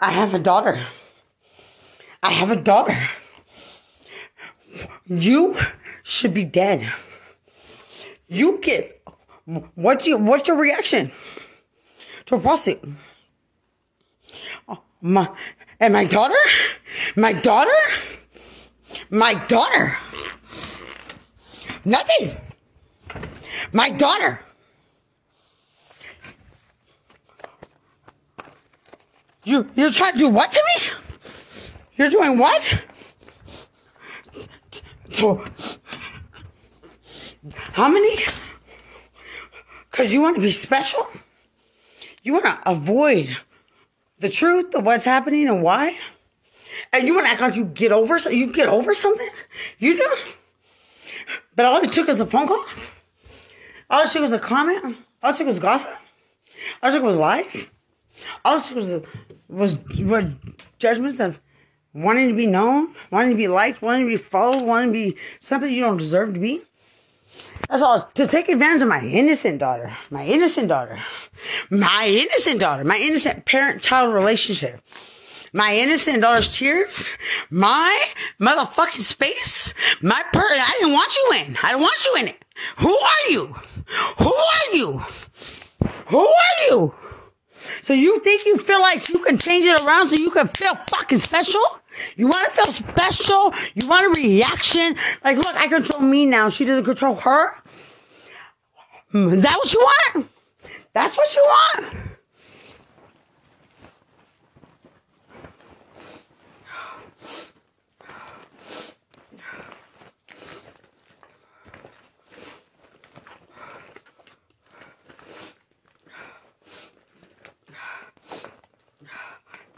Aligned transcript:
I 0.00 0.10
have 0.10 0.34
a 0.34 0.38
daughter. 0.38 0.86
I 2.22 2.30
have 2.30 2.50
a 2.50 2.56
daughter. 2.56 3.08
You 5.06 5.54
should 6.02 6.34
be 6.34 6.44
dead. 6.44 6.92
You 8.28 8.58
get 8.60 9.02
what's 9.74 10.06
your 10.06 10.18
what's 10.18 10.48
your 10.48 10.58
reaction 10.58 11.12
to 12.26 12.36
a 12.36 12.40
prostitute? 12.40 12.88
My 15.00 15.28
and 15.80 15.92
my 15.92 16.04
daughter, 16.04 16.34
my 17.14 17.32
daughter, 17.32 17.70
my 19.10 19.34
daughter. 19.46 19.98
Nothing. 21.84 22.36
My 23.72 23.90
daughter. 23.90 24.40
You 29.44 29.70
you're 29.74 29.90
trying 29.90 30.12
to 30.12 30.18
do 30.18 30.28
what 30.28 30.50
to 30.50 30.62
me? 30.68 30.90
You're 31.96 32.10
doing 32.10 32.38
what? 32.38 32.86
How 37.72 37.88
many? 37.88 38.16
Because 39.90 40.12
you 40.12 40.22
want 40.22 40.36
to 40.36 40.42
be 40.42 40.50
special? 40.50 41.06
You 42.22 42.32
want 42.32 42.46
to 42.46 42.58
avoid 42.68 43.36
the 44.18 44.30
truth 44.30 44.74
of 44.74 44.84
what's 44.84 45.04
happening 45.04 45.48
and 45.48 45.62
why? 45.62 45.98
And 46.92 47.06
you 47.06 47.14
want 47.14 47.26
to 47.26 47.32
act 47.32 47.42
like 47.42 47.54
you 47.54 47.66
get 47.66 47.92
over 47.92 48.18
you 48.30 48.52
get 48.52 48.68
over 48.68 48.94
something? 48.94 49.28
You 49.78 49.96
do? 49.96 50.16
But 51.54 51.66
all 51.66 51.82
it 51.82 51.92
took 51.92 52.08
was 52.08 52.20
a 52.20 52.26
phone 52.26 52.48
call? 52.48 52.64
All 53.90 54.04
it 54.04 54.10
took 54.10 54.22
was 54.22 54.32
a 54.32 54.38
comment? 54.38 54.96
All 55.22 55.30
it 55.32 55.36
took 55.36 55.46
was 55.46 55.60
gossip? 55.60 55.92
All 56.82 56.90
it 56.90 56.94
took 56.94 57.04
was 57.04 57.16
lies? 57.16 57.68
All 58.44 58.58
it 58.58 58.64
took 58.64 58.76
was, 58.76 59.02
was, 59.48 59.78
was 59.98 60.24
judgments 60.78 61.20
of 61.20 61.40
wanting 61.92 62.28
to 62.28 62.34
be 62.34 62.46
known, 62.46 62.94
wanting 63.10 63.30
to 63.30 63.36
be 63.36 63.48
liked, 63.48 63.82
wanting 63.82 64.06
to 64.06 64.08
be 64.08 64.16
followed, 64.16 64.62
wanting 64.64 64.92
to 64.92 64.92
be 64.92 65.16
something 65.40 65.72
you 65.72 65.80
don't 65.80 65.96
deserve 65.96 66.34
to 66.34 66.40
be. 66.40 66.62
That's 67.68 67.82
all. 67.82 68.02
To 68.14 68.26
take 68.26 68.48
advantage 68.48 68.82
of 68.82 68.88
my 68.88 69.00
innocent 69.00 69.58
daughter, 69.58 69.96
my 70.10 70.24
innocent 70.24 70.68
daughter, 70.68 70.98
my 71.70 72.04
innocent 72.08 72.60
daughter, 72.60 72.84
my 72.84 72.98
innocent 73.00 73.44
parent 73.44 73.80
child 73.80 74.12
relationship, 74.12 74.80
my 75.52 75.74
innocent 75.74 76.20
daughter's 76.20 76.56
tears, 76.56 77.16
my 77.50 78.12
motherfucking 78.40 79.00
space, 79.00 79.72
my 80.02 80.20
per. 80.32 80.40
I 80.40 80.76
didn't 80.80 80.94
want 80.94 81.14
you 81.14 81.46
in. 81.46 81.56
I 81.62 81.72
don't 81.72 81.80
want 81.80 82.04
you 82.04 82.16
in 82.20 82.28
it. 82.28 82.44
Who 82.78 82.94
are 82.94 83.30
you? 83.30 83.46
Who 84.18 84.32
are 84.32 84.74
you? 84.74 85.02
Who 86.08 86.26
are 86.26 86.68
you? 86.68 86.94
So 87.82 87.92
you 87.92 88.18
think 88.20 88.46
you 88.46 88.56
feel 88.58 88.80
like 88.80 89.08
you 89.08 89.18
can 89.20 89.38
change 89.38 89.64
it 89.64 89.80
around 89.82 90.08
so 90.08 90.16
you 90.16 90.30
can 90.30 90.48
feel 90.48 90.74
fucking 90.74 91.18
special? 91.18 91.62
You 92.16 92.28
want 92.28 92.46
to 92.46 92.50
feel 92.52 92.72
special? 92.72 93.54
You 93.74 93.86
want 93.86 94.06
a 94.06 94.20
reaction? 94.20 94.96
Like, 95.22 95.36
look, 95.36 95.54
I 95.56 95.68
control 95.68 96.00
me 96.00 96.26
now. 96.26 96.48
She 96.48 96.64
doesn't 96.64 96.84
control 96.84 97.14
her. 97.16 97.54
Is 99.12 99.42
that 99.42 99.56
what 99.56 99.72
you 99.72 99.80
want? 99.80 100.28
That's 100.92 101.16
what 101.16 101.34
you 101.34 101.42
want. 101.42 102.13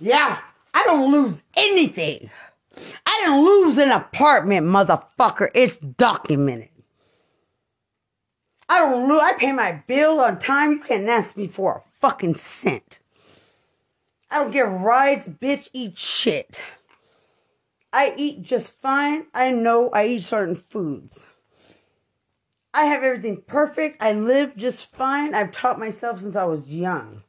Yeah, 0.06 0.38
I 0.72 0.84
don't 0.84 1.10
lose 1.10 1.42
anything. 1.56 2.30
I 3.04 3.22
didn't 3.24 3.44
lose 3.44 3.76
an 3.76 3.90
apartment, 3.90 4.64
motherfucker. 4.64 5.48
It's 5.52 5.78
documented. 5.78 6.68
I 8.68 8.78
don't 8.78 9.08
lose. 9.08 9.20
I 9.20 9.32
pay 9.32 9.50
my 9.50 9.82
bill 9.88 10.20
on 10.20 10.38
time. 10.38 10.74
You 10.74 10.78
can't 10.78 11.08
ask 11.08 11.36
me 11.36 11.48
for 11.48 11.78
a 11.78 11.98
fucking 11.98 12.36
cent. 12.36 13.00
I 14.30 14.38
don't 14.38 14.52
give 14.52 14.68
rides, 14.70 15.26
bitch. 15.26 15.70
Eat 15.72 15.98
shit. 15.98 16.62
I 17.92 18.14
eat 18.16 18.42
just 18.42 18.78
fine. 18.80 19.26
I 19.34 19.50
know 19.50 19.90
I 19.90 20.06
eat 20.06 20.22
certain 20.22 20.54
foods. 20.54 21.26
I 22.72 22.84
have 22.84 23.02
everything 23.02 23.42
perfect. 23.44 24.00
I 24.00 24.12
live 24.12 24.56
just 24.56 24.94
fine. 24.94 25.34
I've 25.34 25.50
taught 25.50 25.80
myself 25.80 26.20
since 26.20 26.36
I 26.36 26.44
was 26.44 26.68
young. 26.68 27.24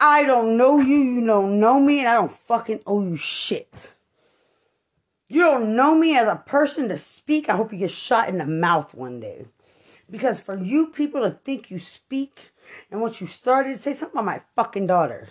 I 0.00 0.24
don't 0.24 0.56
know 0.56 0.78
you, 0.80 0.96
you 0.96 1.26
don't 1.26 1.60
know 1.60 1.78
me, 1.78 2.00
and 2.00 2.08
I 2.08 2.14
don't 2.14 2.32
fucking 2.32 2.80
owe 2.86 3.02
you 3.02 3.16
shit. 3.16 3.90
You 5.28 5.42
don't 5.42 5.76
know 5.76 5.94
me 5.94 6.16
as 6.16 6.26
a 6.26 6.36
person 6.36 6.88
to 6.88 6.98
speak. 6.98 7.48
I 7.48 7.56
hope 7.56 7.72
you 7.72 7.78
get 7.78 7.90
shot 7.90 8.28
in 8.28 8.38
the 8.38 8.46
mouth 8.46 8.94
one 8.94 9.20
day. 9.20 9.44
Because 10.10 10.40
for 10.40 10.58
you 10.58 10.88
people 10.88 11.20
to 11.20 11.30
think 11.44 11.70
you 11.70 11.78
speak 11.78 12.52
and 12.90 13.00
what 13.00 13.20
you 13.20 13.26
started, 13.26 13.78
say 13.78 13.92
something 13.92 14.18
about 14.18 14.24
my 14.24 14.40
fucking 14.56 14.88
daughter. 14.88 15.28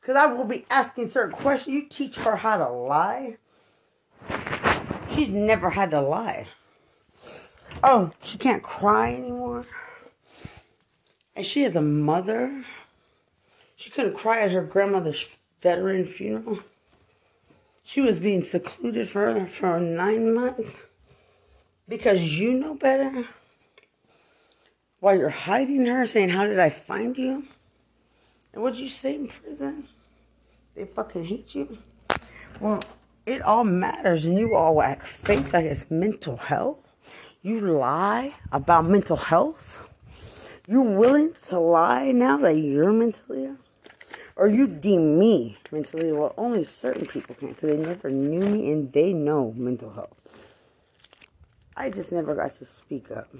Because 0.00 0.16
I 0.16 0.26
will 0.26 0.44
be 0.44 0.66
asking 0.70 1.10
certain 1.10 1.36
questions. 1.36 1.74
You 1.74 1.86
teach 1.88 2.16
her 2.16 2.36
how 2.36 2.56
to 2.56 2.68
lie. 2.68 3.36
She's 5.14 5.28
never 5.28 5.70
had 5.70 5.90
to 5.92 6.00
lie. 6.00 6.48
Oh, 7.84 8.10
she 8.22 8.38
can't 8.38 8.62
cry 8.62 9.14
anymore. 9.14 9.66
And 11.36 11.46
she 11.46 11.62
is 11.62 11.76
a 11.76 11.82
mother. 11.82 12.64
She 13.76 13.90
couldn't 13.90 14.14
cry 14.14 14.40
at 14.40 14.50
her 14.50 14.62
grandmother's 14.62 15.28
veteran 15.60 16.06
funeral. 16.06 16.60
She 17.82 18.00
was 18.00 18.18
being 18.18 18.42
secluded 18.42 19.08
for, 19.08 19.46
for 19.46 19.78
nine 19.78 20.34
months 20.34 20.72
because 21.88 22.20
you 22.20 22.54
know 22.54 22.74
better. 22.74 23.28
While 25.00 25.18
you're 25.18 25.28
hiding 25.28 25.86
her, 25.86 26.06
saying, 26.06 26.30
How 26.30 26.46
did 26.46 26.58
I 26.58 26.70
find 26.70 27.16
you? 27.16 27.44
And 28.52 28.62
what'd 28.62 28.78
you 28.78 28.88
say 28.88 29.14
in 29.14 29.28
prison? 29.28 29.88
They 30.74 30.86
fucking 30.86 31.26
hate 31.26 31.54
you? 31.54 31.78
Well, 32.60 32.82
it 33.26 33.42
all 33.42 33.64
matters, 33.64 34.24
and 34.24 34.38
you 34.38 34.54
all 34.56 34.80
act 34.80 35.06
fake 35.06 35.52
like 35.52 35.66
it's 35.66 35.90
mental 35.90 36.38
health. 36.38 36.78
You 37.42 37.60
lie 37.60 38.34
about 38.50 38.86
mental 38.86 39.16
health. 39.16 39.78
You're 40.66 40.82
willing 40.82 41.34
to 41.48 41.60
lie 41.60 42.10
now 42.12 42.38
that 42.38 42.56
you're 42.56 42.92
mentally 42.92 43.44
ill? 43.44 43.56
Or 44.36 44.48
you 44.48 44.66
deem 44.66 45.18
me 45.18 45.56
mentally 45.72 46.12
well 46.12 46.34
only 46.36 46.64
certain 46.64 47.06
people 47.06 47.34
can 47.34 47.48
because 47.48 47.70
they 47.70 47.76
never 47.76 48.10
knew 48.10 48.46
me 48.46 48.70
and 48.70 48.92
they 48.92 49.12
know 49.12 49.52
mental 49.56 49.90
health. 49.92 50.14
I 51.76 51.90
just 51.90 52.12
never 52.12 52.34
got 52.34 52.54
to 52.54 52.64
speak 52.64 53.10
up. 53.10 53.34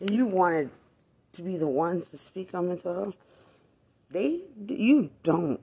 And 0.00 0.10
you 0.10 0.26
wanted 0.26 0.70
to 1.34 1.42
be 1.42 1.56
the 1.56 1.66
ones 1.66 2.08
to 2.10 2.18
speak 2.18 2.54
on 2.54 2.68
mental 2.68 2.94
health? 2.94 3.14
They 4.10 4.42
you 4.66 5.10
don't 5.22 5.60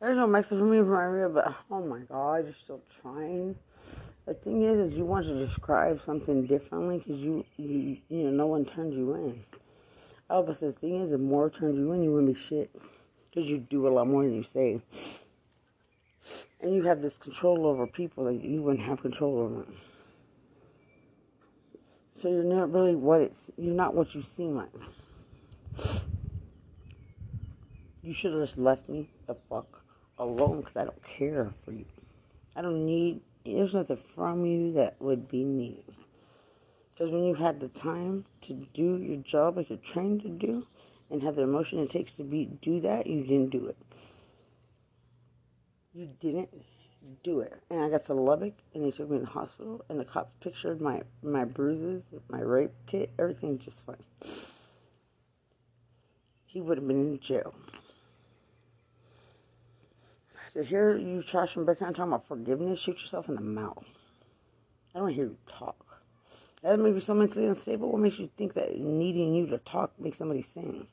There's 0.00 0.16
no 0.16 0.28
Mexican 0.28 0.60
for 0.60 0.64
me 0.64 0.78
from 0.78 0.94
area, 0.94 1.28
but 1.28 1.56
oh 1.72 1.84
my 1.84 1.98
god, 1.98 2.44
you're 2.44 2.54
still 2.54 2.80
trying. 3.02 3.56
The 4.26 4.34
thing 4.34 4.62
is, 4.62 4.92
is 4.92 4.96
you 4.96 5.04
want 5.04 5.26
to 5.26 5.34
describe 5.34 6.00
something 6.06 6.46
differently 6.46 6.98
because 6.98 7.20
you, 7.20 7.44
you, 7.56 7.96
you 8.08 8.24
know, 8.24 8.30
no 8.30 8.46
one 8.46 8.64
turned 8.64 8.92
you 8.92 9.12
in. 9.14 9.42
Oh, 10.30 10.44
but 10.44 10.60
the 10.60 10.70
thing 10.70 11.00
is, 11.00 11.10
if 11.10 11.18
more 11.18 11.50
turned 11.50 11.76
you 11.76 11.90
in, 11.92 12.04
you 12.04 12.12
wouldn't 12.12 12.32
be 12.32 12.40
shit 12.40 12.70
because 13.28 13.50
you 13.50 13.58
do 13.58 13.88
a 13.88 13.90
lot 13.90 14.06
more 14.06 14.22
than 14.22 14.36
you 14.36 14.44
say, 14.44 14.80
and 16.60 16.74
you 16.76 16.84
have 16.84 17.02
this 17.02 17.18
control 17.18 17.66
over 17.66 17.84
people 17.88 18.26
that 18.26 18.40
you 18.40 18.62
wouldn't 18.62 18.86
have 18.86 19.02
control 19.02 19.38
over. 19.40 19.66
So 22.22 22.28
you're 22.28 22.44
not 22.44 22.72
really 22.72 22.94
what 22.94 23.20
it's. 23.22 23.50
You're 23.56 23.74
not 23.74 23.94
what 23.94 24.14
you 24.14 24.22
seem 24.22 24.54
like. 24.54 24.70
You 28.00 28.14
should 28.14 28.32
have 28.32 28.42
just 28.42 28.58
left 28.58 28.88
me 28.88 29.10
the 29.26 29.34
fuck 29.48 29.77
alone 30.18 30.60
because 30.60 30.76
I 30.76 30.84
don't 30.84 31.02
care 31.02 31.50
for 31.64 31.72
you. 31.72 31.84
I 32.56 32.62
don't 32.62 32.84
need, 32.84 33.20
there's 33.44 33.74
nothing 33.74 33.96
from 33.96 34.44
you 34.44 34.72
that 34.72 34.96
would 35.00 35.28
be 35.28 35.44
needed. 35.44 35.84
Because 36.90 37.12
when 37.12 37.24
you 37.24 37.34
had 37.34 37.60
the 37.60 37.68
time 37.68 38.24
to 38.42 38.66
do 38.74 38.96
your 38.96 39.18
job 39.18 39.56
like 39.56 39.70
you're 39.70 39.78
trained 39.78 40.22
to 40.22 40.28
do 40.28 40.66
and 41.10 41.22
have 41.22 41.36
the 41.36 41.42
emotion 41.42 41.78
it 41.78 41.90
takes 41.90 42.16
to 42.16 42.24
be 42.24 42.46
do 42.60 42.80
that, 42.80 43.06
you 43.06 43.22
didn't 43.22 43.50
do 43.50 43.66
it. 43.66 43.76
You 45.94 46.08
didn't 46.20 46.50
do 47.22 47.40
it. 47.40 47.54
And 47.70 47.80
I 47.82 47.88
got 47.88 48.04
to 48.06 48.14
Lubbock 48.14 48.54
and 48.74 48.84
they 48.84 48.90
took 48.90 49.10
me 49.10 49.18
to 49.18 49.24
the 49.24 49.30
hospital 49.30 49.84
and 49.88 50.00
the 50.00 50.04
cops 50.04 50.32
pictured 50.40 50.80
my, 50.80 51.02
my 51.22 51.44
bruises, 51.44 52.02
my 52.28 52.40
rape 52.40 52.72
kit, 52.86 53.10
everything 53.18 53.58
just 53.58 53.86
fine. 53.86 53.96
he 56.46 56.60
would 56.60 56.78
have 56.78 56.88
been 56.88 57.12
in 57.12 57.20
jail. 57.20 57.54
To 60.58 60.64
hear 60.64 60.96
you 60.96 61.22
trash 61.22 61.54
and 61.54 61.64
break 61.64 61.78
talking 61.78 62.02
about 62.02 62.26
forgiveness, 62.26 62.80
shoot 62.80 63.00
yourself 63.00 63.28
in 63.28 63.36
the 63.36 63.40
mouth. 63.40 63.84
I 64.92 64.98
don't 64.98 65.14
hear 65.14 65.26
you 65.26 65.36
talk. 65.48 66.02
That 66.64 66.80
may 66.80 66.90
be 66.90 66.98
so 66.98 67.14
mentally 67.14 67.46
unstable. 67.46 67.92
What 67.92 68.00
makes 68.00 68.18
you 68.18 68.28
think 68.36 68.54
that 68.54 68.76
needing 68.76 69.36
you 69.36 69.46
to 69.46 69.58
talk 69.58 69.92
makes 70.00 70.18
somebody 70.18 70.42
sing? 70.42 70.88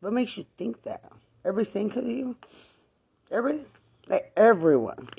What 0.00 0.14
makes 0.14 0.38
you 0.38 0.46
think 0.56 0.84
that? 0.84 1.02
Everybody 1.44 1.70
sing 1.70 1.88
because 1.88 2.04
of 2.04 2.10
you? 2.12 2.34
Everybody? 3.30 3.66
Like 4.08 4.32
everyone. 4.38 5.10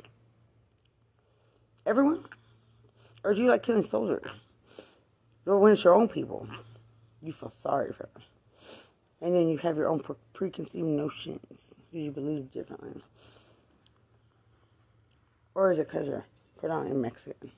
Everyone? 1.85 2.25
Or 3.23 3.35
do 3.35 3.43
you 3.43 3.49
like 3.49 3.61
killing 3.61 3.83
soldiers? 3.83 4.31
Or 5.45 5.59
when 5.59 5.73
it's 5.73 5.83
your 5.83 5.93
own 5.93 6.07
people, 6.07 6.47
you 7.21 7.33
feel 7.33 7.51
sorry 7.51 7.93
for 7.93 8.09
them. 8.15 8.23
And 9.21 9.35
then 9.35 9.47
you 9.47 9.59
have 9.59 9.77
your 9.77 9.89
own 9.89 9.99
pre- 9.99 10.15
preconceived 10.33 10.87
notions 10.87 11.39
you 11.91 12.11
believe 12.11 12.51
differently. 12.51 13.01
Or 15.53 15.71
is 15.71 15.79
it 15.79 15.87
because 15.87 16.07
you're 16.07 16.25
predominantly 16.57 17.01
Mexican? 17.01 17.51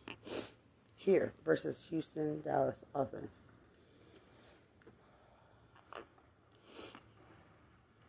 Here 0.95 1.33
versus 1.43 1.79
Houston, 1.89 2.41
Dallas, 2.41 2.77
Austin. 2.93 3.29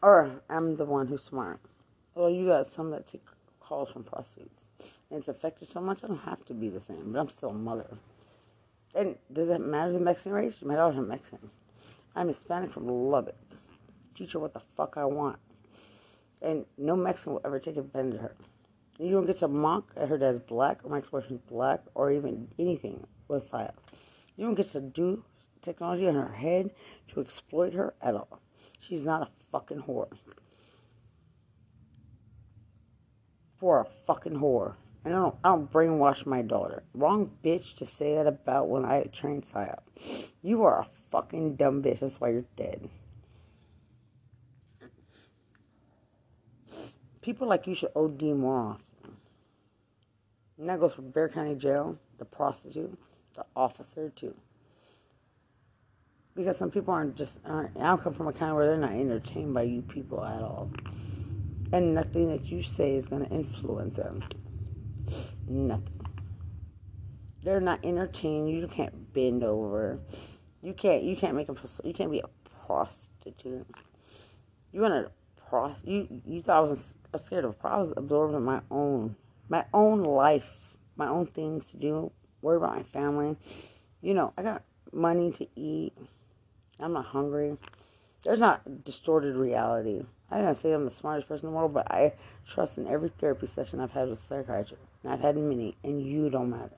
Or 0.02 0.42
I'm 0.48 0.76
the 0.76 0.84
one 0.84 1.08
who's 1.08 1.24
smart. 1.24 1.60
Well, 2.14 2.30
you 2.30 2.46
got 2.46 2.68
some 2.68 2.90
that 2.90 3.06
take 3.06 3.24
calls 3.60 3.90
from 3.90 4.04
prostitutes. 4.04 4.66
And 5.10 5.20
it's 5.20 5.28
affected 5.28 5.70
so 5.70 5.80
much, 5.80 6.04
I 6.04 6.08
don't 6.08 6.18
have 6.18 6.44
to 6.46 6.54
be 6.54 6.68
the 6.68 6.80
same, 6.80 7.12
but 7.12 7.18
I'm 7.18 7.30
still 7.30 7.50
a 7.50 7.54
mother. 7.54 7.86
And 8.94 9.16
does 9.32 9.48
that 9.48 9.60
matter 9.60 9.92
the 9.92 10.00
Mexican 10.00 10.32
race? 10.32 10.54
My 10.62 10.74
daughter's 10.74 11.06
Mexican. 11.06 11.50
I'm 12.14 12.28
Hispanic 12.28 12.72
from 12.72 12.88
Lubbock. 12.88 13.36
Teach 14.14 14.32
her 14.32 14.38
what 14.38 14.52
the 14.52 14.60
fuck 14.76 14.94
I 14.96 15.04
want. 15.04 15.38
And 16.40 16.64
no 16.76 16.96
Mexican 16.96 17.35
will 17.35 17.43
ever 17.44 17.58
take 17.58 17.76
advantage 17.76 18.14
of 18.14 18.20
her. 18.20 18.37
You 19.00 19.11
don't 19.12 19.26
get 19.26 19.38
to 19.38 19.49
mock 19.49 19.93
at 19.96 20.08
her 20.08 20.19
dad's 20.19 20.40
black, 20.40 20.81
or 20.85 20.90
my 20.90 20.99
ex-boyfriend's 20.99 21.43
black, 21.49 21.81
or 21.94 22.11
even 22.11 22.49
anything 22.58 23.06
with 23.29 23.49
Saya. 23.49 23.70
You 24.37 24.44
don't 24.44 24.55
get 24.55 24.69
to 24.70 24.81
do 24.81 25.25
technology 25.62 26.06
on 26.06 26.14
her 26.14 26.32
head 26.32 26.70
to 27.08 27.20
exploit 27.20 27.75
her 27.75 27.94
at 28.00 28.14
all. 28.14 28.40
She's 28.81 29.02
not 29.02 29.23
a 29.23 29.29
fucking 29.52 29.82
whore. 29.88 30.08
For 33.56 33.81
a 33.81 33.85
fucking 33.85 34.37
whore. 34.37 34.75
And 35.05 35.14
I 35.14 35.19
don't, 35.19 35.35
I 35.43 35.49
don't 35.50 35.73
brainwash 35.73 36.26
my 36.26 36.43
daughter. 36.43 36.82
Wrong 36.94 37.31
bitch 37.44 37.75
to 37.76 37.87
say 37.87 38.14
that 38.14 38.26
about 38.26 38.69
when 38.69 38.85
I 38.85 39.05
trained 39.05 39.44
Saya. 39.44 39.76
You 40.43 40.64
are 40.64 40.81
a 40.81 40.87
fucking 41.11 41.56
dumb 41.56 41.82
bitch. 41.82 42.00
That's 42.00 42.20
why 42.20 42.31
you're 42.31 42.44
dead. 42.56 42.88
People 47.28 47.46
like 47.46 47.66
you 47.66 47.75
should 47.75 47.90
OD 47.94 48.22
more 48.22 48.58
often. 48.58 49.16
And 50.56 50.66
that 50.66 50.80
goes 50.80 50.94
for 50.94 51.02
Bexar 51.02 51.28
County 51.28 51.56
Jail, 51.56 51.98
the 52.16 52.25
prostitute, 52.25 52.98
the 53.34 53.44
officer, 53.54 54.08
too. 54.16 54.34
Because 56.34 56.56
some 56.56 56.70
people 56.70 56.94
aren't 56.94 57.16
just, 57.16 57.36
aren't, 57.44 57.76
I 57.76 57.94
come 57.98 58.14
from 58.14 58.28
a 58.28 58.32
county 58.32 58.54
where 58.54 58.66
they're 58.66 58.78
not 58.78 58.92
entertained 58.92 59.52
by 59.52 59.64
you 59.64 59.82
people 59.82 60.25
at 60.25 60.40
all. 60.40 60.70
And 61.70 61.94
nothing 61.94 62.30
that 62.30 62.46
you 62.46 62.62
say 62.62 62.94
is 62.94 63.06
going 63.06 63.26
to 63.26 63.30
influence 63.30 63.94
them. 63.94 64.25
Nothing. 65.46 66.00
They're 67.44 67.60
not 67.60 67.84
entertained. 67.84 68.48
You 68.48 68.66
can't 68.69 69.12
bend 69.12 69.44
over. 69.44 69.98
You 70.62 70.72
can't. 70.72 71.02
You 71.02 71.14
can't 71.14 71.36
make 71.36 71.48
them. 71.48 71.58
You 71.84 71.92
can't 71.92 72.10
be 72.10 72.20
a 72.20 72.64
prostitute. 72.64 73.66
You 74.72 74.80
want 74.80 74.94
to 74.94 75.12
pros. 75.48 75.76
You 75.84 76.06
you 76.26 76.42
thought 76.42 76.56
I 76.56 76.60
was 76.60 76.94
scared 77.16 77.44
of. 77.44 77.56
I 77.64 77.78
was 77.78 77.93
absorbing 77.96 78.44
my 78.44 78.60
own 78.70 79.16
my 79.49 79.64
own 79.72 80.02
life, 80.02 80.76
my 80.96 81.08
own 81.08 81.26
things 81.26 81.70
to 81.70 81.76
do. 81.76 82.12
Worry 82.43 82.58
about 82.58 82.76
my 82.76 82.82
family. 82.82 83.37
You 84.02 84.14
know, 84.14 84.32
I 84.37 84.43
got 84.43 84.62
money 84.93 85.32
to 85.32 85.46
eat. 85.56 85.94
I'm 86.78 86.93
not 86.93 87.06
hungry. 87.06 87.56
There's 88.22 88.38
not 88.38 88.84
distorted 88.84 89.37
reality. 89.37 90.02
I 90.31 90.43
don't 90.43 90.58
say 90.58 90.72
I'm 90.72 90.84
the 90.84 90.90
smartest 90.90 91.28
person 91.28 91.46
in 91.46 91.52
the 91.52 91.56
world, 91.56 91.72
but 91.72 91.90
I 91.90 92.12
trust 92.46 92.78
in 92.78 92.87
every 92.87 93.08
therapy 93.08 93.46
session 93.46 93.81
I've 93.81 93.93
had 93.93 94.08
with 94.08 94.22
a 94.22 94.26
psychiatrist. 94.26 94.82
And 95.02 95.12
I've 95.12 95.20
had 95.20 95.37
many, 95.37 95.76
and 95.82 96.02
you 96.02 96.28
don't 96.28 96.50
matter. 96.50 96.76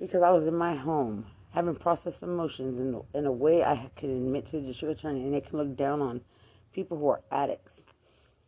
Because 0.00 0.22
I 0.22 0.30
was 0.30 0.46
in 0.46 0.56
my 0.56 0.74
home, 0.74 1.26
having 1.50 1.74
processed 1.74 2.22
emotions 2.22 2.78
in, 2.78 3.18
in 3.18 3.26
a 3.26 3.32
way 3.32 3.62
I 3.62 3.90
could 3.96 4.10
admit 4.10 4.46
to 4.46 4.52
the 4.52 4.68
district 4.68 5.00
attorney, 5.00 5.22
and 5.24 5.34
they 5.34 5.40
can 5.40 5.58
look 5.58 5.76
down 5.76 6.00
on 6.00 6.22
people 6.74 6.98
who 6.98 7.08
are 7.08 7.22
addicts. 7.30 7.80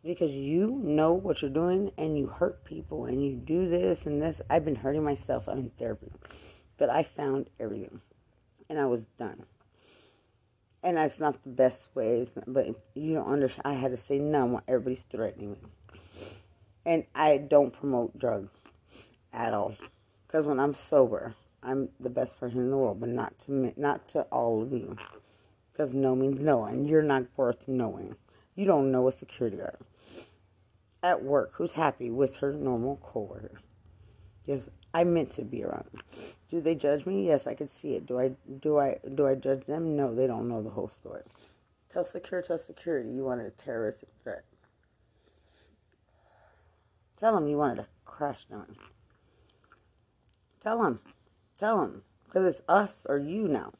Because 0.04 0.30
you 0.30 0.80
know 0.84 1.14
what 1.14 1.42
you're 1.42 1.50
doing, 1.50 1.90
and 1.98 2.16
you 2.16 2.26
hurt 2.26 2.64
people, 2.64 3.06
and 3.06 3.24
you 3.24 3.32
do 3.32 3.68
this 3.68 4.06
and 4.06 4.22
this. 4.22 4.40
I've 4.48 4.64
been 4.64 4.76
hurting 4.76 5.02
myself. 5.02 5.48
I'm 5.48 5.58
in 5.58 5.70
therapy. 5.78 6.12
But 6.78 6.90
I 6.90 7.02
found 7.02 7.48
everything, 7.58 8.00
and 8.68 8.78
I 8.78 8.86
was 8.86 9.04
done 9.18 9.44
and 10.86 10.96
that's 10.96 11.18
not 11.18 11.42
the 11.42 11.50
best 11.50 11.88
way. 11.96 12.26
but 12.46 12.68
you 12.94 13.14
don't 13.14 13.26
understand. 13.26 13.62
I 13.64 13.74
had 13.74 13.90
to 13.90 13.96
say 13.96 14.18
no 14.18 14.46
when 14.46 14.62
everybody's 14.68 15.04
threatening 15.10 15.52
me, 15.52 15.58
and 16.84 17.04
I 17.12 17.38
don't 17.38 17.72
promote 17.72 18.16
drugs 18.16 18.52
at 19.32 19.52
all. 19.52 19.74
Because 20.26 20.46
when 20.46 20.60
I'm 20.60 20.76
sober, 20.76 21.34
I'm 21.60 21.88
the 21.98 22.08
best 22.08 22.38
person 22.38 22.60
in 22.60 22.70
the 22.70 22.76
world, 22.76 23.00
but 23.00 23.08
not 23.08 23.36
to 23.40 23.50
me, 23.50 23.72
not 23.76 24.08
to 24.10 24.22
all 24.30 24.62
of 24.62 24.72
you. 24.72 24.96
Because 25.76 25.92
no 25.92 26.16
means 26.16 26.40
no, 26.40 26.64
and 26.64 26.88
you're 26.88 27.02
not 27.02 27.26
worth 27.36 27.68
knowing. 27.68 28.16
You 28.54 28.64
don't 28.64 28.90
know 28.90 29.08
a 29.08 29.12
security 29.12 29.58
guard 29.58 29.76
at 31.02 31.22
work 31.22 31.52
who's 31.54 31.74
happy 31.74 32.10
with 32.10 32.36
her 32.36 32.52
normal 32.54 32.96
coworker. 33.02 33.60
Yes, 34.46 34.62
I 34.94 35.04
meant 35.04 35.34
to 35.34 35.42
be 35.42 35.62
around. 35.62 35.84
Do 36.50 36.62
they 36.62 36.74
judge 36.74 37.04
me? 37.04 37.26
Yes, 37.26 37.46
I 37.46 37.54
can 37.54 37.68
see 37.68 37.94
it. 37.94 38.06
Do 38.06 38.18
I 38.18 38.30
do 38.60 38.78
I 38.78 38.98
do 39.14 39.26
I 39.26 39.34
judge 39.34 39.66
them? 39.66 39.96
No, 39.96 40.14
they 40.14 40.26
don't 40.26 40.48
know 40.48 40.62
the 40.62 40.70
whole 40.70 40.88
story. 40.88 41.22
Tell 41.92 42.06
secure 42.06 42.40
tell 42.40 42.58
security 42.58 43.10
you 43.10 43.24
wanted 43.24 43.46
a 43.46 43.50
terroristic 43.50 44.08
threat. 44.22 44.44
Tell 47.20 47.34
them 47.34 47.48
you 47.48 47.58
wanted 47.58 47.80
a 47.80 47.86
crash 48.06 48.46
them. 48.48 48.76
Tell 50.62 50.82
them. 50.82 51.00
Tell 51.58 51.80
them. 51.80 52.02
Because 52.24 52.46
it's 52.46 52.62
us 52.66 53.04
or 53.08 53.18
you 53.18 53.46
now. 53.46 53.74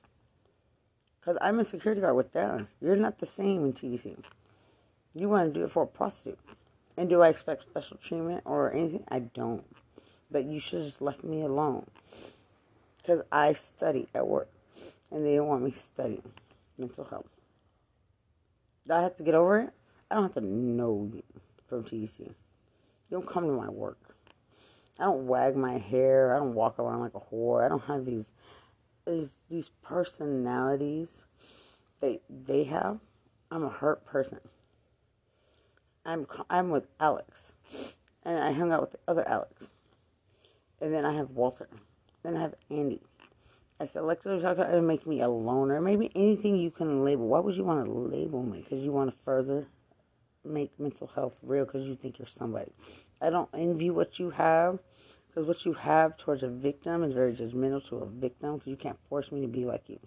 Because 1.27 1.41
I'm 1.43 1.59
a 1.59 1.65
security 1.65 2.01
guard 2.01 2.15
with 2.15 2.33
them. 2.33 2.69
You're 2.81 2.95
not 2.95 3.19
the 3.19 3.27
same 3.27 3.65
in 3.65 3.73
TDC. 3.73 4.17
You 5.13 5.29
want 5.29 5.53
to 5.53 5.59
do 5.59 5.65
it 5.65 5.73
for 5.73 5.83
a 5.83 5.87
prostitute. 5.87 6.39
And 6.97 7.09
do 7.09 7.21
I 7.21 7.31
expect 7.31 7.65
special 7.65 7.97
treatment 7.97 8.43
or 8.45 8.73
anything? 8.73 9.03
I 9.09 9.19
don't. 9.19 9.65
But 10.31 10.45
you 10.45 10.61
should 10.61 10.85
just 10.85 11.03
left 11.03 11.25
me 11.25 11.43
alone 11.43 11.87
because 12.99 13.23
I 13.33 13.55
study 13.55 14.07
at 14.15 14.29
work 14.29 14.49
and 15.11 15.27
they 15.27 15.35
don't 15.35 15.49
want 15.49 15.65
me 15.65 15.73
studying 15.73 16.23
mental 16.79 17.05
health. 17.05 17.27
Do 18.87 18.93
I 18.93 19.03
have 19.03 19.17
to 19.17 19.25
get 19.25 19.35
over 19.35 19.59
it? 19.59 19.71
I 20.09 20.15
don't 20.15 20.25
have 20.25 20.35
to 20.35 20.41
know 20.41 21.11
you 21.13 21.25
from 21.69 21.83
TDC. 21.83 22.21
You 22.21 22.35
don't 23.11 23.29
come 23.29 23.47
to 23.47 23.53
my 23.53 23.69
work. 23.69 23.99
I 25.01 25.05
don't 25.05 25.27
wag 25.27 25.57
my 25.57 25.79
hair. 25.79 26.37
I 26.37 26.39
don't 26.39 26.55
walk 26.55 26.79
around 26.79 27.01
like 27.01 27.15
a 27.15 27.35
whore. 27.35 27.65
I 27.65 27.69
don't 27.69 27.83
have 27.85 28.05
these 28.05 28.27
these, 29.07 29.31
these 29.49 29.71
personalities 29.83 31.23
they 32.01 32.21
they 32.47 32.65
have. 32.65 32.99
I'm 33.51 33.65
a 33.65 33.69
hurt 33.69 34.05
person. 34.05 34.41
I'm 36.05 36.27
I'm 36.51 36.71
with 36.71 36.87
Alex, 37.01 37.53
and 38.25 38.39
I 38.39 38.53
hung 38.53 38.73
out 38.73 38.81
with 38.81 38.93
the 38.93 38.99
other 39.09 39.27
Alex, 39.29 39.65
and 40.81 40.93
then 40.93 41.05
I 41.05 41.15
have 41.15 41.31
Walter. 41.31 41.69
Then 42.23 42.37
I 42.37 42.43
have 42.43 42.55
Andy. 42.71 43.01
I 43.79 43.85
selectively 43.85 44.41
talk 44.41 44.57
about 44.57 44.73
it 44.73 44.81
make 44.81 45.07
me 45.07 45.21
a 45.21 45.29
loner. 45.29 45.81
Maybe 45.81 46.11
anything 46.15 46.57
you 46.57 46.71
can 46.71 47.05
label. 47.05 47.29
Why 47.29 47.41
would 47.41 47.57
you 47.57 47.65
want 47.65 47.85
to 47.85 47.93
label 47.93 48.43
me? 48.43 48.63
Because 48.63 48.83
you 48.83 48.91
want 48.91 49.11
to 49.11 49.17
further 49.23 49.67
make 50.45 50.79
mental 50.79 51.09
health 51.15 51.35
real 51.43 51.65
because 51.65 51.87
you 51.87 51.97
think 51.97 52.19
you're 52.19 52.29
somebody. 52.29 52.73
I 53.21 53.31
don't 53.31 53.51
envy 53.53 53.91
what 53.91 54.19
you 54.19 54.31
have 54.31 54.79
because 55.29 55.47
what 55.47 55.65
you 55.65 55.75
have 55.75 56.17
towards 56.17 56.43
a 56.43 56.49
victim 56.49 57.03
is 57.03 57.13
very 57.13 57.35
judgmental 57.35 57.87
to 57.89 57.97
a 57.97 58.07
victim 58.07 58.55
because 58.55 58.69
you 58.69 58.77
can't 58.77 58.99
force 59.09 59.31
me 59.31 59.43
to 59.43 59.49
be 59.49 59.65
like 59.65 59.85
you. 59.89 59.99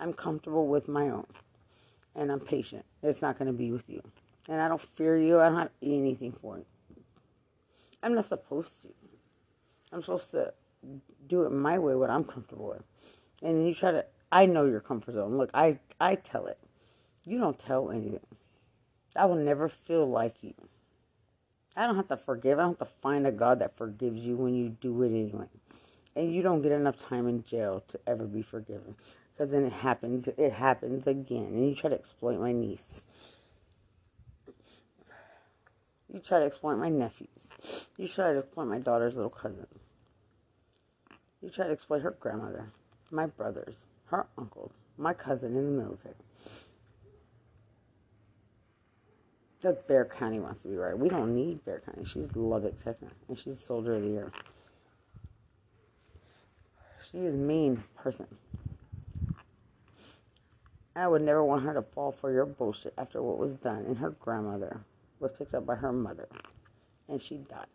I'm 0.00 0.14
comfortable 0.14 0.66
with 0.66 0.88
my 0.88 1.10
own 1.10 1.26
and 2.16 2.32
I'm 2.32 2.40
patient. 2.40 2.84
It's 3.02 3.22
not 3.22 3.38
going 3.38 3.46
to 3.46 3.56
be 3.56 3.70
with 3.70 3.88
you. 3.88 4.02
And 4.48 4.60
I 4.60 4.66
don't 4.66 4.80
fear 4.80 5.16
you. 5.16 5.38
I 5.38 5.50
don't 5.50 5.58
have 5.58 5.70
anything 5.82 6.32
for 6.40 6.58
you. 6.58 6.64
I'm 8.02 8.14
not 8.14 8.24
supposed 8.24 8.82
to. 8.82 8.88
I'm 9.92 10.00
supposed 10.00 10.30
to 10.30 10.54
do 11.28 11.42
it 11.42 11.50
my 11.52 11.78
way, 11.78 11.94
what 11.94 12.10
I'm 12.10 12.24
comfortable 12.24 12.68
with. 12.68 12.82
And 13.42 13.68
you 13.68 13.74
try 13.74 13.90
to, 13.92 14.04
I 14.32 14.46
know 14.46 14.64
your 14.64 14.80
comfort 14.80 15.14
zone. 15.14 15.36
Look, 15.36 15.50
I, 15.52 15.78
I 16.00 16.14
tell 16.14 16.46
it. 16.46 16.58
You 17.26 17.38
don't 17.38 17.58
tell 17.58 17.90
anything. 17.90 18.20
I 19.14 19.26
will 19.26 19.36
never 19.36 19.68
feel 19.68 20.08
like 20.08 20.36
you. 20.40 20.54
I 21.76 21.86
don't 21.86 21.96
have 21.96 22.08
to 22.08 22.16
forgive. 22.16 22.58
I 22.58 22.62
don't 22.62 22.78
have 22.78 22.88
to 22.88 22.94
find 23.00 23.26
a 23.26 23.32
God 23.32 23.58
that 23.60 23.76
forgives 23.76 24.20
you 24.20 24.36
when 24.36 24.54
you 24.54 24.70
do 24.80 25.02
it 25.02 25.08
anyway. 25.08 25.46
And 26.16 26.34
you 26.34 26.42
don't 26.42 26.62
get 26.62 26.72
enough 26.72 26.98
time 26.98 27.28
in 27.28 27.44
jail 27.44 27.84
to 27.88 28.00
ever 28.06 28.24
be 28.24 28.42
forgiven. 28.42 28.96
Because 29.40 29.52
then 29.52 29.64
it 29.64 29.72
happens, 29.72 30.28
it 30.36 30.52
happens 30.52 31.06
again. 31.06 31.46
And 31.46 31.66
you 31.66 31.74
try 31.74 31.88
to 31.88 31.96
exploit 31.96 32.38
my 32.38 32.52
niece. 32.52 33.00
You 36.12 36.20
try 36.20 36.40
to 36.40 36.44
exploit 36.44 36.76
my 36.76 36.90
nephews. 36.90 37.48
You 37.96 38.06
try 38.06 38.34
to 38.34 38.40
exploit 38.40 38.66
my 38.66 38.78
daughter's 38.80 39.14
little 39.14 39.30
cousin. 39.30 39.66
You 41.40 41.48
try 41.48 41.68
to 41.68 41.72
exploit 41.72 42.02
her 42.02 42.10
grandmother, 42.20 42.68
my 43.10 43.24
brothers, 43.24 43.76
her 44.08 44.26
uncle, 44.36 44.72
my 44.98 45.14
cousin 45.14 45.56
in 45.56 45.64
the 45.74 45.82
military. 45.84 46.16
That 49.62 49.88
Bexar 49.88 50.04
County 50.18 50.38
wants 50.38 50.64
to 50.64 50.68
be 50.68 50.76
right. 50.76 50.98
We 50.98 51.08
don't 51.08 51.34
need 51.34 51.64
Bexar 51.64 51.94
County. 51.94 52.06
She's 52.06 52.36
Lubbock, 52.36 52.84
Texas, 52.84 53.14
and 53.26 53.38
she's 53.38 53.58
Soldier 53.58 53.94
of 53.94 54.02
the 54.02 54.08
Year. 54.08 54.32
She 57.10 57.20
is 57.20 57.32
a 57.32 57.38
mean 57.38 57.84
person. 57.96 58.26
I 60.94 61.06
would 61.06 61.22
never 61.22 61.44
want 61.44 61.64
her 61.64 61.74
to 61.74 61.82
fall 61.82 62.12
for 62.12 62.32
your 62.32 62.46
bullshit 62.46 62.94
after 62.98 63.22
what 63.22 63.38
was 63.38 63.54
done. 63.54 63.84
And 63.86 63.98
her 63.98 64.10
grandmother 64.10 64.80
was 65.20 65.30
picked 65.38 65.54
up 65.54 65.66
by 65.66 65.76
her 65.76 65.92
mother, 65.92 66.28
and 67.08 67.22
she 67.22 67.36
died. 67.36 67.66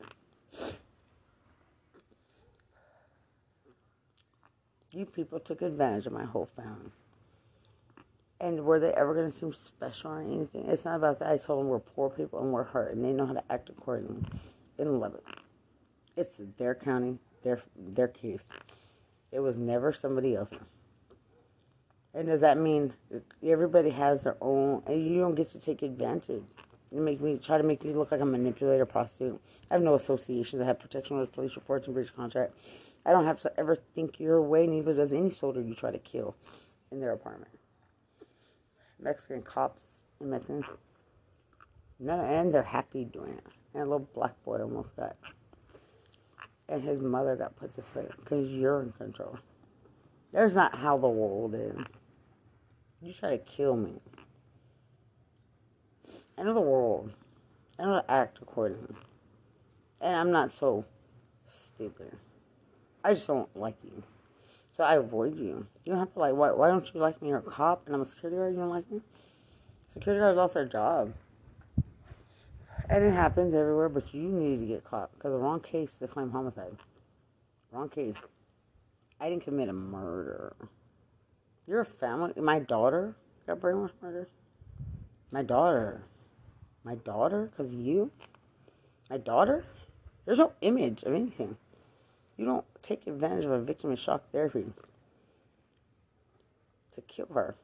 You 4.94 5.06
people 5.06 5.40
took 5.40 5.62
advantage 5.62 6.06
of 6.06 6.14
my 6.14 6.26
whole 6.26 6.50
family. 6.56 6.92
And 8.40 8.66
were 8.66 8.80
they 8.80 8.92
ever 8.92 9.14
going 9.14 9.32
to 9.32 9.36
seem 9.36 9.54
special 9.54 10.12
or 10.12 10.22
anything? 10.22 10.66
It's 10.68 10.86
not 10.86 10.98
about 10.98 11.20
that. 11.20 11.30
I 11.30 11.38
told 11.38 11.62
them 11.62 11.70
we're 11.70 11.80
poor 11.80 12.10
people 12.10 12.42
and 12.42 12.52
we're 12.52 12.64
hurt, 12.64 12.94
and 12.94 13.04
they 13.04 13.12
know 13.12 13.26
how 13.26 13.34
to 13.34 13.44
act 13.50 13.70
accordingly 13.70 14.24
in 14.78 15.00
Lubbock. 15.00 15.26
It's 16.18 16.40
their 16.58 16.76
county, 16.76 17.18
their 17.44 17.62
their 17.78 18.08
case. 18.08 18.44
It 19.32 19.40
was 19.40 19.56
never 19.58 19.92
somebody 19.94 20.36
else's. 20.36 20.60
And 22.16 22.28
does 22.28 22.40
that 22.42 22.58
mean 22.58 22.94
everybody 23.44 23.90
has 23.90 24.22
their 24.22 24.38
own, 24.40 24.82
and 24.88 25.06
you 25.06 25.20
don't 25.20 25.36
get 25.36 25.50
to 25.50 25.60
take 25.60 25.82
advantage? 25.82 26.44
You 26.92 27.02
make 27.02 27.20
me 27.20 27.38
try 27.38 27.58
to 27.58 27.64
make 27.64 27.84
me 27.84 27.94
look 27.94 28.12
like 28.12 28.22
a 28.22 28.26
manipulator, 28.26 28.86
prostitute. 28.86 29.42
I 29.70 29.74
have 29.74 29.84
no 29.84 29.96
associations. 29.96 30.62
I 30.62 30.66
have 30.66 30.80
protection 30.80 31.18
with 31.20 31.34
police 31.34 31.56
reports 31.58 31.88
and 31.88 31.94
breach 31.94 32.16
contract. 32.16 32.54
I 33.06 33.12
don't 33.12 33.26
have 33.26 33.42
to 33.42 33.60
ever 33.60 33.76
think 33.76 34.18
your 34.20 34.42
way. 34.42 34.66
Neither 34.66 34.94
does 34.94 35.12
any 35.12 35.30
soldier 35.30 35.62
you 35.62 35.76
try 35.76 35.92
to 35.92 36.00
kill 36.00 36.36
in 36.90 37.02
their 37.02 37.12
apartment. 37.12 37.52
Mexican 38.98 39.42
cops 39.42 40.04
in 40.22 40.30
Mexico. 40.30 40.78
No, 42.00 42.22
and 42.22 42.54
they're 42.54 42.64
happy 42.64 43.04
doing 43.04 43.34
it. 43.34 43.46
And 43.74 43.84
a 43.84 43.86
little 43.86 44.08
black 44.16 44.42
boy 44.46 44.62
almost 44.62 44.96
got, 44.96 45.18
and 46.70 46.82
his 46.82 47.02
mother 47.02 47.36
got 47.36 47.58
put 47.58 47.74
to 47.74 47.84
sleep 47.92 48.08
because 48.24 48.50
you're 48.50 48.82
in 48.84 48.94
control. 48.94 49.38
There's 50.32 50.56
not 50.56 50.78
how 50.78 50.98
the 50.98 51.10
world 51.10 51.56
is. 51.56 51.78
You 53.02 53.14
try 53.14 53.32
to 53.32 53.38
kill 53.38 53.76
me. 53.76 53.94
I 56.38 56.44
know 56.44 56.54
the 56.54 56.62
world. 56.62 57.12
I 57.80 57.84
know 57.84 58.02
to 58.02 58.12
act 58.12 58.40
accordingly. 58.42 58.96
And 60.02 60.16
I'm 60.16 60.32
not 60.32 60.52
so 60.52 60.86
stupid. 61.48 62.12
I 63.04 63.14
just 63.14 63.28
don't 63.28 63.50
like 63.56 63.76
you. 63.84 64.04
So 64.76 64.84
I 64.84 64.96
avoid 64.96 65.38
you. 65.38 65.66
You 65.84 65.94
don't 65.94 66.00
have 66.00 66.14
to 66.14 66.20
like, 66.20 66.34
why, 66.34 66.52
why 66.52 66.68
don't 66.68 66.94
you 66.94 67.00
like 67.00 67.22
me? 67.22 67.30
You're 67.30 67.38
a 67.38 67.42
cop 67.42 67.84
and 67.86 67.96
I'm 67.96 68.02
a 68.02 68.06
security 68.06 68.38
guard. 68.38 68.54
You 68.54 68.60
don't 68.60 68.70
like 68.70 68.90
me? 68.92 69.02
Security 69.94 70.20
guards 70.20 70.38
lost 70.38 70.54
their 70.54 70.66
job. 70.66 71.14
And 72.90 73.04
it 73.04 73.12
happens 73.12 73.54
everywhere, 73.54 73.90
but 73.90 74.14
you 74.14 74.24
needed 74.24 74.62
to 74.62 74.68
get 74.68 74.84
caught 74.84 75.12
because 75.14 75.32
the 75.32 75.38
wrong 75.38 75.60
case 75.60 75.98
to 76.00 76.08
claim 76.08 76.30
homicide. 76.30 76.76
Wrong 77.72 77.90
case. 77.90 78.16
I 79.20 79.30
didn't 79.30 79.44
commit 79.44 79.70
a 79.70 79.74
murder. 79.74 80.56
You're 81.68 81.84
family. 81.84 82.34
My 82.38 82.60
daughter 82.60 83.16
got 83.48 83.60
brainwashed 83.60 83.92
murdered. 84.02 84.28
My 85.32 85.42
daughter. 85.42 86.04
My 86.84 86.96
daughter? 86.96 87.50
Because 87.52 87.74
you? 87.74 88.12
My 89.10 89.18
daughter? 89.18 89.66
There's 90.26 90.38
no 90.38 90.54
image 90.62 91.04
of 91.04 91.14
anything. 91.14 91.58
You 92.38 92.46
don't 92.46 92.66
take 92.82 93.08
advantage 93.08 93.46
of 93.46 93.52
a 93.52 93.62
victim 93.62 93.92
in 93.92 93.98
shock 93.98 94.24
therapy 94.32 94.66
to 96.92 97.02
kill 97.02 97.28
her. 97.34 97.56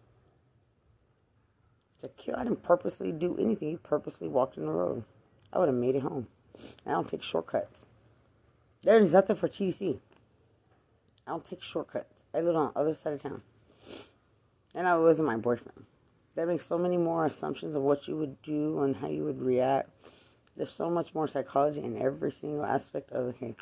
To 2.02 2.08
kill. 2.10 2.36
I 2.36 2.44
didn't 2.44 2.64
purposely 2.64 3.12
do 3.12 3.38
anything. 3.40 3.70
You 3.70 3.78
purposely 3.78 4.28
walked 4.28 4.58
in 4.58 4.66
the 4.66 4.72
road. 4.72 5.04
I 5.54 5.60
would 5.60 5.68
have 5.68 5.76
made 5.76 5.96
it 5.96 6.02
home. 6.02 6.28
I 6.86 6.92
don't 6.92 7.08
take 7.08 7.24
shortcuts. 7.24 7.86
There's 8.84 9.14
nothing 9.14 9.36
for 9.36 9.48
TC. 9.48 10.00
I 11.28 11.32
don't 11.32 11.46
take 11.46 11.62
shortcuts. 11.62 12.14
I 12.34 12.42
live 12.42 12.56
on 12.56 12.72
the 12.74 12.80
other 12.80 12.96
side 12.96 13.14
of 13.14 13.22
town. 13.22 13.42
And 14.74 14.88
I 14.88 14.98
wasn't 14.98 15.28
my 15.28 15.38
boyfriend. 15.38 15.86
That 16.36 16.48
makes 16.48 16.66
so 16.66 16.78
many 16.78 16.98
more 16.98 17.26
assumptions 17.26 17.76
of 17.76 17.82
what 17.82 18.08
you 18.08 18.16
would 18.18 18.42
do 18.42 18.84
and 18.84 18.96
how 18.96 19.08
you 19.08 19.24
would 19.26 19.42
react. 19.42 19.90
There's 20.56 20.72
so 20.72 20.90
much 20.90 21.14
more 21.14 21.28
psychology 21.28 21.82
in 21.82 22.02
every 22.02 22.32
single 22.32 22.64
aspect 22.64 23.12
of 23.12 23.28
the 23.28 23.34
case. 23.34 23.56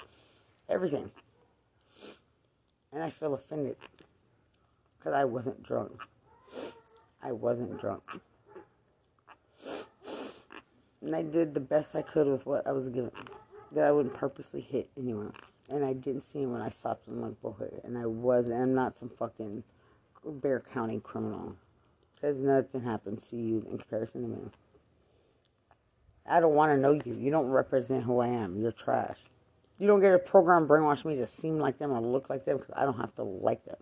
Everything. 0.68 1.10
And 2.94 3.04
I 3.04 3.10
feel 3.10 3.34
offended. 3.34 3.76
Because 4.98 5.14
I 5.14 5.26
wasn't 5.26 5.64
drunk. 5.64 6.00
I 7.24 7.32
wasn't 7.32 7.80
drunk. 7.80 8.04
And 11.02 11.16
I 11.16 11.24
did 11.24 11.54
the 11.54 11.60
best 11.60 11.96
I 11.96 12.02
could 12.02 12.28
with 12.28 12.46
what 12.46 12.68
I 12.68 12.72
was 12.72 12.88
given. 12.90 13.12
That 13.72 13.86
I 13.86 13.92
wouldn't 13.92 14.16
purposely 14.16 14.62
hit 14.62 14.90
anyone. 14.98 15.34
And 15.70 15.86
I 15.86 15.94
didn't 15.94 16.24
see 16.24 16.42
him 16.42 16.52
when 16.52 16.62
I 16.62 16.70
stopped 16.70 17.08
in 17.08 17.22
like 17.22 17.40
bullshit. 17.42 17.82
And 17.84 17.98
I 17.98 18.06
wasn't. 18.06 18.56
I'm 18.56 18.74
not 18.74 18.98
some 18.98 19.10
fucking 19.10 19.64
Bexar 20.26 20.64
County 20.74 21.00
criminal. 21.04 21.56
Because 22.16 22.38
nothing 22.38 22.82
happens 22.82 23.28
to 23.30 23.38
you 23.38 23.66
in 23.70 23.78
comparison 23.78 24.22
to 24.24 24.28
me. 24.28 24.52
I 26.30 26.40
don't 26.40 26.54
want 26.54 26.72
to 26.72 26.78
know 26.78 26.92
you. 26.92 27.16
You 27.16 27.32
don't 27.32 27.48
represent 27.48 28.04
who 28.04 28.20
I 28.20 28.28
am. 28.28 28.62
You're 28.62 28.72
trash. 28.72 29.18
You 29.80 29.88
don't 29.88 30.02
get 30.02 30.14
a 30.14 30.20
program 30.20 30.68
brainwash 30.68 31.06
me 31.06 31.16
to 31.16 31.28
seem 31.28 31.58
like 31.58 31.80
them 31.80 31.92
or 31.92 32.02
look 32.02 32.30
like 32.30 32.46
them 32.46 32.58
because 32.58 32.74
I 32.76 32.84
don't 32.84 33.00
have 33.00 33.16
to 33.16 33.24
like 33.24 33.64
them. 33.66 33.78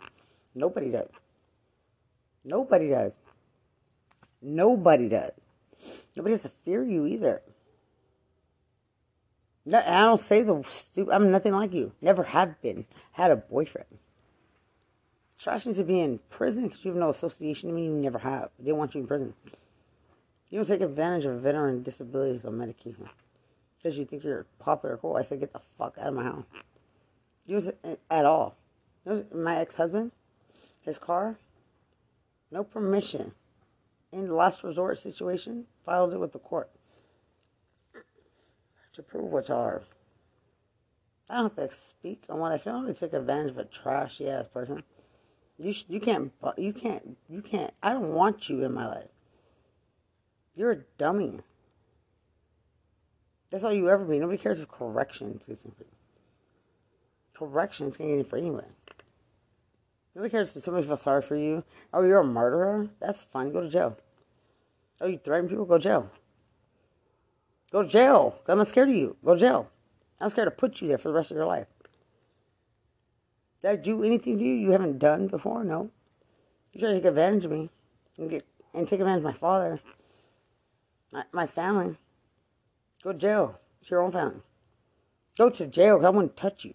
Nobody 0.53 0.91
does. 0.91 1.09
Nobody 2.45 2.89
does. 2.89 3.11
Nobody 4.41 5.09
does. 5.09 5.31
Nobody 6.15 6.33
has 6.33 6.43
to 6.43 6.51
fear 6.63 6.83
you 6.83 7.05
either. 7.07 7.41
No, 9.65 9.79
I 9.79 10.05
don't 10.05 10.21
say 10.21 10.43
the 10.43 10.63
stupid. 10.69 11.11
I'm 11.11 11.29
nothing 11.31 11.53
like 11.53 11.73
you. 11.73 11.91
Never 12.01 12.23
have 12.23 12.61
been. 12.61 12.85
Had 13.11 13.31
a 13.31 13.35
boyfriend. 13.35 13.87
Trash 15.39 15.65
needs 15.65 15.77
to 15.77 15.83
be 15.83 15.99
in 15.99 16.19
prison 16.29 16.67
because 16.67 16.83
you 16.83 16.91
have 16.91 16.99
no 16.99 17.09
association 17.09 17.69
to 17.69 17.75
me. 17.75 17.85
You 17.85 17.91
never 17.91 18.19
have. 18.19 18.49
They 18.59 18.71
want 18.71 18.95
you 18.95 19.01
in 19.01 19.07
prison. 19.07 19.33
You 20.49 20.59
don't 20.59 20.67
take 20.67 20.81
advantage 20.81 21.25
of 21.25 21.41
veteran 21.41 21.83
disabilities 21.83 22.45
on 22.45 22.57
medication 22.57 23.09
because 23.77 23.97
you 23.97 24.05
think 24.05 24.23
you're 24.23 24.45
popular 24.59 24.95
or 24.95 24.97
cool. 24.97 25.15
I 25.17 25.23
said, 25.23 25.39
get 25.39 25.53
the 25.53 25.61
fuck 25.77 25.97
out 25.99 26.07
of 26.07 26.13
my 26.13 26.23
house. 26.23 26.45
Use 27.45 27.67
it 27.67 27.99
at 28.09 28.25
all. 28.25 28.55
My 29.33 29.57
ex 29.57 29.75
husband, 29.75 30.11
his 30.81 30.97
car, 30.97 31.37
no 32.51 32.63
permission. 32.63 33.33
In 34.11 34.33
last 34.33 34.63
resort 34.63 34.99
situation, 34.99 35.65
filed 35.85 36.13
it 36.13 36.19
with 36.19 36.31
the 36.31 36.39
court 36.39 36.69
to 38.93 39.03
prove 39.03 39.31
what 39.31 39.49
you 39.49 39.55
are. 39.55 39.83
I 41.29 41.35
don't 41.35 41.55
have 41.57 41.69
to 41.69 41.75
speak 41.75 42.23
on 42.29 42.39
what 42.39 42.53
I 42.53 42.57
feel. 42.57 42.73
I 42.73 42.77
only 42.77 42.93
take 42.93 43.13
advantage 43.13 43.51
of 43.51 43.57
a 43.57 43.65
trashy 43.65 44.29
ass 44.29 44.45
person. 44.53 44.83
You 45.59 45.73
you 45.87 45.99
can't 45.99 46.31
you 46.57 46.73
can't 46.73 47.17
you 47.29 47.41
can't. 47.41 47.73
I 47.81 47.93
don't 47.93 48.13
want 48.13 48.49
you 48.49 48.63
in 48.63 48.73
my 48.73 48.87
life. 48.87 49.09
You're 50.55 50.71
a 50.71 50.83
dummy. 50.97 51.39
That's 53.49 53.63
all 53.63 53.73
you 53.73 53.89
ever 53.89 54.03
be. 54.03 54.19
Nobody 54.19 54.37
cares 54.37 54.59
if 54.59 54.67
corrections 54.67 55.45
gets 55.45 55.63
in. 55.63 55.71
Corrections 57.37 57.95
can 57.95 58.07
get 58.07 58.19
in 58.19 58.25
for 58.25 58.37
anyone. 58.37 58.65
Nobody 60.15 60.31
cares 60.31 60.55
if 60.55 60.63
somebody 60.63 60.85
feels 60.85 61.01
sorry 61.01 61.21
for 61.21 61.35
you. 61.35 61.63
Oh, 61.93 62.01
you're 62.01 62.19
a 62.19 62.25
murderer? 62.25 62.89
That's 62.99 63.21
fine. 63.21 63.51
Go 63.51 63.61
to 63.61 63.69
jail. 63.69 63.95
Oh, 64.99 65.05
you 65.07 65.19
threaten 65.23 65.47
people? 65.47 65.65
Go 65.65 65.77
to 65.77 65.83
jail. 65.83 66.09
Go 67.71 67.83
to 67.83 67.89
jail. 67.89 68.39
I'm 68.47 68.57
not 68.57 68.67
scared 68.67 68.89
of 68.89 68.95
you. 68.95 69.15
Go 69.23 69.35
to 69.35 69.39
jail. 69.39 69.69
I'm 70.19 70.29
scared 70.29 70.47
to 70.47 70.51
put 70.51 70.81
you 70.81 70.87
there 70.87 70.97
for 70.97 71.09
the 71.09 71.13
rest 71.13 71.29
of 71.29 71.37
your 71.37 71.45
life. 71.45 71.67
Did 73.61 73.71
I 73.71 73.75
do 73.75 74.03
anything 74.03 74.37
to 74.37 74.43
you 74.43 74.53
you 74.53 74.71
haven't 74.71 74.99
done 74.99 75.27
before? 75.27 75.63
No. 75.63 75.89
You 76.73 76.79
try 76.79 76.89
to 76.89 76.95
take 76.95 77.05
advantage 77.05 77.45
of 77.45 77.51
me 77.51 77.69
and 78.17 78.29
get 78.29 78.45
and 78.73 78.87
take 78.87 78.99
advantage 78.99 79.19
of 79.19 79.23
my 79.23 79.33
father, 79.33 79.79
my, 81.11 81.23
my 81.31 81.47
family. 81.47 81.97
Go 83.03 83.13
to 83.13 83.17
jail. 83.17 83.59
It's 83.81 83.89
your 83.89 84.01
own 84.01 84.11
family. 84.11 84.41
Go 85.37 85.49
to 85.49 85.65
jail 85.65 86.05
I 86.05 86.09
wouldn't 86.09 86.35
touch 86.35 86.65
you. 86.65 86.73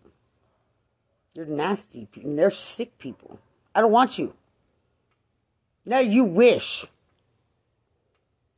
You're 1.35 1.47
nasty. 1.47 2.09
They're 2.17 2.51
sick 2.51 2.99
people. 2.99 3.39
I 3.75 3.81
don't 3.81 3.93
want 3.93 4.19
you. 4.19 4.35
No, 5.87 5.99
you 5.99 6.25
wish. 6.25 6.85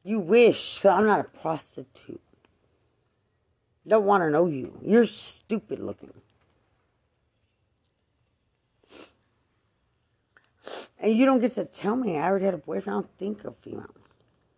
You 0.03 0.19
wish. 0.19 0.81
Cause 0.81 0.99
I'm 0.99 1.07
not 1.07 1.21
a 1.21 1.25
prostitute. 1.25 2.21
Don't 3.87 4.05
want 4.05 4.23
to 4.23 4.31
know 4.31 4.47
you. 4.47 4.79
You're 4.83 5.07
stupid 5.07 5.79
looking. 5.79 6.13
And 10.99 11.17
you 11.17 11.27
don't 11.27 11.41
get 11.41 11.55
to 11.55 11.65
tell 11.65 11.97
me. 11.97 12.17
I 12.17 12.25
already 12.29 12.47
had 12.47 12.55
a 12.55 12.59
boyfriend. 12.59 12.89
I 12.89 13.01
don't 13.01 13.19
think 13.19 13.45
of 13.45 13.57
female. 13.59 13.95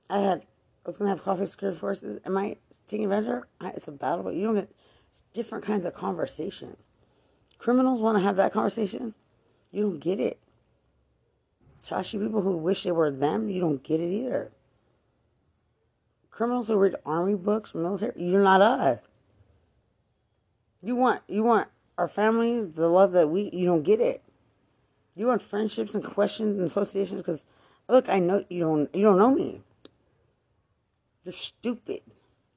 I 0.08 0.20
had, 0.20 0.42
I 0.84 0.88
was 0.88 0.96
going 0.96 1.08
to 1.10 1.16
have 1.16 1.24
coffee 1.24 1.46
security 1.46 1.78
forces. 1.78 2.20
Am 2.24 2.36
I 2.36 2.56
taking 2.86 3.12
advantage? 3.12 3.42
It's 3.62 3.88
a 3.88 3.92
battle, 3.92 4.22
but 4.22 4.34
you 4.34 4.44
don't 4.44 4.54
get 4.54 4.70
different 5.32 5.64
kinds 5.64 5.84
of 5.84 5.94
conversation. 5.94 6.76
Criminals 7.58 8.00
want 8.00 8.18
to 8.18 8.22
have 8.22 8.36
that 8.36 8.52
conversation. 8.52 9.14
You 9.72 9.82
don't 9.82 10.00
get 10.00 10.20
it. 10.20 10.38
Trashy 11.86 12.18
people 12.18 12.42
who 12.42 12.56
wish 12.56 12.82
they 12.82 12.90
were 12.90 13.10
them, 13.10 13.48
you 13.48 13.60
don't 13.60 13.82
get 13.82 14.00
it 14.00 14.10
either. 14.10 14.50
Criminals 16.30 16.66
who 16.66 16.76
read 16.76 16.96
army 17.04 17.34
books, 17.34 17.74
military, 17.74 18.12
you're 18.16 18.42
not 18.42 18.60
us. 18.60 18.98
You 20.82 20.96
want 20.96 21.22
you 21.28 21.42
want 21.42 21.68
our 21.96 22.08
families, 22.08 22.72
the 22.74 22.88
love 22.88 23.12
that 23.12 23.30
we 23.30 23.50
you 23.52 23.66
don't 23.66 23.82
get 23.82 24.00
it. 24.00 24.22
You 25.16 25.26
want 25.26 25.42
friendships 25.42 25.94
and 25.94 26.04
questions 26.04 26.58
and 26.58 26.70
associations 26.70 27.22
because 27.22 27.42
look, 27.88 28.08
I 28.08 28.18
know 28.18 28.44
you 28.50 28.60
don't 28.60 28.94
you 28.94 29.02
don't 29.02 29.18
know 29.18 29.34
me. 29.34 29.62
You're 31.24 31.32
stupid. 31.32 32.02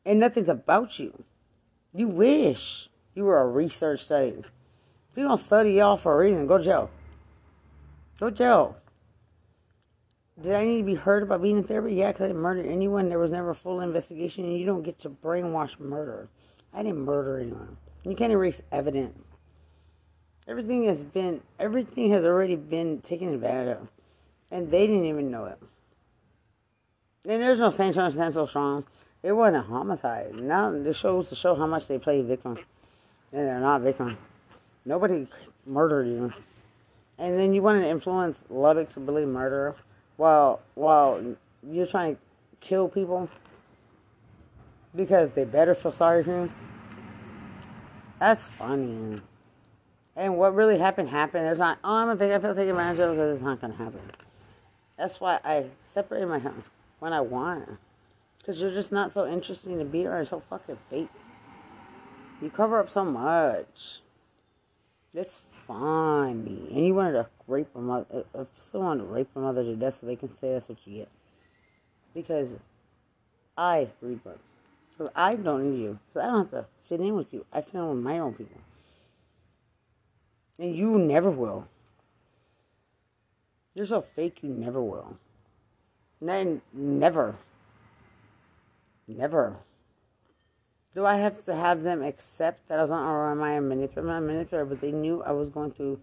And 0.06 0.20
nothing's 0.20 0.50
about 0.50 1.00
you. 1.00 1.24
You 1.94 2.08
wish 2.08 2.90
you 3.16 3.24
were 3.24 3.40
a 3.40 3.48
research 3.48 4.04
study. 4.04 4.34
If 5.12 5.18
you 5.18 5.24
don't 5.24 5.40
study 5.40 5.74
y'all 5.74 5.98
for 5.98 6.14
a 6.14 6.18
reason, 6.18 6.48
go 6.48 6.58
to 6.58 6.64
jail. 6.64 6.92
Go 8.20 8.30
to 8.30 8.36
jail. 8.36 8.78
Did 10.42 10.54
I 10.54 10.66
need 10.66 10.80
to 10.80 10.86
be 10.86 10.96
heard 10.96 11.24
about 11.24 11.42
being 11.42 11.58
in 11.58 11.64
therapy? 11.64 11.96
Yeah, 11.96 12.12
because 12.12 12.26
I 12.26 12.28
didn't 12.28 12.42
murder 12.42 12.64
anyone. 12.64 13.10
There 13.10 13.20
was 13.20 13.32
never 13.32 13.50
a 13.50 13.56
full 13.56 13.82
investigation, 13.82 14.46
and 14.46 14.58
you 14.58 14.66
don't 14.66 14.84
get 14.84 15.00
to 15.00 15.10
brainwash 15.10 15.78
murder. 15.80 16.30
I 16.74 16.84
didn't 16.84 17.04
murder 17.04 17.40
anyone. 17.40 17.76
You 18.06 18.16
can't 18.16 18.32
erase 18.32 18.62
evidence. 18.72 19.22
Everything 20.50 20.86
has 20.86 21.04
been, 21.04 21.42
everything 21.60 22.10
has 22.10 22.26
already 22.26 22.56
been 22.56 23.02
taken 23.02 23.36
advantage 23.36 23.78
of, 23.78 23.88
and 24.50 24.72
they 24.72 24.88
didn't 24.88 25.06
even 25.06 25.30
know 25.30 25.46
it. 25.46 25.60
And 27.28 27.40
there's 27.40 27.60
no 27.60 27.70
St. 27.70 27.94
John 27.94 28.12
stand 28.12 28.34
so 28.34 28.48
strong. 28.48 28.84
It 29.22 29.32
wasn't 29.32 29.58
a 29.58 29.62
homicide. 29.62 30.34
Now 30.34 30.72
this 30.72 30.98
shows 30.98 31.30
to 31.30 31.36
show 31.36 31.54
how 31.54 31.68
much 31.68 31.86
they 31.86 32.00
play 32.00 32.24
victim, 32.24 32.58
and 33.32 33.48
they're 33.48 33.60
not 33.60 33.82
victim. 33.82 34.18
Nobody 34.86 35.28
murdered 35.68 36.08
you, 36.08 36.34
and 37.20 37.38
then 37.38 37.54
you 37.54 37.62
want 37.62 37.84
to 37.84 37.88
influence 37.88 38.44
Lubbock 38.50 38.92
to 38.94 39.00
believe 39.00 39.28
murder 39.28 39.76
while 40.18 40.62
while 40.74 41.22
you're 41.62 41.86
trying 41.86 42.16
to 42.16 42.22
kill 42.60 42.90
people 42.90 43.30
because 44.96 45.30
they 45.32 45.44
better 45.44 45.76
feel 45.76 45.92
sorry 45.92 46.24
for 46.24 46.46
you. 46.46 46.52
That's 48.20 48.42
funny. 48.42 49.22
And 50.20 50.38
what 50.38 50.54
really 50.54 50.78
happened 50.78 51.08
happened. 51.08 51.46
There's 51.46 51.58
not. 51.58 51.80
Oh, 51.82 51.96
I'm 51.96 52.10
a 52.10 52.16
victim. 52.16 52.36
I 52.36 52.42
feel 52.42 52.54
taken 52.54 52.72
advantage 52.72 53.00
of 53.00 53.12
because 53.16 53.36
it's 53.36 53.44
not 53.44 53.62
gonna 53.62 53.76
happen. 53.76 54.02
That's 54.98 55.18
why 55.22 55.40
I 55.46 55.68
separate 55.86 56.28
my 56.28 56.40
house 56.40 56.66
when 57.00 57.14
I 57.14 57.22
want. 57.22 57.70
Because 58.38 58.60
you're 58.60 58.74
just 58.74 58.92
not 58.92 59.14
so 59.14 59.26
interesting 59.26 59.80
to 59.80 59.86
be 59.86 60.06
around. 60.06 60.28
so 60.28 60.44
fucking 60.50 60.78
fake. 60.90 61.08
You 62.42 62.50
cover 62.50 62.82
up 62.82 62.90
so 62.90 63.06
much. 63.06 64.02
It's 65.14 65.40
funny. 65.66 66.68
And 66.70 66.86
you 66.86 66.94
wanted 66.94 67.14
to 67.14 67.28
rape 67.48 67.70
a 67.74 67.80
mother. 67.80 68.06
If 68.12 68.26
uh, 68.36 68.44
someone 68.60 68.88
wanted 68.88 69.04
to 69.04 69.14
rape 69.14 69.30
a 69.38 69.40
mother 69.40 69.64
to 69.64 69.76
death 69.78 70.00
so 70.02 70.06
they 70.06 70.18
can 70.18 70.36
say 70.36 70.52
that's 70.52 70.68
what 70.68 70.80
you 70.84 70.98
get. 70.98 71.10
Because 72.14 72.50
I 73.58 73.88
books. 74.02 74.40
Because 74.92 75.14
I 75.16 75.36
don't 75.36 75.72
need 75.72 75.82
you. 75.82 76.00
Because 76.10 76.28
I 76.28 76.32
don't 76.32 76.52
have 76.52 76.52
to 76.52 76.66
fit 76.90 77.00
in 77.00 77.16
with 77.16 77.34
you. 77.34 77.46
I 77.54 77.62
fit 77.62 77.76
in 77.76 77.88
with 77.88 78.04
my 78.04 78.20
own 78.20 78.34
people. 78.34 78.60
And 80.60 80.76
you 80.76 81.00
never 81.00 81.32
will. 81.32 81.68
You're 83.74 83.86
so 83.86 84.02
fake, 84.02 84.40
you 84.44 84.50
never 84.50 84.82
will. 84.82 85.18
Then 86.22 86.62
never. 86.74 87.38
Never. 89.08 89.56
Do 90.94 91.06
I 91.06 91.18
have 91.18 91.46
to 91.46 91.56
have 91.56 91.84
them 91.84 92.04
accept 92.04 92.68
that 92.68 92.80
I 92.80 92.82
was 92.82 92.92
on, 92.92 93.08
or 93.08 93.32
am 93.32 93.42
I 93.42 93.54
a 93.54 93.62
manipulator? 93.62 94.10
I'm 94.10 94.24
a 94.24 94.28
manipulator, 94.28 94.66
but 94.66 94.82
they 94.82 94.92
knew 94.92 95.24
I 95.24 95.32
was 95.32 95.50
going 95.50 95.72
through 95.72 96.00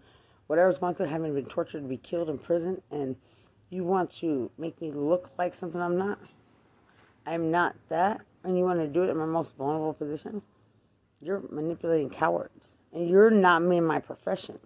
whatever 0.47 0.67
I 0.67 0.71
was 0.71 0.79
going 0.79 0.95
through, 0.95 1.07
having 1.07 1.35
been 1.35 1.47
tortured, 1.47 1.83
to 1.83 1.89
be 1.89 1.97
killed 1.99 2.31
in 2.31 2.39
prison, 2.39 2.81
and 2.91 3.17
you 3.69 3.85
want 3.85 4.11
to 4.19 4.51
make 4.59 4.81
me 4.81 4.93
look 4.93 5.31
like 5.39 5.55
something 5.55 5.81
I'm 5.81 5.99
not. 5.99 6.19
I'm 7.27 7.51
not 7.51 7.75
that, 7.89 8.21
and 8.45 8.57
you 8.57 8.65
want 8.65 8.79
to 8.79 8.87
do 8.87 9.03
it 9.03 9.11
in 9.11 9.17
my 9.17 9.27
most 9.27 9.57
vulnerable 9.57 9.93
position. 9.93 10.41
You're 11.21 11.43
manipulating 11.51 12.11
cowards, 12.11 12.69
and 12.93 13.09
you're 13.09 13.31
not 13.31 13.63
me 13.63 13.79
in 13.79 13.85
my 13.85 13.99
profession. 13.99 14.59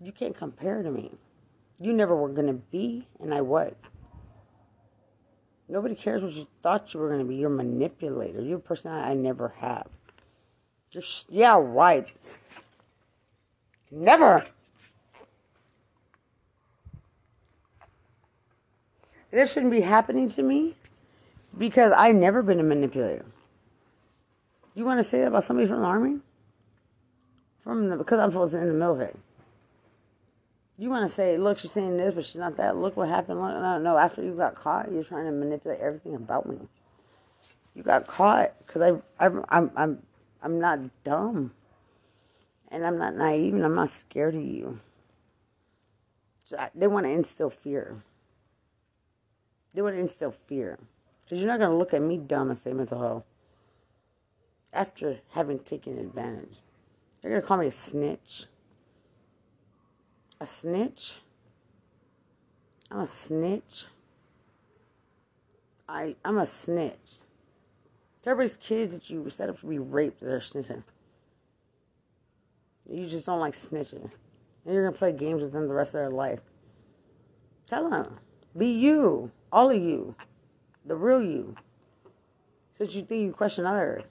You 0.00 0.12
can't 0.12 0.36
compare 0.36 0.82
to 0.82 0.90
me. 0.90 1.12
You 1.80 1.92
never 1.92 2.14
were 2.14 2.28
going 2.28 2.46
to 2.46 2.52
be, 2.52 3.06
and 3.20 3.32
I 3.32 3.40
was. 3.40 3.74
Nobody 5.68 5.94
cares 5.94 6.22
what 6.22 6.32
you 6.32 6.46
thought 6.62 6.94
you 6.94 7.00
were 7.00 7.08
going 7.08 7.20
to 7.20 7.26
be. 7.26 7.36
You're 7.36 7.52
a 7.52 7.56
manipulator. 7.56 8.42
You're 8.42 8.58
a 8.58 8.60
person 8.60 8.90
I 8.90 9.14
never 9.14 9.54
have. 9.58 9.86
You're, 10.92 11.02
yeah, 11.28 11.58
right. 11.60 12.10
Never. 13.90 14.44
This 19.30 19.52
shouldn't 19.52 19.72
be 19.72 19.82
happening 19.82 20.30
to 20.30 20.42
me 20.42 20.74
because 21.56 21.92
I've 21.92 22.14
never 22.14 22.42
been 22.42 22.60
a 22.60 22.64
manipulator. 22.64 23.26
You 24.74 24.84
want 24.84 25.00
to 25.00 25.04
say 25.04 25.20
that 25.20 25.28
about 25.28 25.44
somebody 25.44 25.68
from 25.68 25.80
the 25.80 25.86
army? 25.86 26.20
From 27.68 27.90
the, 27.90 27.98
because 27.98 28.18
I'm 28.18 28.30
supposed 28.30 28.54
to 28.54 28.60
in 28.60 28.68
the 28.68 28.72
military. 28.72 29.12
You 30.78 30.88
want 30.88 31.06
to 31.06 31.14
say, 31.14 31.36
look, 31.36 31.58
she's 31.58 31.70
saying 31.70 31.98
this, 31.98 32.14
but 32.14 32.24
she's 32.24 32.36
not 32.36 32.56
that. 32.56 32.78
Look 32.78 32.96
what 32.96 33.10
happened. 33.10 33.42
Look, 33.42 33.50
no, 33.50 33.78
no. 33.78 33.98
After 33.98 34.22
you 34.22 34.32
got 34.32 34.54
caught, 34.54 34.90
you're 34.90 35.04
trying 35.04 35.26
to 35.26 35.32
manipulate 35.32 35.78
everything 35.78 36.14
about 36.14 36.48
me. 36.48 36.56
You 37.74 37.82
got 37.82 38.06
caught 38.06 38.54
because 38.66 38.80
I, 39.20 39.26
I, 39.26 39.28
I'm, 39.50 39.70
I'm, 39.76 40.02
I'm 40.42 40.58
not 40.58 40.78
dumb, 41.04 41.52
and 42.68 42.86
I'm 42.86 42.96
not 42.96 43.14
naive, 43.14 43.52
and 43.52 43.66
I'm 43.66 43.74
not 43.74 43.90
scared 43.90 44.34
of 44.34 44.42
you. 44.42 44.80
So 46.46 46.56
I, 46.56 46.70
they 46.74 46.86
want 46.86 47.04
to 47.04 47.10
instill 47.10 47.50
fear. 47.50 48.02
They 49.74 49.82
want 49.82 49.94
to 49.94 50.00
instill 50.00 50.32
fear 50.32 50.78
because 51.22 51.38
you're 51.38 51.48
not 51.50 51.58
going 51.58 51.70
to 51.72 51.76
look 51.76 51.92
at 51.92 52.00
me 52.00 52.16
dumb 52.16 52.48
and 52.48 52.58
say 52.58 52.72
mental 52.72 52.98
health 52.98 53.24
after 54.72 55.18
having 55.32 55.58
taken 55.58 55.98
advantage. 55.98 56.60
They're 57.20 57.30
going 57.30 57.42
to 57.42 57.46
call 57.46 57.58
me 57.58 57.66
a 57.66 57.72
snitch 57.72 58.46
a 60.40 60.46
snitch. 60.46 61.16
I'm 62.90 63.00
a 63.00 63.06
snitch. 63.06 63.86
I 65.88 66.14
I'm 66.24 66.38
a 66.38 66.46
snitch. 66.46 67.22
Everybody's 68.24 68.58
kids 68.58 68.92
that 68.92 69.08
you 69.08 69.30
set 69.30 69.48
up 69.48 69.58
to 69.60 69.66
be 69.66 69.78
raped, 69.78 70.20
they're 70.20 70.38
snitching. 70.38 70.82
You 72.90 73.06
just 73.06 73.24
don't 73.24 73.40
like 73.40 73.54
snitching. 73.54 74.10
And 74.64 74.74
you're 74.74 74.84
gonna 74.84 74.98
play 74.98 75.12
games 75.12 75.42
with 75.42 75.52
them 75.52 75.66
the 75.66 75.74
rest 75.74 75.88
of 75.88 75.94
their 75.94 76.10
life. 76.10 76.40
Tell 77.68 77.88
them. 77.88 78.18
Be 78.56 78.66
you. 78.66 79.30
All 79.50 79.70
of 79.70 79.76
you. 79.76 80.14
The 80.84 80.94
real 80.94 81.22
you. 81.22 81.56
Since 82.76 82.94
you 82.94 83.02
think 83.02 83.22
you 83.22 83.32
question 83.32 83.64
others. 83.64 84.02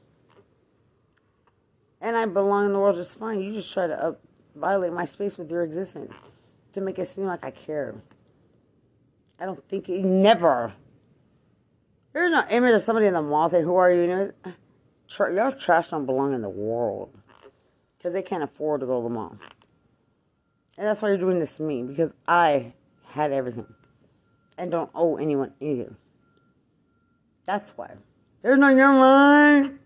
And 2.02 2.16
I 2.16 2.26
belong 2.26 2.68
in 2.68 2.74
the 2.74 2.80
world 2.80 2.96
just 2.96 3.18
fine. 3.18 3.42
You 3.42 3.54
just 3.54 3.74
try 3.74 3.88
to 3.88 4.06
up 4.08 4.22
violate 4.56 4.94
my 4.94 5.06
space 5.06 5.38
with 5.38 5.50
your 5.52 5.64
existence 5.64 6.12
to 6.74 6.82
make 6.82 7.00
it 7.00 7.10
seem 7.10 7.26
like 7.26 7.44
I 7.44 7.52
care. 7.52 7.96
I 9.40 9.46
don't 9.46 9.68
think 9.70 9.90
it 9.90 10.04
never. 10.04 10.74
There's 12.14 12.32
no 12.32 12.44
image 12.50 12.74
of 12.74 12.84
somebody 12.84 13.08
in 13.08 13.14
the 13.14 13.22
mall 13.22 13.50
saying, 13.50 13.64
"Who 13.64 13.76
are 13.76 13.92
you?" 13.92 14.34
Tra- 15.08 15.34
your 15.34 15.52
trash 15.52 15.90
don't 15.90 16.06
belong 16.06 16.34
in 16.34 16.42
the 16.42 16.50
world 16.50 17.16
because 17.98 18.14
they 18.14 18.22
can't 18.22 18.44
afford 18.44 18.82
to 18.82 18.88
go 18.88 18.98
to 18.98 19.04
the 19.04 19.14
mall, 19.14 19.38
and 20.78 20.88
that's 20.88 21.02
why 21.02 21.10
you're 21.10 21.18
doing 21.18 21.40
this 21.40 21.58
to 21.58 21.64
me 21.64 21.84
because 21.84 22.12
I 22.28 22.74
had 23.06 23.32
everything 23.32 23.68
and 24.58 24.72
don't 24.72 24.90
owe 24.94 25.18
anyone 25.18 25.54
anything. 25.62 25.96
That's 27.46 27.70
why. 27.78 27.92
There's 28.42 28.60
no 28.60 28.70
your 28.70 28.92
mind. 28.92 29.80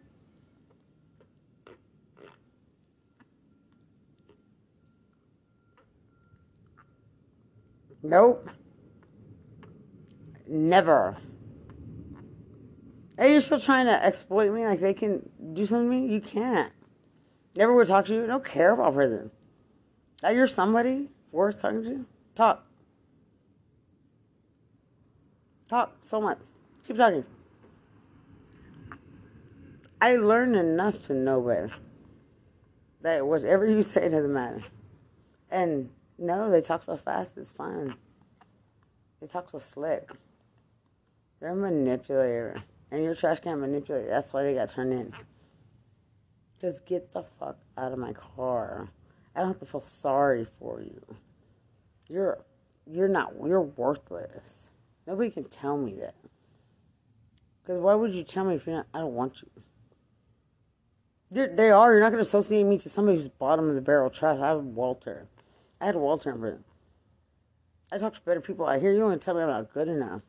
Nope. 8.03 8.49
Never. 10.47 11.17
Are 13.17 13.27
you 13.27 13.41
still 13.41 13.59
trying 13.59 13.85
to 13.85 14.03
exploit 14.03 14.51
me 14.51 14.65
like 14.65 14.79
they 14.79 14.93
can 14.93 15.29
do 15.53 15.65
something 15.65 15.89
to 15.89 16.07
me? 16.07 16.13
You 16.13 16.21
can't. 16.21 16.71
Never 17.55 17.73
would 17.73 17.87
talk 17.87 18.05
to 18.07 18.13
you. 18.13 18.25
Don't 18.25 18.43
care 18.43 18.73
about 18.73 18.93
prison. 18.93 19.31
That 20.21 20.35
you're 20.35 20.47
somebody 20.47 21.09
worth 21.31 21.61
talking 21.61 21.83
to? 21.83 22.05
Talk. 22.35 22.65
Talk 25.69 25.97
so 26.01 26.19
much. 26.19 26.39
Keep 26.87 26.97
talking. 26.97 27.25
I 30.01 30.15
learned 30.15 30.55
enough 30.55 31.05
to 31.07 31.13
know 31.13 31.41
better. 31.41 31.71
That 33.01 33.25
whatever 33.25 33.67
you 33.67 33.83
say 33.83 34.09
doesn't 34.09 34.33
matter. 34.33 34.63
And 35.49 35.89
No, 36.21 36.51
they 36.51 36.61
talk 36.61 36.83
so 36.83 36.97
fast, 36.97 37.35
it's 37.35 37.49
fun. 37.49 37.95
They 39.19 39.25
talk 39.25 39.49
so 39.49 39.57
slick. 39.57 40.11
They're 41.39 41.49
a 41.49 41.55
manipulator. 41.55 42.61
And 42.91 43.03
your 43.03 43.15
trash 43.15 43.39
can 43.39 43.59
manipulate. 43.59 44.07
That's 44.07 44.31
why 44.31 44.43
they 44.43 44.53
got 44.53 44.69
turned 44.69 44.93
in. 44.93 45.13
Just 46.61 46.85
get 46.85 47.11
the 47.11 47.23
fuck 47.39 47.57
out 47.75 47.91
of 47.91 47.97
my 47.97 48.13
car. 48.13 48.89
I 49.35 49.39
don't 49.39 49.49
have 49.49 49.59
to 49.61 49.65
feel 49.65 49.81
sorry 49.81 50.45
for 50.59 50.79
you. 50.79 51.01
You're 52.07 52.43
you're 52.85 53.07
not 53.07 53.33
you're 53.43 53.61
worthless. 53.61 54.69
Nobody 55.07 55.31
can 55.31 55.45
tell 55.45 55.77
me 55.77 55.95
that. 56.01 56.13
Because 57.63 57.81
why 57.81 57.95
would 57.95 58.13
you 58.13 58.23
tell 58.23 58.43
me 58.43 58.55
if 58.55 58.67
you're 58.67 58.75
not 58.75 58.87
I 58.93 58.99
don't 58.99 59.15
want 59.15 59.41
you. 59.41 59.49
They're, 61.31 61.55
they 61.55 61.71
are. 61.71 61.93
You're 61.93 62.01
not 62.01 62.11
going 62.11 62.23
to 62.23 62.27
associate 62.27 62.63
me 62.63 62.77
to 62.77 62.89
somebody 62.89 63.17
who's 63.17 63.29
bottom 63.29 63.69
of 63.69 63.73
the 63.75 63.81
barrel 63.81 64.11
trash. 64.11 64.37
I 64.39 64.49
have 64.49 64.63
Walter. 64.63 65.27
I 65.81 65.87
had 65.87 65.95
a 65.95 65.97
wall 65.97 66.19
prison. 66.19 66.63
I 67.91 67.97
talk 67.97 68.13
to 68.13 68.21
better 68.21 68.39
people 68.39 68.67
out 68.67 68.79
here. 68.79 68.93
You 68.93 68.99
don't 68.99 69.09
want 69.09 69.21
to 69.21 69.25
tell 69.25 69.33
me 69.33 69.41
I'm 69.41 69.49
not 69.49 69.73
good 69.73 69.87
enough. 69.87 70.21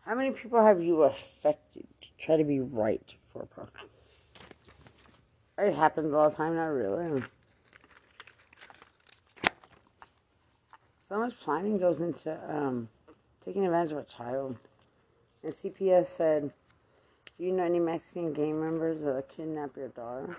How 0.00 0.14
many 0.14 0.30
people 0.30 0.60
have 0.64 0.82
you 0.82 1.02
affected 1.02 1.86
to 2.00 2.08
try 2.18 2.38
to 2.38 2.44
be 2.44 2.60
right 2.60 3.14
for 3.32 3.42
a 3.42 3.46
person? 3.46 3.74
It 5.58 5.74
happens 5.74 6.14
all 6.14 6.30
the 6.30 6.36
time, 6.36 6.56
not 6.56 6.64
really. 6.64 7.22
So 11.08 11.18
much 11.18 11.38
planning 11.40 11.78
goes 11.78 12.00
into 12.00 12.38
um, 12.48 12.88
taking 13.44 13.66
advantage 13.66 13.92
of 13.92 13.98
a 13.98 14.04
child. 14.04 14.56
And 15.42 15.54
CPS 15.54 16.08
said, 16.08 16.52
Do 17.36 17.44
you 17.44 17.52
know 17.52 17.64
any 17.64 17.80
Mexican 17.80 18.32
gang 18.32 18.60
members 18.60 19.02
that 19.02 19.28
kidnap 19.28 19.76
your 19.76 19.88
daughter? 19.88 20.38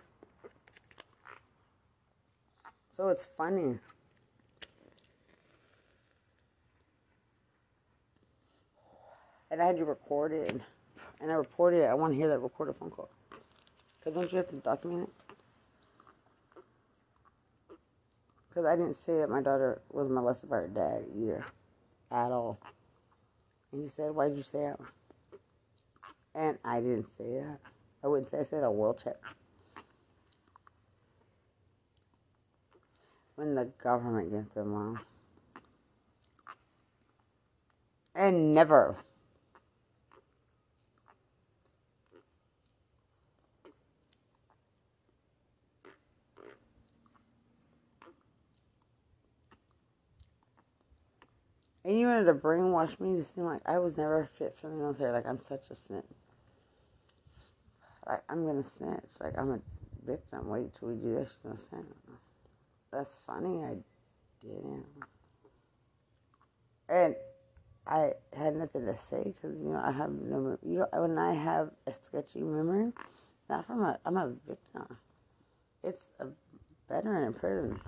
So 2.98 3.10
it's 3.10 3.26
funny. 3.26 3.78
And 9.52 9.62
I 9.62 9.66
had 9.66 9.78
you 9.78 9.86
it, 10.32 10.62
And 11.22 11.32
I 11.32 11.36
reported 11.36 11.84
it. 11.84 11.86
I 11.86 11.94
want 11.94 12.14
to 12.14 12.18
hear 12.18 12.28
that 12.28 12.40
recorded 12.40 12.76
phone 12.76 12.90
call. 12.90 13.10
Because 14.00 14.16
don't 14.16 14.32
you 14.32 14.38
have 14.40 14.50
to 14.50 14.56
document 14.56 15.04
it? 15.04 15.36
Because 18.50 18.66
I 18.66 18.76
didn't 18.76 19.00
say 19.06 19.20
that 19.20 19.30
my 19.30 19.42
daughter 19.42 19.82
was 19.92 20.10
molested 20.10 20.50
by 20.50 20.58
her 20.58 20.68
dad 20.68 21.06
either. 21.16 21.46
At 22.12 22.32
all. 22.32 22.60
And 23.72 23.84
he 23.84 23.90
said, 23.96 24.12
Why'd 24.12 24.36
you 24.36 24.44
say 24.44 24.60
that? 24.60 24.80
And 26.34 26.58
I 26.66 26.80
didn't 26.80 27.08
say 27.18 27.26
that. 27.26 27.60
I 28.04 28.08
wouldn't 28.08 28.32
say 28.32 28.40
I 28.40 28.44
said 28.44 28.64
a 28.64 28.72
world 28.72 29.02
check. 29.04 29.18
When 33.38 33.54
the 33.54 33.66
government 33.82 34.32
gets 34.32 34.58
involved. 34.58 35.00
And 38.16 38.56
never 38.56 38.98
And 51.88 51.98
you 51.98 52.08
wanted 52.08 52.26
to 52.26 52.34
brainwash 52.34 53.00
me 53.00 53.16
to 53.16 53.24
seem 53.34 53.46
like 53.46 53.62
I 53.66 53.80
was 53.80 53.96
never 53.96 54.28
fit 54.38 54.58
for 54.60 54.70
the 54.70 54.76
military. 54.76 55.14
Like 55.14 55.26
I'm 55.26 55.40
such 55.48 55.70
a 55.70 55.76
snitch. 55.76 56.04
Like 58.06 58.24
I'm 58.28 58.46
gonna 58.46 58.68
snitch. 58.68 59.22
Like 59.22 59.38
I'm 59.38 59.52
a 59.52 59.60
victim. 60.06 60.50
Wait 60.50 60.76
till 60.78 60.90
we 60.90 60.96
do 60.96 61.16
this. 61.16 61.32
Gonna 61.42 61.58
snitch. 61.58 61.86
That's 62.98 63.20
funny. 63.28 63.64
I 63.64 63.76
didn't. 64.42 64.86
And 66.90 67.16
I 67.86 68.14
had 68.36 68.56
nothing 68.56 68.88
to 68.88 68.98
say 68.98 69.22
because 69.24 69.56
you 69.56 69.70
know 69.70 69.80
I 69.86 69.92
have 69.92 70.10
no. 70.10 70.58
You 70.66 70.80
know 70.80 70.88
when 70.94 71.20
I 71.20 71.36
have 71.36 71.70
a 71.86 71.94
sketchy 71.94 72.42
memory, 72.42 72.92
not 73.52 73.68
from 73.68 73.84
a. 73.84 74.00
I'm 74.04 74.18
a 74.18 74.34
victim. 74.48 74.98
It's 75.84 76.10
a 76.20 76.26
veteran 76.90 77.28
in 77.28 77.34
prison. 77.34 77.80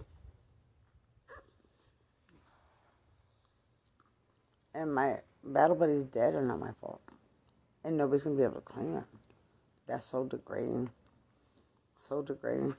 and 4.76 4.94
my 4.94 5.16
battle 5.44 5.76
buddy's 5.76 6.04
dead 6.04 6.36
are 6.36 6.46
not 6.46 6.60
my 6.60 6.72
fault. 6.80 7.02
And 7.84 7.98
nobody's 7.98 8.24
gonna 8.24 8.36
be 8.36 8.44
able 8.44 8.56
to 8.56 8.62
claim 8.62 8.98
it. 8.98 9.04
That's 9.88 10.08
so 10.08 10.26
degrading. 10.26 10.92
So 12.08 12.22
degrading. 12.22 12.76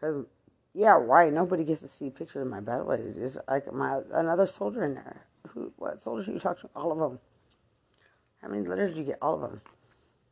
Cause 0.00 0.26
yeah, 0.76 0.98
right. 1.00 1.32
Nobody 1.32 1.64
gets 1.64 1.80
to 1.80 1.88
see 1.88 2.10
pictures 2.10 2.42
of 2.42 2.48
my 2.48 2.60
battle 2.60 2.84
buddies. 2.84 3.16
It's 3.16 3.38
like 3.48 3.72
my 3.72 4.00
another 4.12 4.46
soldier 4.46 4.84
in 4.84 4.92
there. 4.92 5.24
Who? 5.48 5.72
What 5.76 6.02
soldiers 6.02 6.28
you 6.28 6.38
talk 6.38 6.60
to? 6.60 6.68
All 6.76 6.92
of 6.92 6.98
them. 6.98 7.18
How 8.42 8.48
many 8.48 8.68
letters 8.68 8.90
did 8.90 8.98
you 8.98 9.04
get? 9.04 9.18
All 9.22 9.36
of 9.36 9.40
them. 9.40 9.62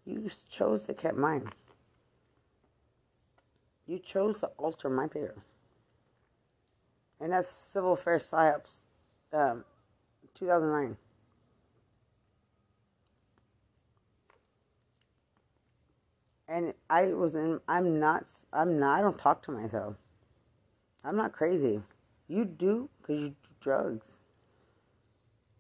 You 0.05 0.31
chose 0.51 0.83
to 0.85 0.93
keep 0.93 1.15
mine. 1.15 1.49
You 3.87 3.99
chose 3.99 4.41
to 4.41 4.49
alter 4.59 4.91
my 4.91 5.07
paper. 5.07 5.43
And 7.19 7.33
that's 7.33 7.49
civil 7.49 7.95
affairs 7.95 8.29
psyops. 8.31 8.85
Um, 9.33 9.65
2009. 10.35 10.99
And 16.47 16.75
I 16.91 17.05
was 17.15 17.35
in, 17.35 17.61
I'm 17.67 17.99
not, 17.99 18.31
I'm 18.53 18.79
not, 18.79 18.99
I 18.99 19.01
don't 19.01 19.19
talk 19.19 19.43
to 19.45 19.51
myself. 19.51 19.97
I'm 21.05 21.17
not 21.17 21.33
crazy. 21.33 21.81
You 22.29 22.45
do 22.45 22.89
because 23.01 23.21
you 23.21 23.29
do 23.29 23.35
drugs. 23.61 24.07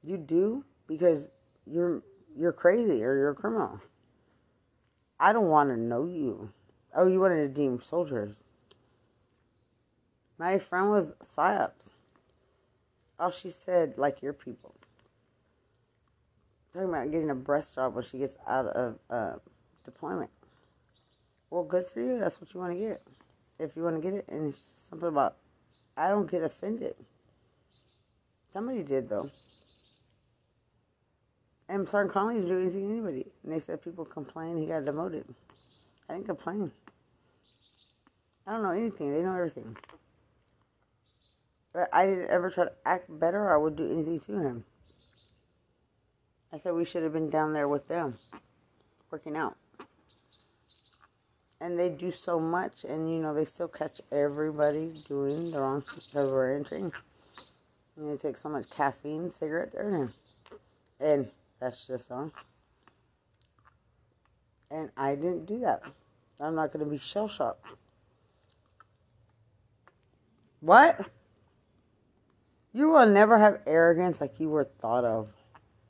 You 0.02 0.16
do 0.16 0.64
because 0.86 1.28
you're, 1.66 2.02
you're 2.36 2.52
crazy 2.52 3.02
or 3.04 3.16
you're 3.16 3.30
a 3.30 3.34
criminal. 3.34 3.80
I 5.20 5.32
don't 5.32 5.48
want 5.48 5.70
to 5.70 5.76
know 5.76 6.06
you. 6.06 6.50
Oh, 6.96 7.06
you 7.06 7.20
wanted 7.20 7.42
to 7.42 7.48
deem 7.48 7.80
soldiers. 7.88 8.34
My 10.38 10.58
friend 10.58 10.90
was 10.90 11.12
psyops. 11.22 11.90
Oh, 13.18 13.30
she 13.30 13.50
said, 13.50 13.94
like 13.96 14.22
your 14.22 14.32
people. 14.32 14.74
Talking 16.72 16.88
about 16.88 17.10
getting 17.12 17.30
a 17.30 17.34
breast 17.34 17.76
job 17.76 17.94
when 17.94 18.04
she 18.04 18.18
gets 18.18 18.36
out 18.48 18.66
of 18.66 18.98
uh, 19.08 19.34
deployment. 19.84 20.30
Well, 21.50 21.62
good 21.62 21.86
for 21.86 22.00
you. 22.00 22.18
That's 22.18 22.40
what 22.40 22.52
you 22.52 22.58
want 22.58 22.72
to 22.72 22.78
get. 22.78 23.06
If 23.58 23.76
you 23.76 23.82
want 23.82 23.96
to 23.96 24.02
get 24.02 24.14
it, 24.14 24.24
and 24.28 24.54
something 24.88 25.08
about, 25.08 25.36
I 25.96 26.08
don't 26.08 26.30
get 26.30 26.42
offended. 26.42 26.94
Somebody 28.52 28.82
did, 28.82 29.08
though. 29.08 29.30
And 31.68 31.88
Sergeant 31.88 32.12
Conley 32.12 32.34
didn't 32.34 32.48
do 32.48 32.60
anything 32.60 32.88
to 32.88 32.92
anybody. 32.92 33.26
And 33.42 33.52
they 33.52 33.60
said 33.60 33.82
people 33.82 34.04
complain 34.04 34.56
he 34.56 34.66
got 34.66 34.84
demoted. 34.84 35.24
I 36.08 36.14
didn't 36.14 36.26
complain. 36.26 36.70
I 38.46 38.52
don't 38.52 38.62
know 38.62 38.70
anything. 38.70 39.12
They 39.12 39.22
know 39.22 39.34
everything. 39.34 39.76
But 41.72 41.88
I 41.92 42.06
didn't 42.06 42.30
ever 42.30 42.50
try 42.50 42.64
to 42.64 42.72
act 42.84 43.06
better 43.08 43.42
or 43.42 43.54
I 43.54 43.56
would 43.56 43.76
do 43.76 43.90
anything 43.90 44.20
to 44.20 44.38
him. 44.38 44.64
I 46.52 46.58
said 46.58 46.74
we 46.74 46.84
should 46.84 47.02
have 47.02 47.12
been 47.12 47.30
down 47.30 47.52
there 47.52 47.66
with 47.66 47.88
them, 47.88 48.18
working 49.10 49.36
out. 49.36 49.56
And 51.64 51.78
they 51.80 51.88
do 51.88 52.12
so 52.12 52.38
much, 52.38 52.84
and 52.84 53.10
you 53.10 53.22
know, 53.22 53.32
they 53.32 53.46
still 53.46 53.68
catch 53.68 53.98
everybody 54.12 54.92
doing 55.08 55.50
the 55.50 55.60
wrong 55.60 55.82
because 55.94 56.30
we're 56.30 56.54
entering. 56.54 56.92
And 57.96 58.10
they 58.12 58.18
take 58.18 58.36
so 58.36 58.50
much 58.50 58.68
caffeine, 58.68 59.32
cigarette 59.32 59.72
there, 59.72 60.12
and 61.00 61.30
that's 61.58 61.86
just 61.86 62.10
on. 62.10 62.32
And 64.70 64.90
I 64.94 65.14
didn't 65.14 65.46
do 65.46 65.58
that. 65.60 65.82
I'm 66.38 66.54
not 66.54 66.70
going 66.70 66.84
to 66.84 66.90
be 66.90 66.98
shell 66.98 67.28
shocked. 67.28 67.64
What? 70.60 71.00
You 72.74 72.90
will 72.90 73.08
never 73.08 73.38
have 73.38 73.60
arrogance 73.66 74.20
like 74.20 74.38
you 74.38 74.50
were 74.50 74.68
thought 74.82 75.06
of, 75.06 75.28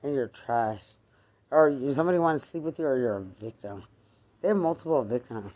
and 0.05 0.15
you're 0.15 0.29
trash, 0.29 0.85
or 1.51 1.77
somebody 1.93 2.19
wants 2.19 2.45
to 2.45 2.51
sleep 2.51 2.63
with 2.63 2.79
you, 2.79 2.85
or 2.85 2.97
you're 2.97 3.17
a 3.17 3.45
victim. 3.45 3.83
They 4.41 4.49
have 4.49 4.57
multiple 4.57 5.03
victims, 5.03 5.51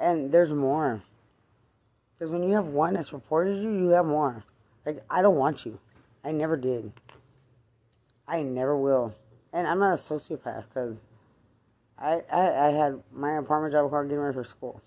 and 0.00 0.32
there's 0.32 0.50
more. 0.50 1.02
Because 2.18 2.32
when 2.32 2.42
you 2.42 2.54
have 2.54 2.66
one 2.66 2.94
that's 2.94 3.12
reported 3.12 3.62
you, 3.62 3.70
you 3.70 3.88
have 3.90 4.06
more. 4.06 4.42
Like 4.84 5.04
I 5.08 5.22
don't 5.22 5.36
want 5.36 5.64
you. 5.64 5.78
I 6.24 6.32
never 6.32 6.56
did. 6.56 6.92
I 8.26 8.42
never 8.42 8.76
will, 8.76 9.14
and 9.52 9.66
I'm 9.66 9.78
not 9.78 9.94
a 9.94 9.96
sociopath 9.96 10.64
because 10.68 10.96
I, 11.98 12.22
I 12.32 12.68
I 12.68 12.70
had 12.70 13.02
my 13.12 13.38
apartment 13.38 13.72
job 13.72 13.90
car 13.90 14.04
getting 14.04 14.18
ready 14.18 14.34
for 14.34 14.44
school. 14.44 14.80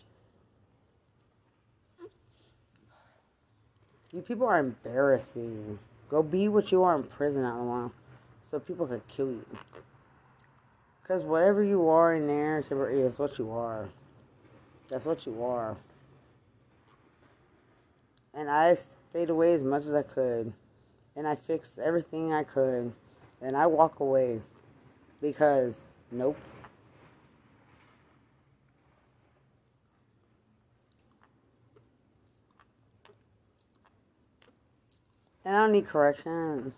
You 4.12 4.22
people 4.22 4.48
are 4.48 4.60
embarrassing. 4.60 5.80
Go 6.10 6.22
be 6.22 6.48
what 6.48 6.72
you 6.72 6.84
are 6.84 6.96
in 6.96 7.04
prison 7.04 7.44
out 7.44 7.60
a 7.60 7.64
while 7.64 7.92
so 8.52 8.60
people 8.60 8.86
could 8.86 9.02
kill 9.08 9.28
you. 9.28 9.46
Because 11.02 11.24
whatever 11.24 11.64
you 11.64 11.90
are 11.90 12.14
in 12.14 12.28
there 12.28 12.60
is 12.60 13.18
what 13.18 13.40
you 13.40 13.52
are. 13.52 13.90
That's 14.94 15.06
what 15.06 15.26
you 15.26 15.44
are. 15.44 15.76
And 18.36 18.48
I 18.48 18.76
stayed 18.76 19.32
away 19.32 19.56
as 19.56 19.64
much 19.64 19.86
as 19.86 19.94
I 19.96 20.04
could. 20.04 20.54
And 21.16 21.28
I 21.28 21.34
fixed 21.34 21.80
everything 21.80 22.32
I 22.32 22.44
could. 22.44 22.94
And 23.42 23.58
I 23.58 23.66
walk 23.66 24.02
away 24.02 24.40
because 25.20 25.74
nope. 26.12 26.38
And 35.44 35.56
I 35.56 35.62
don't 35.62 35.72
need 35.72 35.88
correction. 35.88 36.72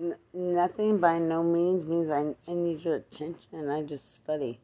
N- 0.00 0.16
nothing 0.34 0.98
by 0.98 1.20
no 1.20 1.44
means 1.44 1.86
means 1.86 2.10
I, 2.10 2.34
I 2.50 2.54
need 2.56 2.84
your 2.84 2.96
attention. 2.96 3.70
I 3.70 3.82
just 3.82 4.20
study. 4.20 4.58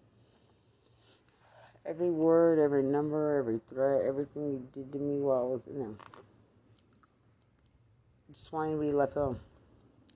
Every 1.89 2.11
word, 2.11 2.59
every 2.59 2.83
number, 2.83 3.39
every 3.39 3.61
threat, 3.71 4.03
everything 4.07 4.43
you 4.43 4.69
did 4.75 4.93
to 4.93 4.99
me 4.99 5.21
while 5.21 5.39
I 5.39 5.43
was 5.43 5.61
in 5.69 5.79
them. 5.79 5.99
Just 8.33 8.53
wanted 8.53 8.73
to 8.73 8.81
be 8.81 8.93
left 8.93 9.15
alone. 9.17 9.39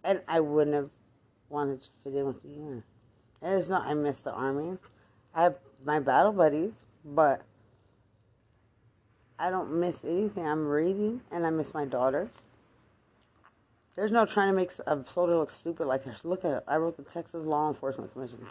And 0.03 0.21
I 0.27 0.41
wouldn't 0.41 0.75
have 0.75 0.91
wanted 1.49 1.83
to 1.83 1.89
fit 2.03 2.15
in 2.15 2.27
with 2.27 2.45
you. 2.45 2.83
And 3.41 3.55
it's 3.55 3.69
not 3.69 3.87
I 3.87 3.95
miss 3.95 4.21
the 4.21 4.33
army. 4.33 4.79
I 5.35 5.45
have 5.45 5.57
my 5.85 6.01
battle 6.01 6.33
buddies, 6.33 6.73
but 7.05 7.43
I 9.39 9.51
don't 9.51 9.79
miss 9.79 10.05
anything. 10.05 10.47
I'm 10.47 10.67
reading 10.67 11.21
and 11.31 11.47
I 11.47 11.51
miss 11.51 11.73
my 11.73 11.85
daughter. 11.85 12.31
There's 13.95 14.11
no 14.11 14.27
trying 14.27 14.49
to 14.49 14.57
make 14.57 14.73
a 14.87 15.05
soldier 15.09 15.37
look 15.37 15.51
stupid 15.51 15.87
like 15.87 16.05
this. 16.05 16.25
Look 16.25 16.45
at 16.45 16.51
it. 16.51 16.65
I 16.67 16.77
wrote 16.77 16.97
the 16.97 17.03
Texas 17.03 17.45
Law 17.45 17.69
Enforcement 17.69 18.13
Commission. 18.13 18.47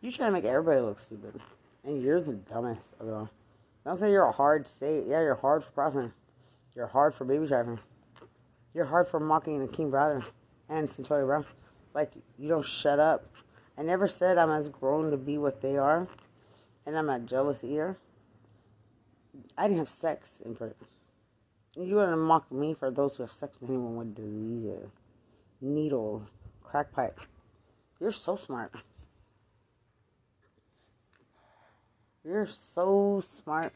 You 0.00 0.12
try 0.12 0.26
to 0.26 0.32
make 0.32 0.44
everybody 0.44 0.80
look 0.80 0.98
stupid. 0.98 1.40
And 1.84 2.02
you're 2.02 2.20
the 2.20 2.32
dumbest 2.32 2.94
of 2.98 3.06
them. 3.06 3.28
Don't 3.84 4.00
say 4.00 4.10
you're 4.10 4.26
a 4.26 4.32
hard 4.32 4.66
state. 4.66 5.04
Yeah, 5.06 5.20
you're 5.20 5.34
hard 5.34 5.62
for 5.62 5.70
profiting. 5.72 6.12
You're 6.74 6.86
hard 6.86 7.14
for 7.14 7.24
baby 7.24 7.46
driving. 7.46 7.78
You're 8.72 8.86
hard 8.86 9.06
for 9.06 9.20
mocking 9.20 9.60
the 9.60 9.68
King 9.68 9.90
Browder 9.90 10.24
and 10.68 10.88
Centoria 10.88 11.26
Brown. 11.26 11.44
Like, 11.94 12.12
you 12.38 12.48
don't 12.48 12.66
shut 12.66 12.98
up. 12.98 13.26
I 13.78 13.82
never 13.82 14.08
said 14.08 14.38
I'm 14.38 14.50
as 14.50 14.68
grown 14.68 15.10
to 15.10 15.16
be 15.16 15.38
what 15.38 15.60
they 15.60 15.76
are. 15.76 16.08
And 16.86 16.98
I'm 16.98 17.06
not 17.06 17.26
jealous 17.26 17.62
either. 17.62 17.96
I 19.56 19.64
didn't 19.64 19.78
have 19.78 19.88
sex 19.88 20.40
in 20.44 20.54
prison. 20.54 20.76
You 21.76 21.96
want 21.96 22.10
to 22.10 22.16
mock 22.16 22.50
me 22.52 22.74
for 22.74 22.90
those 22.90 23.16
who 23.16 23.24
have 23.24 23.32
sex 23.32 23.56
with 23.60 23.68
anyone 23.68 23.96
with 23.96 24.14
diseases, 24.14 24.90
needles, 25.60 26.22
crack 26.62 26.92
pipe. 26.92 27.18
You're 28.00 28.12
so 28.12 28.36
smart. 28.36 28.72
You're 32.24 32.48
so 32.74 33.22
smart. 33.42 33.72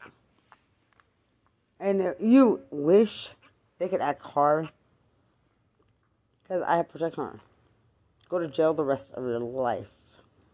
And 1.79 2.15
you 2.19 2.61
wish 2.71 3.29
they 3.77 3.87
could 3.87 4.01
act 4.01 4.25
hard. 4.25 4.69
Because 6.43 6.63
I 6.67 6.77
have 6.77 6.89
protection 6.89 7.23
on. 7.23 7.41
Go 8.27 8.39
to 8.39 8.47
jail 8.47 8.73
the 8.73 8.83
rest 8.83 9.11
of 9.13 9.23
your 9.23 9.39
life. 9.39 9.87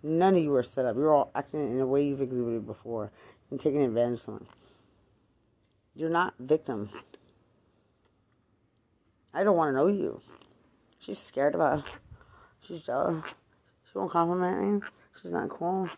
None 0.04 0.36
of 0.36 0.44
you 0.44 0.54
are 0.56 0.64
set 0.64 0.86
up. 0.86 0.96
You're 0.96 1.14
all 1.14 1.32
acting 1.34 1.72
in 1.72 1.80
a 1.80 1.86
way 1.86 2.06
you've 2.06 2.22
exhibited 2.22 2.68
before 2.68 3.12
and 3.50 3.60
taking 3.60 3.82
advantage 3.82 4.20
of 4.20 4.26
someone. 4.26 4.48
You're 5.96 6.10
not 6.10 6.36
victim. 6.38 6.90
I 9.34 9.44
don't 9.44 9.58
want 9.58 9.70
to 9.70 9.76
know 9.76 9.88
you. 9.88 10.22
She's 11.00 11.20
scared 11.20 11.56
about. 11.56 11.84
She's 12.62 12.82
jealous. 12.82 13.24
She 13.92 13.98
won't 13.98 14.12
compliment 14.12 14.84
me. 14.84 14.90
She's 15.22 15.32
not 15.32 15.50
cool. 15.50 15.90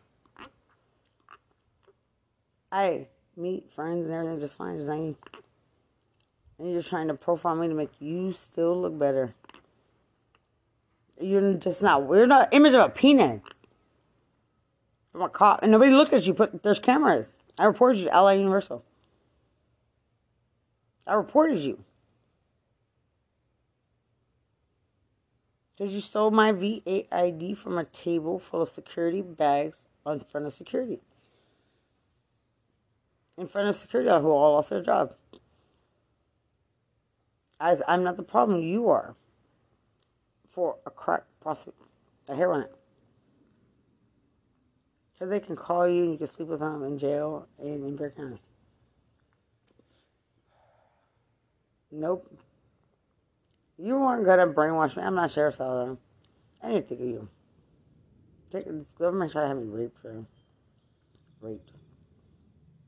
I 2.72 3.08
meet 3.36 3.72
friends 3.72 4.06
and 4.06 4.14
everything 4.14 4.40
just 4.40 4.58
fine, 4.58 4.78
just 4.78 4.90
like 4.90 5.16
And 6.60 6.72
you're 6.72 6.84
trying 6.84 7.08
to 7.08 7.14
profile 7.14 7.56
me 7.56 7.68
to 7.68 7.74
make 7.74 7.92
you 8.00 8.34
still 8.34 8.82
look 8.82 8.98
better. 8.98 9.34
You're 11.20 11.54
just 11.56 11.82
not. 11.82 12.08
You're 12.10 12.28
not 12.28 12.54
image 12.54 12.74
of 12.74 12.82
a 12.82 12.90
peanut. 12.90 13.42
I'm 15.16 15.22
a 15.22 15.30
cop, 15.30 15.64
and 15.64 15.72
nobody 15.72 15.92
looked 15.92 16.14
at 16.14 16.28
you. 16.28 16.34
But 16.34 16.62
there's 16.64 16.80
cameras. 16.80 17.28
I 17.58 17.66
reported 17.66 18.00
you 18.00 18.06
to 18.06 18.22
LA 18.22 18.32
Universal. 18.32 18.84
I 21.08 21.14
reported 21.14 21.60
you. 21.60 21.84
Because 25.76 25.94
you 25.94 26.02
stole 26.02 26.32
my 26.32 26.52
V8 26.52 27.08
ID 27.12 27.54
from 27.54 27.78
a 27.78 27.84
table 27.86 28.40
full 28.40 28.64
of 28.64 28.70
security 28.70 29.22
bags 29.22 29.86
in 30.06 30.20
front 30.22 30.48
of 30.48 30.54
security. 30.54 31.00
In 33.38 33.48
front 33.48 33.70
of 33.70 33.76
security 33.76 34.10
who 34.10 34.32
all 34.32 34.54
lost 34.54 34.70
their 34.70 34.82
job. 34.82 35.14
As 37.60 37.82
I'm 37.88 38.04
not 38.04 38.18
the 38.18 38.24
problem, 38.24 38.62
you 38.62 38.90
are. 38.90 39.16
For 40.48 40.78
a 40.86 40.90
crack 40.90 41.24
prostitute, 41.40 41.76
a 42.28 42.36
heroin 42.36 42.66
Because 45.14 45.30
they 45.30 45.40
can 45.40 45.56
call 45.56 45.88
you 45.88 46.04
and 46.04 46.12
you 46.14 46.18
can 46.18 46.28
sleep 46.28 46.48
with 46.48 46.62
them 46.62 46.84
in 46.84 46.98
jail 46.98 47.48
in, 47.60 47.84
in 47.84 47.96
Bexar 47.96 48.10
County. 48.18 48.42
Nope. 51.92 52.32
You 53.78 54.00
weren't 54.00 54.26
gonna 54.26 54.48
brainwash 54.48 54.98
me. 54.98 55.04
I'm 55.04 55.16
not 55.16 55.32
Sheriff 55.32 55.56
Salazar. 55.56 55.98
I 56.62 56.72
didn't 56.72 56.90
think 56.90 57.02
of 57.02 57.08
you. 57.08 57.30
Take, 58.50 58.66
government 58.98 59.32
tried 59.32 59.44
to 59.44 59.48
have 59.50 59.58
me 59.58 59.66
raped 59.66 60.02
for 60.02 60.26
raped. 61.42 61.72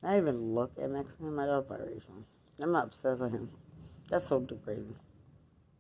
Not 0.02 0.18
even 0.18 0.56
look 0.56 0.72
at 0.82 0.90
Mexican. 0.90 1.36
My 1.36 1.46
dog 1.46 1.68
biracial. 1.68 2.24
I'm 2.62 2.72
not 2.72 2.86
obsessed 2.86 3.20
with 3.20 3.32
him. 3.32 3.50
That's 4.10 4.28
so 4.28 4.40
degrading. 4.40 4.96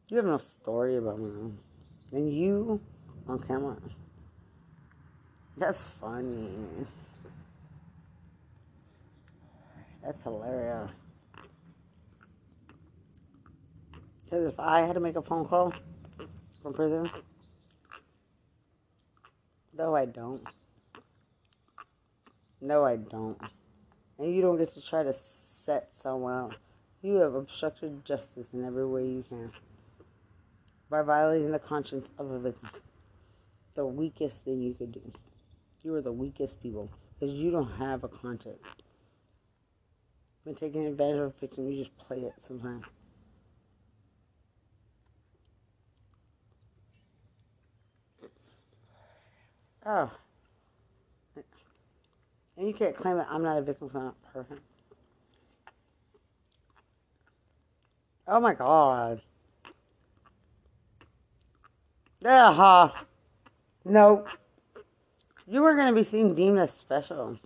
You 0.09 0.17
have 0.17 0.25
no 0.25 0.37
story 0.37 0.97
about 0.97 1.19
me. 1.19 1.51
And 2.11 2.33
you 2.33 2.81
on 3.27 3.39
camera. 3.39 3.77
That's 5.57 5.83
funny. 5.99 6.49
That's 10.03 10.21
hilarious. 10.21 10.91
Because 14.23 14.53
if 14.53 14.59
I 14.59 14.81
had 14.81 14.93
to 14.93 14.99
make 14.99 15.15
a 15.15 15.21
phone 15.21 15.45
call 15.45 15.73
from 16.61 16.73
prison, 16.73 17.09
though 19.73 19.95
I 19.95 20.05
don't. 20.05 20.41
No, 22.61 22.85
I 22.85 22.97
don't. 22.97 23.39
And 24.19 24.35
you 24.35 24.41
don't 24.41 24.57
get 24.57 24.71
to 24.73 24.81
try 24.81 25.01
to 25.01 25.13
set 25.13 25.89
someone 26.03 26.33
out. 26.33 26.55
You 27.01 27.15
have 27.15 27.33
obstructed 27.33 28.03
justice 28.03 28.49
in 28.53 28.65
every 28.65 28.85
way 28.85 29.05
you 29.05 29.23
can 29.27 29.51
by 30.89 31.01
violating 31.01 31.51
the 31.51 31.59
conscience 31.59 32.11
of 32.17 32.29
a 32.29 32.39
victim. 32.39 32.69
The 33.75 33.85
weakest 33.85 34.43
thing 34.43 34.61
you 34.61 34.73
could 34.73 34.91
do. 34.91 35.13
You 35.83 35.95
are 35.95 36.01
the 36.01 36.11
weakest 36.11 36.61
people 36.61 36.91
because 37.17 37.33
you 37.33 37.51
don't 37.51 37.71
have 37.77 38.03
a 38.03 38.09
conscience. 38.09 38.59
When 40.43 40.55
taking 40.55 40.85
advantage 40.85 41.19
of 41.19 41.27
a 41.27 41.39
victim, 41.39 41.69
you 41.69 41.83
just 41.83 41.97
play 41.97 42.17
it 42.17 42.33
sometimes. 42.45 42.83
Oh. 49.85 50.11
And 52.59 52.67
you 52.67 52.73
can't 52.73 52.93
claim 52.93 53.15
that 53.15 53.27
I'm 53.31 53.41
not 53.41 53.57
a 53.57 53.61
victim 53.61 53.89
I'm 53.95 54.03
not 54.03 54.15
perfect. 54.33 54.61
Oh 58.27 58.41
my 58.41 58.53
god. 58.53 59.21
Yeah, 62.19 62.53
huh. 62.53 62.91
No. 63.85 64.25
You 65.47 65.61
were 65.61 65.73
going 65.73 65.87
to 65.87 65.95
be 65.95 66.03
seen 66.03 66.35
deemed 66.35 66.59
as 66.59 66.73
special. 66.73 67.39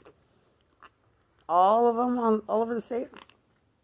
All 1.48 1.88
of 1.88 1.96
them 1.96 2.18
on 2.18 2.42
all 2.50 2.64
over 2.64 2.74
the 2.74 2.82
state. 2.82 3.10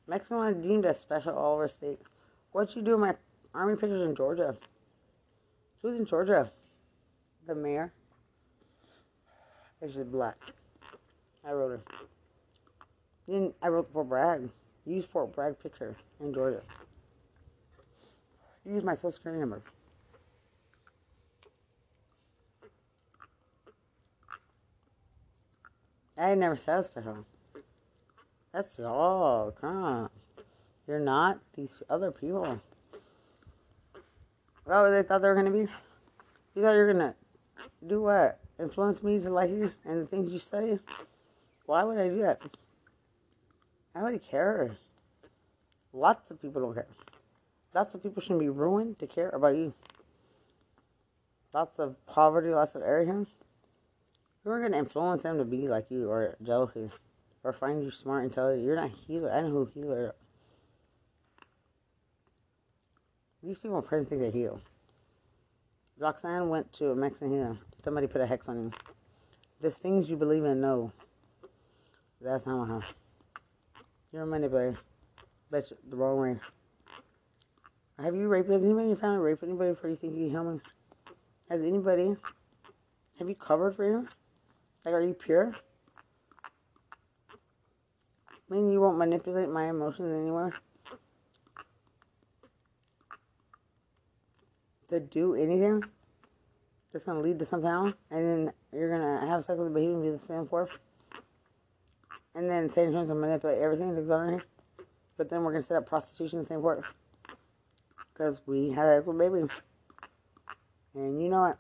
Mexican 0.07 0.63
deemed 0.63 0.87
as 0.87 0.99
special 0.99 1.35
all 1.37 1.53
over 1.53 1.67
state. 1.67 1.99
What 2.53 2.75
you 2.75 2.81
do 2.81 2.95
in 2.95 3.01
my 3.01 3.13
army 3.53 3.75
pictures 3.75 4.01
in 4.01 4.15
Georgia? 4.15 4.57
Who's 5.83 5.95
in 5.95 6.07
Georgia? 6.07 6.51
The 7.45 7.53
mayor? 7.53 7.93
It's 9.79 9.93
just 9.93 10.11
black. 10.11 10.35
I 11.47 11.51
wrote 11.51 11.73
it. 11.73 11.81
Then 13.27 13.53
I 13.61 13.67
wrote 13.67 13.91
Fort 13.91 14.09
Bragg. 14.09 14.49
Use 14.85 15.05
Fort 15.05 15.33
Bragg 15.33 15.59
picture 15.61 15.95
in 16.19 16.33
Georgia. 16.33 16.61
Use 18.65 18.83
my 18.83 18.95
social 18.95 19.11
security 19.11 19.39
number. 19.39 19.61
I 26.17 26.35
never 26.35 26.57
said 26.57 26.83
special. 26.83 27.25
That's 28.51 28.79
all. 28.79 29.51
Come 29.51 29.83
on. 29.83 30.09
You're 30.87 30.99
not 30.99 31.39
these 31.55 31.81
other 31.89 32.11
people. 32.11 32.59
What 34.65 34.89
they 34.89 35.03
thought 35.03 35.21
they 35.21 35.27
were 35.27 35.35
gonna 35.35 35.51
be? 35.51 35.67
You 36.55 36.61
thought 36.61 36.73
you 36.73 36.79
were 36.79 36.93
gonna 36.93 37.15
do 37.87 38.01
what? 38.01 38.39
influence 38.59 39.01
me 39.01 39.19
to 39.19 39.29
like 39.29 39.49
you 39.49 39.71
and 39.85 40.01
the 40.01 40.05
things 40.05 40.31
you 40.31 40.39
study, 40.39 40.77
why 41.69 41.83
would 41.83 41.99
I 41.99 42.07
do 42.07 42.23
that? 42.23 42.41
I 43.93 43.99
don't 43.99 44.23
care. 44.23 44.75
Lots 45.93 46.31
of 46.31 46.41
people 46.41 46.63
don't 46.63 46.73
care. 46.73 46.87
Lots 47.75 47.93
of 47.93 48.01
people 48.01 48.23
shouldn't 48.23 48.39
be 48.39 48.49
ruined 48.49 48.97
to 48.97 49.05
care 49.05 49.29
about 49.29 49.55
you. 49.55 49.75
Lots 51.53 51.77
of 51.77 51.95
poverty, 52.07 52.49
lots 52.49 52.73
of 52.73 52.81
arrogance. 52.81 53.29
You 54.43 54.49
are 54.49 54.59
going 54.59 54.71
to 54.71 54.79
influence 54.79 55.21
them 55.21 55.37
to 55.37 55.45
be 55.45 55.67
like 55.67 55.85
you 55.89 56.09
or 56.09 56.35
jealousy 56.41 56.89
or 57.43 57.53
find 57.53 57.83
you 57.83 57.91
smart, 57.91 58.23
intelligent. 58.23 58.65
You're 58.65 58.75
not 58.75 58.89
healer. 58.89 59.31
I 59.31 59.41
know 59.41 59.49
who 59.49 59.69
healer. 59.71 60.15
These 63.43 63.59
people 63.59 63.77
in 63.77 63.83
prison 63.83 64.07
think 64.07 64.21
they 64.21 64.31
heal. 64.31 64.59
Roxanne 65.99 66.49
went 66.49 66.73
to 66.73 66.89
a 66.89 66.95
Mexican 66.95 67.29
healer. 67.29 67.57
Somebody 67.83 68.07
put 68.07 68.21
a 68.21 68.25
hex 68.25 68.49
on 68.49 68.57
him. 68.57 68.73
There's 69.61 69.77
things 69.77 70.09
you 70.09 70.15
believe 70.15 70.45
in, 70.45 70.61
no. 70.61 70.91
That's 72.21 72.45
not 72.45 72.67
how. 72.67 72.81
You're 74.11 74.23
a 74.23 74.25
manipulator. 74.25 74.77
Bet 75.51 75.71
you 75.71 75.77
the 75.89 75.95
wrong 75.95 76.19
way. 76.19 76.35
Have 78.03 78.15
you 78.15 78.27
raped 78.27 78.49
anybody 78.49 78.83
in 78.83 78.87
your 78.89 78.97
family? 78.97 79.19
Raped 79.19 79.43
anybody 79.43 79.71
before 79.71 79.89
you 79.89 79.95
think 79.95 80.15
you 80.15 80.25
can 80.25 80.31
help 80.31 80.47
me? 80.47 80.59
Has 81.49 81.61
anybody? 81.61 82.15
Have 83.19 83.29
you 83.29 83.35
covered 83.35 83.75
for 83.75 83.85
you? 83.85 84.07
Like, 84.85 84.93
are 84.93 85.01
you 85.01 85.13
pure? 85.13 85.55
I 88.33 88.53
mean, 88.53 88.71
you 88.71 88.81
won't 88.81 88.97
manipulate 88.97 89.49
my 89.49 89.69
emotions 89.69 90.11
anymore. 90.11 90.53
To 94.89 94.99
do 94.99 95.35
anything 95.35 95.83
that's 96.91 97.05
gonna 97.05 97.21
lead 97.21 97.37
to 97.39 97.45
something 97.45 97.69
else, 97.69 97.93
and 98.09 98.25
then 98.25 98.53
you're 98.73 98.89
gonna 98.89 99.25
have 99.27 99.45
sex 99.45 99.59
with 99.59 99.67
the 99.67 99.73
baby 99.73 99.93
and 99.93 100.01
be 100.01 100.09
the 100.09 100.25
same 100.25 100.47
for. 100.47 100.67
And 102.35 102.49
then 102.49 102.69
same 102.69 102.91
terms 102.91 103.09
of 103.09 103.17
manipulate 103.17 103.59
everything 103.59 103.95
to 103.95 104.01
here. 104.29 104.43
But 105.17 105.29
then 105.29 105.43
we're 105.43 105.51
gonna 105.51 105.63
set 105.63 105.77
up 105.77 105.87
prostitution 105.87 106.39
the 106.39 106.45
same 106.45 106.61
for 106.61 106.83
because 108.13 108.39
we 108.45 108.69
had 108.71 108.85
a 108.85 109.01
baby, 109.13 109.47
and 110.93 111.21
you 111.21 111.29
know 111.29 111.45
it, 111.45 111.57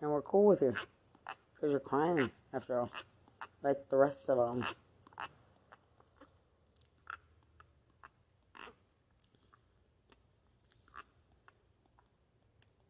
and 0.00 0.10
we're 0.10 0.22
cool 0.22 0.46
with 0.46 0.62
you 0.62 0.74
because 1.54 1.70
you're 1.70 1.80
crying 1.80 2.30
after 2.52 2.80
all, 2.80 2.90
like 3.62 3.76
the 3.90 3.96
rest 3.96 4.28
of 4.28 4.38
them. 4.38 4.66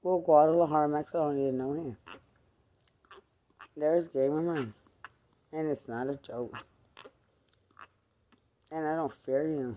Well, 0.03 0.21
Guadalajara, 0.21 0.89
Mexico, 0.89 1.33
didn't 1.33 1.59
know 1.59 1.75
him. 1.75 1.97
There's 3.77 4.09
Game 4.09 4.33
of 4.33 4.45
Run. 4.45 4.75
And 5.53 5.69
it's 5.69 5.89
not 5.89 6.09
a 6.09 6.17
joke. 6.17 6.55
And 8.73 8.87
I 8.87 8.95
don't 8.95 9.13
fear 9.13 9.47
you. 9.49 9.77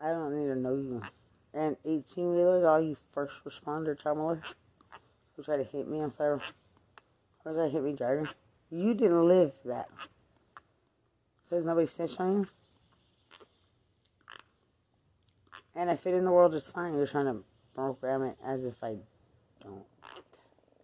I 0.00 0.08
don't 0.10 0.38
need 0.38 0.48
to 0.48 0.56
know 0.56 0.76
you. 0.76 1.02
And 1.52 1.76
18 1.84 2.34
wheelers, 2.34 2.64
all 2.64 2.80
you 2.80 2.96
first 3.12 3.44
responder 3.44 3.98
travelers 3.98 4.42
who 5.36 5.42
try 5.42 5.56
to 5.56 5.64
hit 5.64 5.88
me, 5.88 6.00
I'm 6.00 6.12
sorry. 6.14 6.40
Who 7.44 7.54
try 7.54 7.64
to 7.64 7.70
hit 7.70 7.82
me 7.82 7.92
driving. 7.92 8.28
You 8.70 8.94
didn't 8.94 9.26
live 9.26 9.52
that. 9.64 9.88
Because 11.48 11.64
nobody 11.64 11.86
snitched 11.86 12.20
on 12.20 12.32
you. 12.32 12.46
And 15.74 15.90
I 15.90 15.96
fit 15.96 16.14
in 16.14 16.24
the 16.24 16.30
world 16.30 16.52
just 16.52 16.72
fine. 16.72 16.94
You're 16.94 17.06
trying 17.06 17.26
to 17.26 17.42
program 17.74 18.22
it 18.22 18.36
as 18.44 18.64
if 18.64 18.82
I 18.82 18.96
don't. 19.62 19.84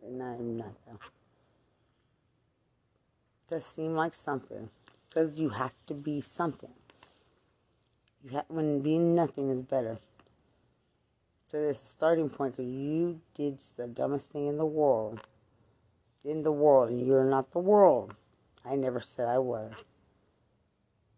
And 0.04 0.22
I'm 0.22 0.56
not 0.58 0.74
though. 0.86 0.98
Seem 3.58 3.94
like 3.94 4.14
something. 4.14 4.70
Because 5.12 5.36
you 5.36 5.50
have 5.50 5.72
to 5.88 5.94
be 5.94 6.20
something. 6.20 6.72
You 8.24 8.30
have, 8.30 8.44
when 8.48 8.80
being 8.80 9.14
nothing 9.14 9.50
is 9.50 9.60
better. 9.62 9.98
So 11.50 11.58
there's 11.58 11.80
a 11.80 11.84
starting 11.84 12.30
point 12.30 12.56
because 12.56 12.72
you 12.72 13.20
did 13.34 13.58
the 13.76 13.86
dumbest 13.86 14.30
thing 14.30 14.46
in 14.46 14.56
the 14.56 14.64
world. 14.64 15.20
In 16.24 16.42
the 16.44 16.52
world, 16.52 16.90
and 16.90 17.06
you're 17.06 17.24
not 17.24 17.52
the 17.52 17.58
world. 17.58 18.14
I 18.64 18.76
never 18.76 19.00
said 19.00 19.26
I 19.26 19.38
was. 19.38 19.72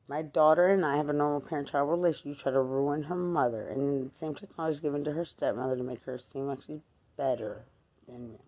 My 0.09 0.23
daughter 0.23 0.67
and 0.69 0.85
I 0.85 0.97
have 0.97 1.09
a 1.09 1.13
normal 1.13 1.41
parent 1.41 1.69
child 1.69 1.91
relationship. 1.91 2.27
You 2.27 2.35
try 2.35 2.53
to 2.53 2.61
ruin 2.61 3.05
her 3.05 3.15
mother, 3.15 3.69
and 3.69 4.11
the 4.11 4.17
same 4.17 4.35
technology 4.35 4.75
is 4.75 4.81
given 4.81 5.05
to 5.05 5.13
her 5.13 5.25
stepmother 5.25 5.77
to 5.77 5.83
make 5.83 6.03
her 6.05 6.19
seem 6.19 6.47
like 6.47 6.63
she's 6.67 6.81
better 7.17 7.65
than 8.09 8.33
me. 8.33 8.39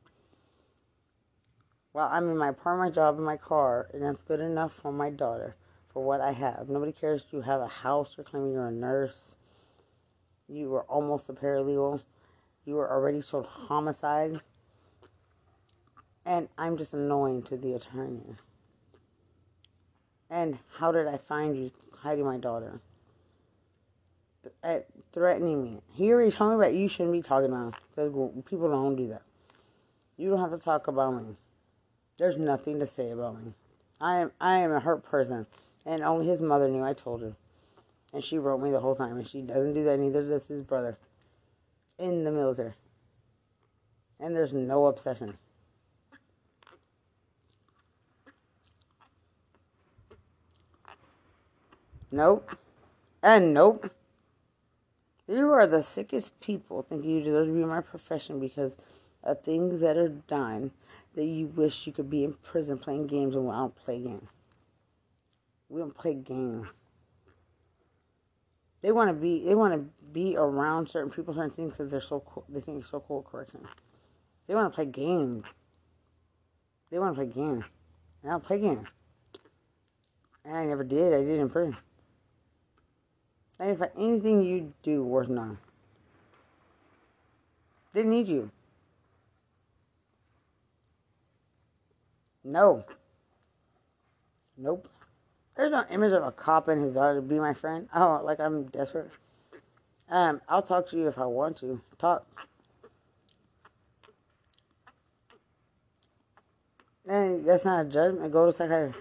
Well, 1.96 2.10
I'm 2.12 2.28
in 2.28 2.36
my 2.36 2.52
part 2.52 2.78
my 2.78 2.90
job 2.90 3.16
in 3.16 3.24
my 3.24 3.38
car, 3.38 3.88
and 3.94 4.02
that's 4.02 4.20
good 4.20 4.40
enough 4.40 4.74
for 4.74 4.92
my 4.92 5.08
daughter, 5.08 5.56
for 5.90 6.04
what 6.04 6.20
I 6.20 6.32
have. 6.32 6.68
Nobody 6.68 6.92
cares 6.92 7.22
if 7.26 7.32
you 7.32 7.40
have 7.40 7.62
a 7.62 7.68
house, 7.68 8.16
you're 8.18 8.24
claiming 8.24 8.52
you're 8.52 8.66
a 8.66 8.70
nurse, 8.70 9.34
you 10.46 10.68
were 10.68 10.82
almost 10.82 11.30
a 11.30 11.32
paralegal, 11.32 12.02
you 12.66 12.74
were 12.74 12.92
already 12.92 13.22
told 13.22 13.46
homicide, 13.46 14.42
and 16.26 16.50
I'm 16.58 16.76
just 16.76 16.92
annoying 16.92 17.42
to 17.44 17.56
the 17.56 17.72
attorney. 17.72 18.36
And 20.28 20.58
how 20.76 20.92
did 20.92 21.06
I 21.06 21.16
find 21.16 21.56
you 21.56 21.70
hiding 21.94 22.26
my 22.26 22.36
daughter? 22.36 22.78
At 24.62 24.80
uh, 24.80 25.00
threatening 25.14 25.62
me. 25.62 25.80
He 25.94 26.12
already 26.12 26.30
told 26.30 26.58
me 26.58 26.66
that 26.66 26.74
you 26.74 26.88
shouldn't 26.88 27.12
be 27.12 27.22
talking 27.22 27.48
about 27.48 27.76
because 27.88 28.12
people 28.44 28.68
don't 28.68 28.96
do 28.96 29.08
that. 29.08 29.22
You 30.18 30.28
don't 30.28 30.40
have 30.40 30.50
to 30.50 30.58
talk 30.58 30.88
about 30.88 31.26
me. 31.26 31.36
There's 32.18 32.38
nothing 32.38 32.78
to 32.80 32.86
say 32.86 33.10
about 33.10 33.42
me. 33.42 33.52
I 34.00 34.18
am 34.20 34.32
I 34.40 34.58
am 34.58 34.72
a 34.72 34.80
hurt 34.80 35.04
person, 35.04 35.46
and 35.84 36.02
only 36.02 36.26
his 36.26 36.40
mother 36.40 36.68
knew. 36.68 36.82
I 36.82 36.92
told 36.92 37.22
her, 37.22 37.34
and 38.12 38.24
she 38.24 38.38
wrote 38.38 38.60
me 38.60 38.70
the 38.70 38.80
whole 38.80 38.94
time. 38.94 39.16
And 39.16 39.28
she 39.28 39.42
doesn't 39.42 39.74
do 39.74 39.84
that. 39.84 39.98
Neither 39.98 40.22
does 40.22 40.48
his 40.48 40.62
brother. 40.62 40.98
In 41.98 42.24
the 42.24 42.30
military. 42.30 42.74
And 44.20 44.34
there's 44.34 44.52
no 44.52 44.86
obsession. 44.86 45.38
Nope. 52.10 52.50
And 53.22 53.52
nope. 53.52 53.90
You 55.28 55.50
are 55.52 55.66
the 55.66 55.82
sickest 55.82 56.38
people 56.40 56.86
thinking 56.88 57.10
you 57.10 57.20
deserve 57.22 57.48
to 57.48 57.52
be 57.52 57.62
in 57.62 57.68
my 57.68 57.80
profession 57.80 58.38
because 58.38 58.72
of 59.24 59.42
things 59.42 59.80
that 59.80 59.96
are 59.96 60.08
done 60.08 60.70
that 61.16 61.24
you 61.24 61.46
wish 61.46 61.86
you 61.86 61.92
could 61.92 62.10
be 62.10 62.22
in 62.22 62.34
prison 62.34 62.78
playing 62.78 63.06
games 63.06 63.34
and 63.34 63.44
we 63.44 63.50
don't 63.50 63.74
play 63.74 63.98
games. 63.98 64.28
We 65.68 65.80
don't 65.80 65.96
play 65.96 66.14
games. 66.14 66.68
They 68.82 68.92
want 68.92 69.08
to 69.08 69.14
be 69.14 69.42
they 69.44 69.54
want 69.54 69.74
to 69.74 69.90
be 70.12 70.36
around 70.36 70.88
certain 70.88 71.10
people, 71.10 71.34
certain 71.34 71.50
things 71.50 71.72
because 71.72 71.90
they're 71.90 72.00
so 72.00 72.20
cool. 72.20 72.44
They 72.48 72.60
think 72.60 72.82
it's 72.82 72.90
so 72.90 73.00
cool. 73.00 73.22
Correction. 73.22 73.66
They 74.46 74.54
want 74.54 74.70
to 74.70 74.74
play 74.74 74.84
games. 74.84 75.44
They 76.90 76.98
want 76.98 77.16
to 77.16 77.24
play 77.24 77.32
games. 77.32 77.64
And 78.22 78.30
I 78.30 78.34
don't 78.34 78.44
play 78.44 78.60
games. 78.60 78.86
And 80.44 80.56
I 80.56 80.64
never 80.66 80.84
did. 80.84 81.12
I 81.12 81.22
did 81.22 81.40
in 81.40 81.48
prison. 81.48 81.76
And 83.58 83.70
if 83.70 83.80
anything 83.98 84.44
you 84.44 84.74
do 84.82 85.02
worth 85.02 85.28
none. 85.28 85.58
Didn't 87.94 88.10
need 88.10 88.28
you. 88.28 88.50
No. 92.46 92.84
Nope. 94.56 94.88
There's 95.56 95.72
no 95.72 95.84
image 95.90 96.12
of 96.12 96.22
a 96.22 96.30
cop 96.30 96.68
and 96.68 96.80
his 96.80 96.92
daughter 96.92 97.16
to 97.16 97.22
be 97.22 97.40
my 97.40 97.52
friend. 97.52 97.88
Oh, 97.94 98.20
like 98.24 98.38
I'm 98.38 98.64
desperate. 98.66 99.10
Um, 100.08 100.40
I'll 100.48 100.62
talk 100.62 100.88
to 100.90 100.96
you 100.96 101.08
if 101.08 101.18
I 101.18 101.26
want 101.26 101.56
to. 101.58 101.80
Talk. 101.98 102.24
Then 107.04 107.44
that's 107.44 107.64
not 107.64 107.86
a 107.86 107.88
judgment. 107.88 108.32
Go 108.32 108.46
to 108.46 108.52
psychiatrist. 108.52 109.00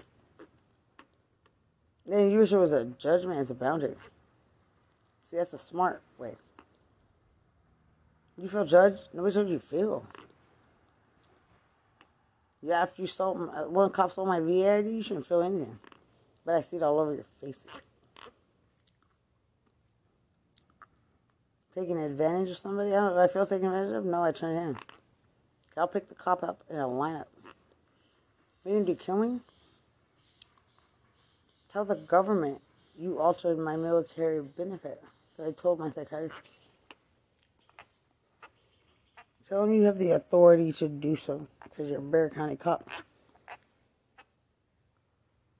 Then 2.04 2.30
you 2.30 2.40
wish 2.40 2.52
it 2.52 2.56
was 2.56 2.72
a 2.72 2.84
judgment, 2.98 3.40
it's 3.40 3.50
a 3.50 3.54
boundary. 3.54 3.96
See, 5.30 5.36
that's 5.36 5.52
a 5.52 5.58
smart 5.58 6.02
way. 6.18 6.34
You 8.38 8.48
feel 8.48 8.64
judged? 8.64 9.02
Nobody 9.12 9.34
told 9.34 9.48
you 9.48 9.58
feel. 9.58 10.04
Yeah, 12.66 12.82
after 12.82 13.00
you 13.00 13.06
stole 13.06 13.36
my, 13.36 13.62
uh, 13.62 13.68
one 13.68 13.92
cop 13.92 14.10
stole 14.10 14.26
my 14.26 14.40
VAD, 14.40 14.86
you 14.86 15.00
shouldn't 15.00 15.26
feel 15.26 15.40
anything. 15.40 15.78
But 16.44 16.56
I 16.56 16.60
see 16.62 16.78
it 16.78 16.82
all 16.82 16.98
over 16.98 17.14
your 17.14 17.24
faces. 17.40 17.62
Taking 21.76 21.96
advantage 21.98 22.50
of 22.50 22.58
somebody? 22.58 22.90
I 22.90 22.96
don't 22.96 23.14
know. 23.14 23.22
I 23.22 23.28
feel 23.28 23.46
taken 23.46 23.68
advantage 23.68 23.94
of? 23.94 24.04
No, 24.04 24.24
I 24.24 24.32
turn 24.32 24.56
it 24.56 24.60
in. 24.60 24.76
I'll 25.76 25.86
pick 25.86 26.08
the 26.08 26.16
cop 26.16 26.42
up 26.42 26.64
in 26.68 26.76
a 26.78 26.88
lineup. 26.88 27.26
You 28.64 28.72
gonna 28.72 28.84
do? 28.84 28.96
Kill 28.96 29.18
me? 29.18 29.40
Tell 31.72 31.84
the 31.84 31.94
government 31.94 32.60
you 32.98 33.20
altered 33.20 33.58
my 33.58 33.76
military 33.76 34.40
benefit. 34.42 35.04
I 35.40 35.52
told 35.52 35.78
my 35.78 35.90
psychiatrist. 35.90 36.55
Tell 39.48 39.64
him 39.64 39.74
you 39.74 39.82
have 39.82 39.98
the 39.98 40.10
authority 40.10 40.72
to 40.72 40.88
do 40.88 41.16
so 41.16 41.46
because 41.62 41.88
you're 41.88 41.98
a 41.98 42.02
Bexar 42.02 42.30
County 42.30 42.56
cop. 42.56 42.88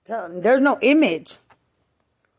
Tell 0.05 0.29
there's 0.29 0.61
no 0.61 0.79
image 0.81 1.37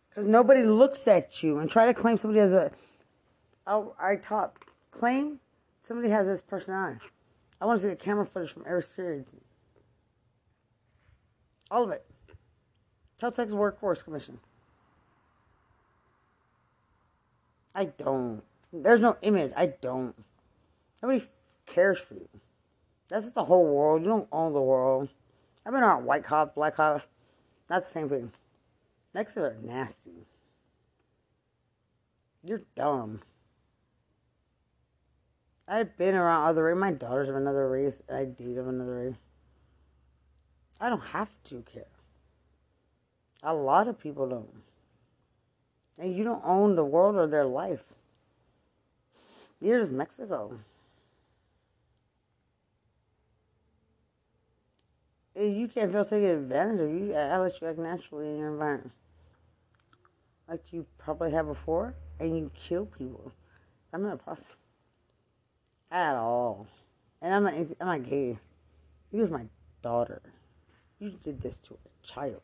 Because 0.10 0.28
nobody 0.28 0.64
looks 0.64 1.08
at 1.08 1.44
you 1.44 1.60
and 1.60 1.70
try 1.70 1.86
to 1.86 1.94
claim 1.94 2.18
somebody 2.18 2.40
has 2.40 2.52
a, 2.52 2.72
oh, 3.66 3.94
I 4.00 4.16
top 4.16 4.60
claim 4.92 5.40
somebody 5.84 6.10
has 6.10 6.26
this 6.26 6.42
personality. 6.42 7.00
I 7.62 7.66
want 7.66 7.80
to 7.80 7.84
see 7.84 7.90
the 7.90 7.96
camera 7.96 8.26
footage 8.26 8.52
from 8.52 8.64
every 8.68 8.84
series. 8.84 9.26
All 11.72 11.84
of 11.84 11.92
it. 11.92 12.06
Tell 13.18 13.32
Texas 13.32 13.54
Workforce 13.54 14.04
Commission. 14.04 14.40
I 17.74 17.86
don't. 17.86 18.44
There's 18.72 19.02
no 19.02 19.18
image. 19.22 19.54
I 19.56 19.68
don't. 19.68 20.16
Nobody 21.02 21.24
cares 21.68 22.00
for 22.00 22.16
you. 22.16 22.30
That's 23.10 23.30
the 23.30 23.46
whole 23.46 23.66
world. 23.66 24.02
You 24.02 24.08
don't 24.08 24.28
own 24.32 24.54
the 24.54 24.62
world. 24.62 25.10
I've 25.66 25.74
been 25.74 25.84
around 25.84 26.06
white 26.06 26.24
cop, 26.24 26.56
black 26.56 26.76
cop. 26.76 27.04
Not 27.70 27.86
the 27.86 27.92
same 27.92 28.10
thing. 28.10 28.32
Mexicans 29.14 29.46
are 29.46 29.58
nasty. 29.62 30.26
You're 32.44 32.64
dumb. 32.76 33.22
I've 35.68 35.98
been 35.98 36.16
around 36.16 36.48
other 36.48 36.64
race. 36.64 36.78
My 36.78 36.92
daughter's 36.92 37.30
of 37.30 37.36
another 37.36 37.68
race. 37.70 38.02
I 38.12 38.24
date 38.24 38.58
of 38.58 38.68
another 38.68 38.96
race. 38.96 39.16
I 40.80 40.90
don't 40.90 41.02
have 41.02 41.30
to 41.46 41.64
care. 41.72 41.84
A 43.44 43.54
lot 43.54 43.88
of 43.88 44.00
people 44.00 44.30
don't. 44.30 44.64
And 46.00 46.16
you 46.16 46.24
don't 46.24 46.44
own 46.46 46.76
the 46.76 46.86
world 46.86 47.16
or 47.16 47.28
their 47.28 47.46
life. 47.46 47.84
Here's 49.60 49.90
Mexico. 49.90 50.60
You 55.40 55.68
can't 55.68 55.92
feel 55.92 56.04
taken 56.04 56.30
advantage 56.30 56.80
of 56.80 56.90
you. 56.90 57.14
I 57.14 57.38
let 57.38 57.62
you 57.62 57.68
act 57.68 57.78
naturally 57.78 58.28
in 58.28 58.40
your 58.40 58.52
environment. 58.52 58.92
Like 60.50 60.64
you 60.72 60.86
probably 60.98 61.32
have 61.32 61.46
before, 61.46 61.94
and 62.20 62.36
you 62.36 62.50
kill 62.56 62.86
people. 62.88 63.32
I'm 63.94 64.02
not 64.02 64.20
a. 64.26 64.38
At 65.92 66.16
all. 66.16 66.66
And 67.22 67.34
I'm 67.34 67.44
not, 67.44 67.54
I'm 67.54 67.88
not 67.88 68.10
gay. 68.10 68.40
He 69.12 69.22
was 69.22 69.30
my 69.30 69.46
daughter. 69.84 70.22
You 71.00 71.12
did 71.24 71.42
this 71.42 71.58
to 71.60 71.76
a 71.76 72.08
child. 72.08 72.42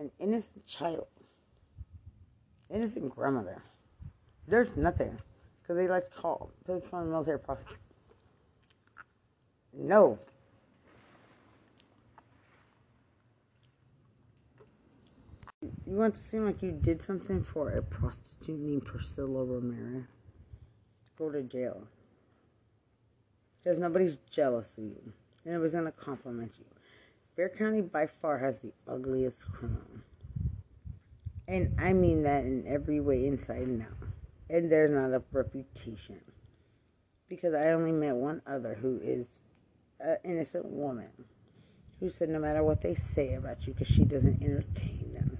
An 0.00 0.10
innocent 0.18 0.66
child. 0.66 1.06
Innocent 2.70 3.14
grandmother. 3.14 3.62
There's 4.48 4.68
nothing. 4.76 5.16
Because 5.62 5.76
they 5.76 5.86
like 5.86 6.10
to 6.10 6.20
call 6.20 6.50
people 6.66 6.82
from 6.90 7.06
the 7.06 7.12
military 7.12 7.38
prophet. 7.38 7.66
No. 9.72 10.18
You 15.86 15.96
want 15.96 16.14
to 16.14 16.20
seem 16.20 16.46
like 16.46 16.62
you 16.62 16.72
did 16.72 17.02
something 17.02 17.42
for 17.42 17.70
a 17.70 17.82
prostitute 17.82 18.58
named 18.58 18.86
Priscilla 18.86 19.44
Romero? 19.44 20.04
Go 21.18 21.30
to 21.30 21.42
jail. 21.42 21.86
Because 23.62 23.78
nobody's 23.78 24.16
jealous 24.30 24.78
of 24.78 24.84
you. 24.84 25.12
And 25.44 25.54
nobody's 25.54 25.74
going 25.74 25.84
to 25.84 25.92
compliment 25.92 26.54
you. 26.58 26.64
Bexar 27.36 27.56
County 27.56 27.82
by 27.82 28.06
far 28.06 28.38
has 28.38 28.62
the 28.62 28.72
ugliest 28.88 29.50
criminal. 29.52 29.82
And 31.46 31.74
I 31.78 31.92
mean 31.92 32.22
that 32.22 32.44
in 32.44 32.64
every 32.66 33.00
way, 33.00 33.26
inside 33.26 33.62
and 33.62 33.82
out. 33.82 34.08
And 34.48 34.72
there's 34.72 34.90
not 34.90 35.14
a 35.14 35.22
reputation. 35.32 36.20
Because 37.28 37.52
I 37.52 37.72
only 37.72 37.92
met 37.92 38.14
one 38.14 38.40
other 38.46 38.74
who 38.80 39.00
is 39.02 39.40
an 40.00 40.16
innocent 40.24 40.64
woman 40.64 41.10
who 42.00 42.08
said 42.08 42.30
no 42.30 42.38
matter 42.38 42.62
what 42.62 42.80
they 42.80 42.94
say 42.94 43.34
about 43.34 43.66
you, 43.66 43.74
because 43.74 43.88
she 43.88 44.04
doesn't 44.04 44.42
entertain 44.42 45.12
them. 45.12 45.38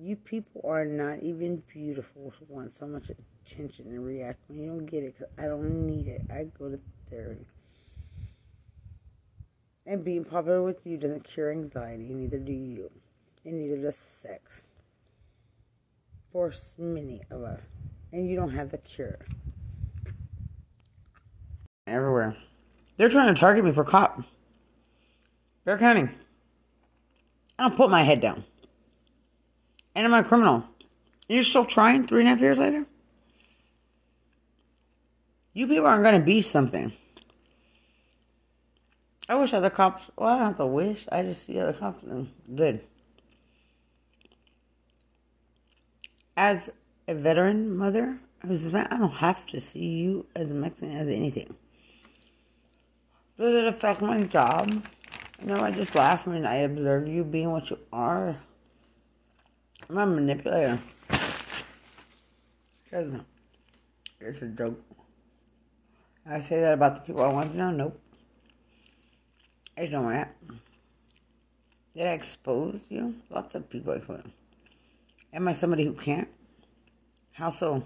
You 0.00 0.14
people 0.14 0.60
are 0.64 0.84
not 0.84 1.22
even 1.22 1.62
beautiful 1.66 2.32
to 2.38 2.44
want 2.48 2.72
so 2.72 2.86
much 2.86 3.10
attention 3.10 3.86
and 3.88 4.04
react 4.04 4.38
when 4.46 4.60
you 4.60 4.66
don't 4.66 4.86
get 4.86 5.02
it 5.02 5.18
because 5.18 5.32
I 5.36 5.48
don't 5.48 5.86
need 5.86 6.06
it. 6.06 6.22
I 6.30 6.44
go 6.56 6.68
to 6.68 6.78
therapy. 7.10 7.46
And 9.86 10.04
being 10.04 10.24
popular 10.24 10.62
with 10.62 10.86
you 10.86 10.98
doesn't 10.98 11.24
cure 11.24 11.50
anxiety, 11.50 12.14
neither 12.14 12.38
do 12.38 12.52
you. 12.52 12.90
And 13.44 13.58
neither 13.58 13.78
does 13.78 13.96
sex. 13.96 14.66
For 16.30 16.52
many 16.78 17.22
of 17.30 17.42
us. 17.42 17.60
And 18.12 18.28
you 18.28 18.36
don't 18.36 18.50
have 18.50 18.70
the 18.70 18.78
cure. 18.78 19.18
Everywhere. 21.86 22.36
They're 22.98 23.08
trying 23.08 23.34
to 23.34 23.40
target 23.40 23.64
me 23.64 23.72
for 23.72 23.82
cop. 23.82 24.22
Bexar 25.64 25.78
County. 25.78 26.08
I'll 27.58 27.70
put 27.70 27.90
my 27.90 28.04
head 28.04 28.20
down. 28.20 28.44
And 29.98 30.06
I'm 30.06 30.14
a 30.14 30.22
criminal. 30.22 30.62
You're 31.28 31.42
still 31.42 31.64
trying 31.64 32.06
three 32.06 32.20
and 32.20 32.28
a 32.28 32.30
half 32.30 32.40
years 32.40 32.56
later? 32.56 32.86
You 35.52 35.66
people 35.66 35.86
aren't 35.86 36.04
going 36.04 36.20
to 36.20 36.24
be 36.24 36.40
something. 36.40 36.92
I 39.28 39.34
wish 39.34 39.52
other 39.52 39.70
cops, 39.70 40.04
well, 40.16 40.28
I 40.28 40.38
don't 40.38 40.46
have 40.46 40.56
to 40.58 40.66
wish. 40.66 41.04
I 41.10 41.22
just 41.22 41.44
see 41.44 41.58
other 41.58 41.72
cops 41.72 42.04
and 42.04 42.30
good. 42.54 42.80
As 46.36 46.70
a 47.08 47.14
veteran 47.14 47.76
mother, 47.76 48.20
was 48.46 48.72
I 48.72 48.84
don't 48.84 49.10
have 49.14 49.46
to 49.46 49.60
see 49.60 49.80
you 49.80 50.26
as 50.36 50.52
a 50.52 50.54
Mexican 50.54 50.96
as 50.96 51.08
anything. 51.08 51.56
Does 53.36 53.52
it 53.52 53.66
affect 53.66 54.00
my 54.00 54.22
job? 54.22 54.80
No, 55.42 55.56
I 55.56 55.72
just 55.72 55.96
laugh 55.96 56.24
when 56.24 56.46
I 56.46 56.58
observe 56.58 57.08
you 57.08 57.24
being 57.24 57.50
what 57.50 57.68
you 57.68 57.78
are. 57.92 58.36
I'm 59.90 59.98
a 59.98 60.06
manipulator. 60.06 60.80
Because 62.84 63.14
it's 64.20 64.42
a 64.42 64.46
joke. 64.46 64.80
I 66.28 66.40
say 66.42 66.60
that 66.60 66.74
about 66.74 66.94
the 66.96 67.00
people 67.00 67.24
I 67.24 67.32
want 67.32 67.52
to 67.52 67.56
know? 67.56 67.70
Nope. 67.70 68.00
I 69.78 69.86
don't 69.86 70.10
that. 70.10 70.34
Did 71.96 72.06
I 72.06 72.12
expose 72.12 72.80
you? 72.88 73.14
Lots 73.30 73.54
of 73.54 73.70
people 73.70 73.94
expose. 73.94 74.24
Am 75.32 75.48
I 75.48 75.52
somebody 75.54 75.84
who 75.84 75.94
can't? 75.94 76.28
How 77.32 77.50
so? 77.50 77.82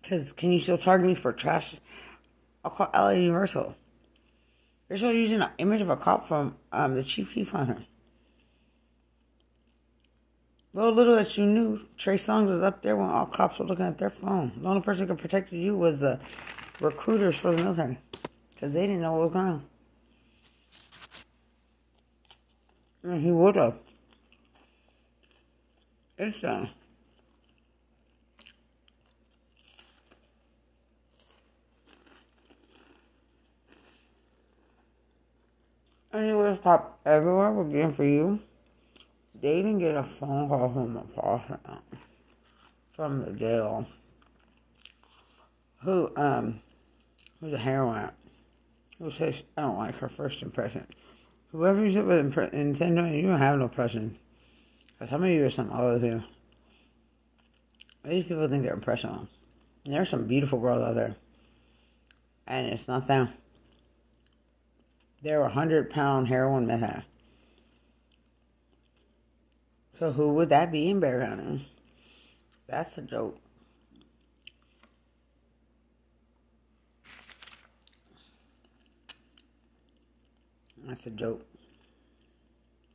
Because 0.00 0.32
can 0.32 0.52
you 0.52 0.60
still 0.60 0.78
target 0.78 1.06
me 1.06 1.14
for 1.14 1.32
trash? 1.32 1.76
I'll 2.64 2.70
call 2.70 2.90
LA 2.94 3.10
Universal. 3.10 3.74
They're 4.86 4.96
still 4.96 5.12
using 5.12 5.42
an 5.42 5.50
image 5.58 5.80
of 5.80 5.90
a 5.90 5.96
cop 5.96 6.28
from 6.28 6.56
um, 6.72 6.94
the 6.94 7.02
Chief 7.02 7.32
Keef 7.34 7.50
Hunter. 7.50 7.84
Well, 10.72 10.92
little 10.92 11.16
that 11.16 11.36
you 11.36 11.46
knew, 11.46 11.80
Trey 11.96 12.16
Songz 12.16 12.48
was 12.48 12.60
up 12.60 12.82
there 12.82 12.94
when 12.94 13.08
all 13.08 13.26
cops 13.26 13.58
were 13.58 13.64
looking 13.64 13.86
at 13.86 13.98
their 13.98 14.10
phone. 14.10 14.52
The 14.60 14.68
only 14.68 14.82
person 14.82 15.06
who 15.06 15.14
could 15.14 15.22
protect 15.22 15.52
you 15.52 15.76
was 15.76 15.98
the 15.98 16.20
recruiters 16.80 17.36
for 17.36 17.52
the 17.52 17.62
military. 17.62 17.98
Because 18.54 18.72
they 18.72 18.82
didn't 18.82 19.00
know 19.00 19.12
what 19.12 19.22
was 19.22 19.32
going 19.32 19.46
on. 19.46 19.64
And 23.02 23.22
he 23.24 23.30
would 23.30 23.56
have. 23.56 23.74
It's, 26.18 26.42
uh, 26.44 26.66
Anyways, 36.12 36.58
top 36.60 36.98
everywhere 37.04 37.52
we're 37.52 37.64
getting 37.64 37.92
for 37.92 38.04
you. 38.04 38.40
They 39.40 39.56
didn't 39.56 39.78
get 39.78 39.94
a 39.94 40.04
phone 40.18 40.48
call 40.48 40.72
from 40.72 40.94
the 40.94 41.00
person 41.00 41.58
from 42.92 43.24
the 43.24 43.30
jail 43.30 43.86
who 45.84 46.10
um 46.16 46.60
who's 47.40 47.52
a 47.52 47.58
heroin 47.58 48.10
who 48.98 49.12
says 49.12 49.36
I 49.56 49.62
don't 49.62 49.78
like 49.78 49.96
her 49.98 50.08
first 50.08 50.42
impression. 50.42 50.86
Whoever 51.52 51.84
you 51.84 51.92
sit 51.92 52.04
with 52.04 52.18
in 52.18 52.32
Nintendo, 52.74 53.14
you 53.14 53.28
don't 53.28 53.38
have 53.38 53.58
no 53.58 53.66
impression. 53.66 54.18
Some 55.08 55.22
of 55.22 55.30
you 55.30 55.46
are 55.46 55.50
some 55.50 55.72
other 55.72 56.00
thing. 56.00 56.24
These 58.04 58.24
people 58.24 58.48
think 58.48 58.64
they're 58.64 58.74
impressionable. 58.74 59.28
And 59.84 59.94
there's 59.94 60.10
some 60.10 60.26
beautiful 60.26 60.58
girls 60.58 60.82
out 60.82 60.96
there. 60.96 61.16
And 62.46 62.66
it's 62.66 62.88
not 62.88 63.06
them. 63.06 63.32
They're 65.22 65.42
a 65.42 65.52
hundred 65.52 65.90
pound 65.90 66.28
heroin 66.28 66.66
meth 66.66 67.04
So 69.98 70.12
who 70.12 70.28
would 70.34 70.50
that 70.50 70.70
be 70.70 70.88
in 70.88 71.00
Bexar 71.00 71.26
County? 71.26 71.68
That's 72.68 72.96
a 72.98 73.02
joke. 73.02 73.38
That's 80.86 81.04
a 81.06 81.10
joke. 81.10 81.44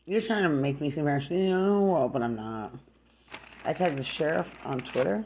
You're 0.05 0.21
trying 0.21 0.43
to 0.43 0.49
make 0.49 0.79
me 0.79 0.91
seem 0.91 1.05
know, 1.05 1.81
well, 1.81 2.09
but 2.09 2.23
I'm 2.23 2.35
not. 2.35 2.73
I 3.65 3.73
tagged 3.73 3.97
the 3.97 4.03
sheriff 4.03 4.53
on 4.65 4.79
Twitter 4.79 5.25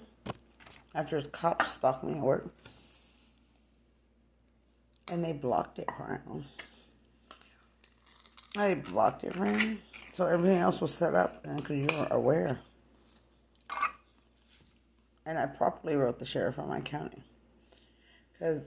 after 0.94 1.18
his 1.18 1.28
cops 1.32 1.74
stalked 1.74 2.04
me 2.04 2.14
at 2.14 2.20
work. 2.20 2.48
And 5.12 5.24
they 5.24 5.34
blocked 5.34 5.80
it 5.80 5.88
for 5.96 6.22
him. 6.26 6.46
I 8.56 8.74
blocked 8.74 9.24
it 9.24 9.36
for 9.36 9.46
him. 9.46 9.80
So 10.18 10.26
everything 10.26 10.58
else 10.58 10.82
was 10.82 10.96
set 10.96 11.14
up 11.14 11.44
because 11.44 11.78
you 11.78 11.88
were 11.96 12.08
aware. 12.10 12.60
And 15.28 15.38
I 15.38 15.46
properly 15.46 15.94
wrote 15.94 16.18
the 16.18 16.26
sheriff 16.26 16.58
on 16.58 16.68
my 16.68 16.82
county. 16.82 17.24
Because 18.34 18.64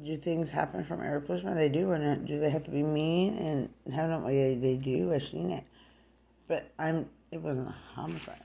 do 0.00 0.16
things 0.16 0.50
happen 0.50 0.84
from 0.84 1.02
every 1.02 1.20
policeman? 1.20 1.56
They 1.56 1.68
do, 1.68 1.90
and 1.90 2.04
uh, 2.04 2.24
do 2.24 2.38
they 2.38 2.48
have 2.48 2.62
to 2.66 2.70
be 2.70 2.84
mean 2.84 3.36
and 3.36 3.92
have 3.92 4.08
them? 4.08 4.22
Yeah, 4.26 4.54
they 4.54 4.76
do. 4.76 5.12
I've 5.12 5.24
seen 5.24 5.50
it, 5.50 5.64
but 6.46 6.70
I'm. 6.78 7.06
It 7.32 7.40
wasn't 7.40 7.70
a 7.70 7.74
homicide. 7.96 8.44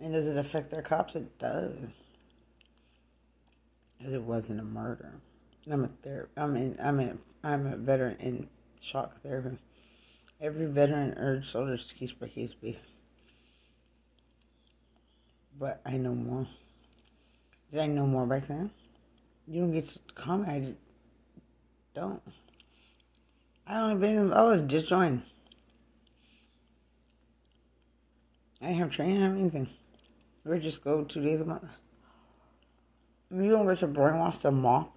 And 0.00 0.14
does 0.14 0.24
it 0.24 0.38
affect 0.38 0.70
their 0.70 0.80
cops? 0.80 1.14
It 1.16 1.38
does, 1.38 1.74
because 3.98 4.14
it 4.14 4.22
wasn't 4.22 4.60
a 4.60 4.64
murder. 4.64 5.12
I'm 5.70 5.84
a 5.84 5.90
ther- 6.02 6.30
I 6.34 6.46
mean, 6.46 6.78
I'm 6.82 6.98
a 6.98 7.12
I'm 7.44 7.66
a 7.66 7.76
veteran 7.76 8.16
in 8.20 8.48
shock 8.80 9.20
therapy. 9.22 9.58
Every 10.40 10.66
veteran 10.66 11.14
urged 11.16 11.50
soldiers 11.50 11.86
to 11.86 11.94
case 11.94 12.12
by 12.12 12.28
case 12.28 12.52
be. 12.62 12.78
But 15.58 15.80
I 15.84 15.96
know 15.96 16.14
more. 16.14 16.46
Did 17.72 17.80
I 17.80 17.86
know 17.86 18.06
more 18.06 18.24
back 18.24 18.46
then? 18.46 18.70
You 19.48 19.62
don't 19.62 19.72
get 19.72 19.88
to 19.88 19.98
comment. 20.14 20.48
I 20.48 20.60
just 20.60 20.78
don't. 21.94 22.22
I 23.66 23.80
only 23.80 23.96
been. 23.96 24.32
I 24.32 24.42
was 24.42 24.60
just 24.68 24.86
joined. 24.86 25.22
I 28.62 28.70
have 28.70 28.90
training. 28.90 29.20
I 29.20 29.26
have 29.26 29.36
anything. 29.36 29.68
We 30.44 30.60
just 30.60 30.84
go 30.84 31.02
two 31.02 31.22
days 31.22 31.40
a 31.40 31.44
month. 31.44 31.64
You 33.30 33.50
don't 33.50 33.66
get 33.66 33.80
to 33.80 33.88
brainwash 33.88 34.40
them 34.40 34.64
all. 34.64 34.94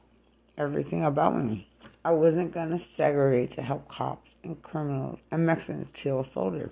Everything 0.58 1.04
about 1.04 1.36
me. 1.36 1.68
I 2.06 2.12
wasn't 2.12 2.54
gonna 2.54 2.80
segregate 2.80 3.52
to 3.52 3.64
help 3.64 3.88
cops 3.88 4.31
and 4.44 4.62
criminals 4.62 5.20
and 5.32 5.46
Mexicans 5.46 5.88
kill 5.94 6.26
soldiers. 6.34 6.72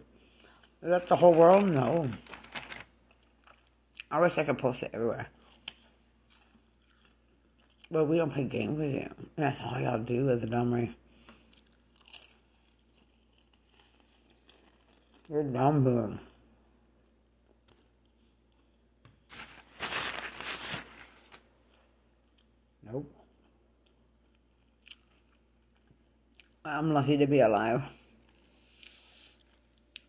That's 0.82 1.08
the 1.10 1.16
whole 1.16 1.34
world? 1.34 1.70
No. 1.70 2.10
I 4.12 4.20
wish 4.20 4.38
I 4.38 4.44
could 4.44 4.58
post 4.58 4.84
it 4.84 4.92
everywhere. 4.94 5.28
But 7.92 8.06
we 8.06 8.18
don't 8.18 8.34
play 8.34 8.46
games 8.46 8.78
with 8.78 8.92
you. 8.92 9.10
That's 9.36 9.60
all 9.64 9.80
y'all 9.80 10.00
do 10.00 10.30
as 10.30 10.44
a 10.44 10.46
dumb 10.46 10.74
race. 10.74 10.92
You're 15.28 15.44
dumb, 15.44 15.84
boom. 15.84 16.20
Nope. 22.92 23.19
I'm 26.66 26.94
lucky 26.94 27.18
to 27.18 27.26
be 27.26 27.40
alive. 27.40 27.82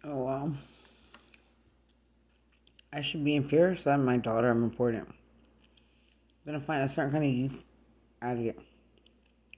Oh 0.04 0.24
well. 0.24 0.56
I 2.92 3.02
should 3.02 3.24
be 3.24 3.36
in 3.36 3.48
fear, 3.48 3.76
so 3.76 3.90
I'm 3.90 4.04
my 4.04 4.16
daughter. 4.16 4.50
I'm 4.50 4.64
important. 4.64 5.08
I'm 5.08 6.52
gonna 6.52 6.64
find 6.64 6.82
a 6.82 6.92
certain 6.92 7.12
kind 7.12 7.24
of 7.24 7.30
youth 7.30 7.64
out 8.20 8.36
of. 8.36 8.54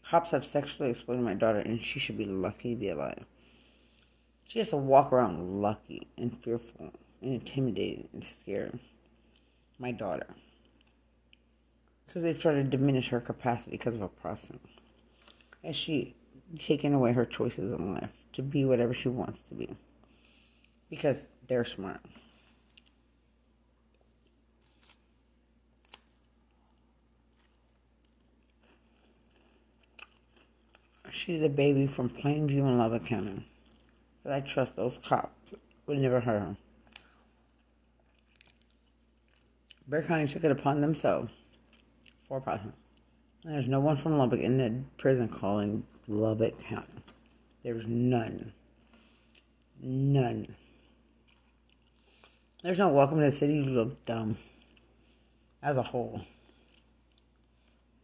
Cops 0.05 0.33
have 0.33 0.45
sexually 0.45 0.91
exploited 0.91 1.23
my 1.23 1.35
daughter, 1.35 1.61
and 1.61 1.83
she 1.83 1.99
should 1.99 2.19
be 2.19 2.25
lucky 2.25 2.75
to 2.75 2.81
be 2.81 2.91
alive. 2.91 3.25
She 4.47 4.59
has 4.59 4.71
to 4.71 4.77
walk 4.77 5.13
around 5.13 5.63
lucky 5.63 6.09
and 6.19 6.37
fearful 6.43 6.93
and 7.23 7.33
intimidated 7.35 8.09
and 8.13 8.23
scared. 8.25 8.79
My 9.79 9.93
daughter. 9.93 10.27
Because 12.07 12.23
they've 12.23 12.39
tried 12.39 12.55
to 12.55 12.65
diminish 12.65 13.09
her 13.09 13.21
capacity 13.21 13.71
because 13.71 13.95
of 13.95 14.03
a 14.03 14.09
process. 14.09 14.59
And 15.65 15.75
she 15.75 16.17
taken 16.59 16.95
away 16.95 17.13
her 17.13 17.25
choices 17.25 17.73
in 17.73 17.95
life 17.95 18.11
to 18.35 18.43
be 18.43 18.65
whatever 18.65 18.95
she 18.95 19.09
wants 19.09 19.41
to 19.49 19.55
be. 19.55 19.75
Because 20.91 21.17
they're 21.49 21.65
smart. 21.65 22.01
She's 31.11 31.43
a 31.43 31.49
baby 31.49 31.87
from 31.87 32.09
Plainview 32.09 32.63
and 32.63 32.79
Lubbock 32.79 33.07
County. 33.07 33.47
But 34.25 34.33
I 34.33 34.41
trust 34.41 34.77
those 34.77 34.99
cops 35.07 35.53
would 35.87 35.99
never 35.99 36.21
hurt 36.21 36.41
her. 36.41 36.57
Bexar 39.89 40.09
County 40.09 40.27
took 40.29 40.45
it 40.45 40.51
upon 40.51 40.81
themselves 40.81 41.31
for 42.29 42.41
profit. 42.41 42.73
There's 43.45 43.69
no 43.69 43.81
one 43.81 44.01
from 44.01 44.17
Lubbock 44.17 44.41
in 44.41 44.59
the 44.59 44.83
prison 44.99 45.29
calling 45.29 45.85
Lubbock 46.09 46.55
County. 46.69 47.03
There's 47.63 47.85
none. 47.87 48.53
None. 49.81 50.55
There's 52.63 52.79
no 52.79 52.89
welcome 52.89 53.19
to 53.21 53.31
the 53.31 53.37
city. 53.37 53.55
You 53.55 53.65
look 53.65 54.05
dumb. 54.07 54.39
As 55.63 55.77
a 55.77 55.83
whole. 55.83 56.23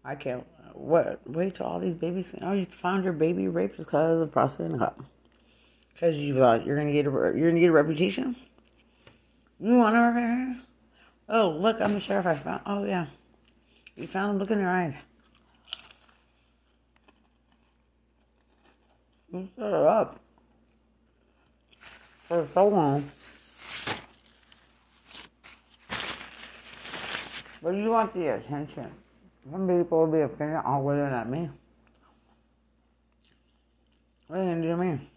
I 0.05 0.15
can't. 0.15 0.47
What? 0.75 1.21
Wait 1.29 1.57
till 1.57 1.67
all 1.67 1.81
these 1.81 1.95
babies. 1.95 2.27
Oh, 2.41 2.53
you 2.53 2.67
found 2.67 3.05
your 3.05 3.13
baby 3.13 3.49
raped 3.49 3.79
because 3.79 4.15
of 4.15 4.21
the 4.21 4.27
prostitute 4.27 4.79
cup. 4.79 5.03
Because 5.93 6.15
you 6.17 6.35
thought 6.37 6.65
you're 6.65 6.77
gonna 6.77 6.93
get 6.93 7.07
a 7.07 7.11
you're 7.11 7.51
gonna 7.51 7.61
get 7.61 7.71
a 7.71 7.73
reputation. 7.73 8.37
You 9.59 9.77
want 9.77 9.97
to? 9.97 10.57
Oh, 11.29 11.51
look! 11.51 11.81
I'm 11.81 11.95
the 11.95 12.01
sheriff. 12.01 12.27
I 12.27 12.35
found. 12.35 12.63
Oh 12.65 12.85
yeah, 12.85 13.07
you 13.97 14.07
found. 14.07 14.39
Look 14.39 14.51
in 14.51 14.59
their 14.59 14.71
eyes. 14.71 14.95
You 19.33 19.49
set 19.57 19.67
it 19.67 19.75
up 19.75 20.19
for 22.29 22.49
so 22.55 22.69
long. 22.69 23.11
But 27.63 27.71
you 27.71 27.91
want 27.91 28.15
the 28.15 28.35
attention. 28.35 28.91
Some 29.51 29.67
people 29.67 30.01
will 30.01 30.07
be 30.07 30.21
offended 30.21 30.61
oh, 30.65 30.69
all 30.71 30.83
whether 30.83 31.07
or 31.07 31.11
not 31.11 31.29
me. 31.29 31.51
What 34.29 34.39
are 34.39 34.43
you 34.45 34.51
gonna 34.51 34.63
do 34.63 34.69
to 34.69 34.77
me? 34.77 35.11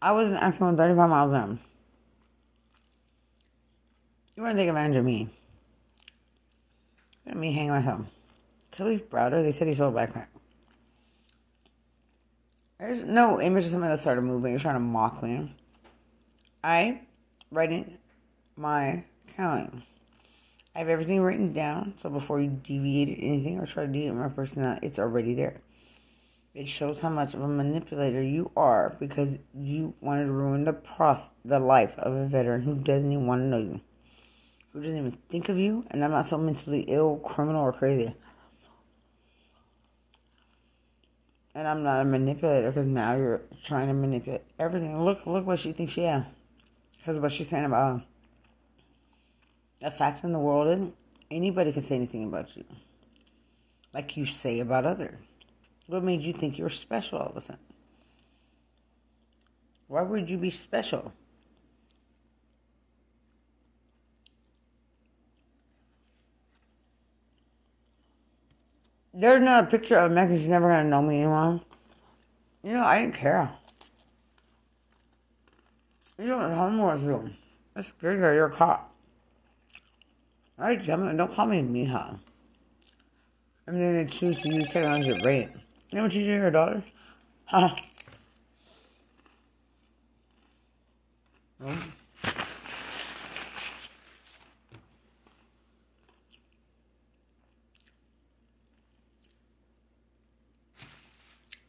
I 0.00 0.12
was 0.12 0.30
an 0.30 0.36
accident 0.36 0.76
35 0.76 1.10
miles 1.10 1.32
in. 1.32 1.58
You 4.36 4.42
want 4.44 4.56
to 4.56 4.62
take 4.62 4.68
advantage 4.68 4.98
of 4.98 5.04
me? 5.04 5.28
Let 7.26 7.36
me 7.36 7.52
hang 7.52 7.70
myself. 7.70 8.02
Kalief 8.78 9.08
Browder, 9.08 9.42
they 9.42 9.56
said 9.56 9.66
he 9.66 9.74
sold 9.74 9.94
backpack. 9.94 10.26
There's 12.78 13.02
no 13.02 13.40
image 13.40 13.64
of 13.64 13.72
somebody 13.72 13.94
that 13.94 14.00
started 14.00 14.22
moving. 14.22 14.52
You're 14.52 14.60
trying 14.60 14.76
to 14.76 14.80
mock 14.80 15.20
me. 15.20 15.52
I, 16.62 17.00
writing 17.50 17.98
my 18.56 19.04
counting. 19.36 19.82
I 20.76 20.80
have 20.80 20.88
everything 20.88 21.20
written 21.20 21.52
down, 21.52 21.94
so 22.00 22.08
before 22.08 22.40
you 22.40 22.50
deviate 22.50 23.18
anything 23.20 23.58
or 23.58 23.66
try 23.66 23.84
to 23.84 23.92
deviate 23.92 24.14
my 24.14 24.28
personality, 24.28 24.86
uh, 24.86 24.88
it's 24.88 24.98
already 24.98 25.34
there. 25.34 25.60
It 26.54 26.68
shows 26.68 27.00
how 27.00 27.08
much 27.08 27.34
of 27.34 27.42
a 27.42 27.48
manipulator 27.48 28.22
you 28.22 28.52
are 28.56 28.96
because 29.00 29.38
you 29.54 29.94
wanted 30.00 30.26
to 30.26 30.32
ruin 30.32 30.64
the 30.64 30.72
process, 30.72 31.28
the 31.44 31.58
life 31.58 31.94
of 31.98 32.12
a 32.12 32.26
veteran 32.26 32.62
who 32.62 32.76
doesn't 32.76 33.10
even 33.10 33.26
want 33.26 33.40
to 33.42 33.46
know 33.46 33.58
you, 33.58 33.80
who 34.72 34.80
doesn't 34.82 34.98
even 34.98 35.18
think 35.28 35.48
of 35.48 35.58
you, 35.58 35.84
and 35.90 36.04
I'm 36.04 36.12
not 36.12 36.28
so 36.28 36.38
mentally 36.38 36.82
ill, 36.82 37.16
criminal, 37.16 37.62
or 37.62 37.72
crazy. 37.72 38.14
And 41.58 41.66
I'm 41.66 41.82
not 41.82 42.02
a 42.02 42.04
manipulator 42.04 42.70
because 42.70 42.86
now 42.86 43.16
you're 43.16 43.40
trying 43.64 43.88
to 43.88 43.92
manipulate 43.92 44.42
everything. 44.60 45.04
Look, 45.04 45.26
look 45.26 45.44
what 45.44 45.58
she 45.58 45.72
thinks 45.72 45.92
she 45.92 46.02
has. 46.02 46.22
Because 46.96 47.20
what 47.20 47.32
she's 47.32 47.48
saying 47.48 47.64
about 47.64 47.96
uh, 47.96 48.00
the 49.82 49.90
facts 49.90 50.22
in 50.22 50.32
the 50.32 50.38
world 50.38 50.78
is 50.78 50.88
anybody 51.32 51.72
can 51.72 51.82
say 51.82 51.96
anything 51.96 52.22
about 52.22 52.56
you. 52.56 52.62
Like 53.92 54.16
you 54.16 54.24
say 54.24 54.60
about 54.60 54.86
others. 54.86 55.18
What 55.88 56.04
made 56.04 56.22
you 56.22 56.32
think 56.32 56.58
you're 56.58 56.70
special 56.70 57.18
all 57.18 57.30
of 57.30 57.36
a 57.36 57.40
sudden? 57.40 57.58
Why 59.88 60.02
would 60.02 60.30
you 60.30 60.38
be 60.38 60.52
special? 60.52 61.12
There's 69.20 69.42
not 69.42 69.64
a 69.64 69.66
picture 69.66 69.98
of 69.98 70.12
Meg. 70.12 70.28
She's 70.30 70.46
never 70.46 70.68
gonna 70.68 70.84
know 70.84 71.02
me 71.02 71.22
anymore. 71.22 71.60
You 72.62 72.74
know, 72.74 72.84
I 72.84 73.00
didn't 73.00 73.16
care. 73.16 73.50
You 76.16 76.28
don't 76.28 76.52
home 76.52 76.78
with 76.80 77.02
you. 77.02 77.30
That's 77.74 77.90
good. 78.00 78.16
You're 78.16 78.46
a 78.46 78.56
cop. 78.56 78.94
All 80.56 80.66
right, 80.66 80.80
gentlemen, 80.80 81.16
don't 81.16 81.34
call 81.34 81.46
me 81.46 81.62
Mija. 81.62 82.16
I 83.66 83.70
mean, 83.72 83.96
they 83.96 84.04
choose 84.04 84.40
to 84.42 84.54
use 84.54 84.68
technology 84.68 85.12
to 85.12 85.24
rape. 85.24 85.50
You 85.90 85.96
know 85.96 86.04
what 86.04 86.14
you 86.14 86.20
do 86.20 86.26
to 86.28 86.34
your 86.34 86.50
daughter? 86.52 86.84
Huh? 87.46 87.74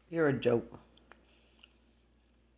You're 0.10 0.30
a 0.30 0.34
joke. 0.34 0.80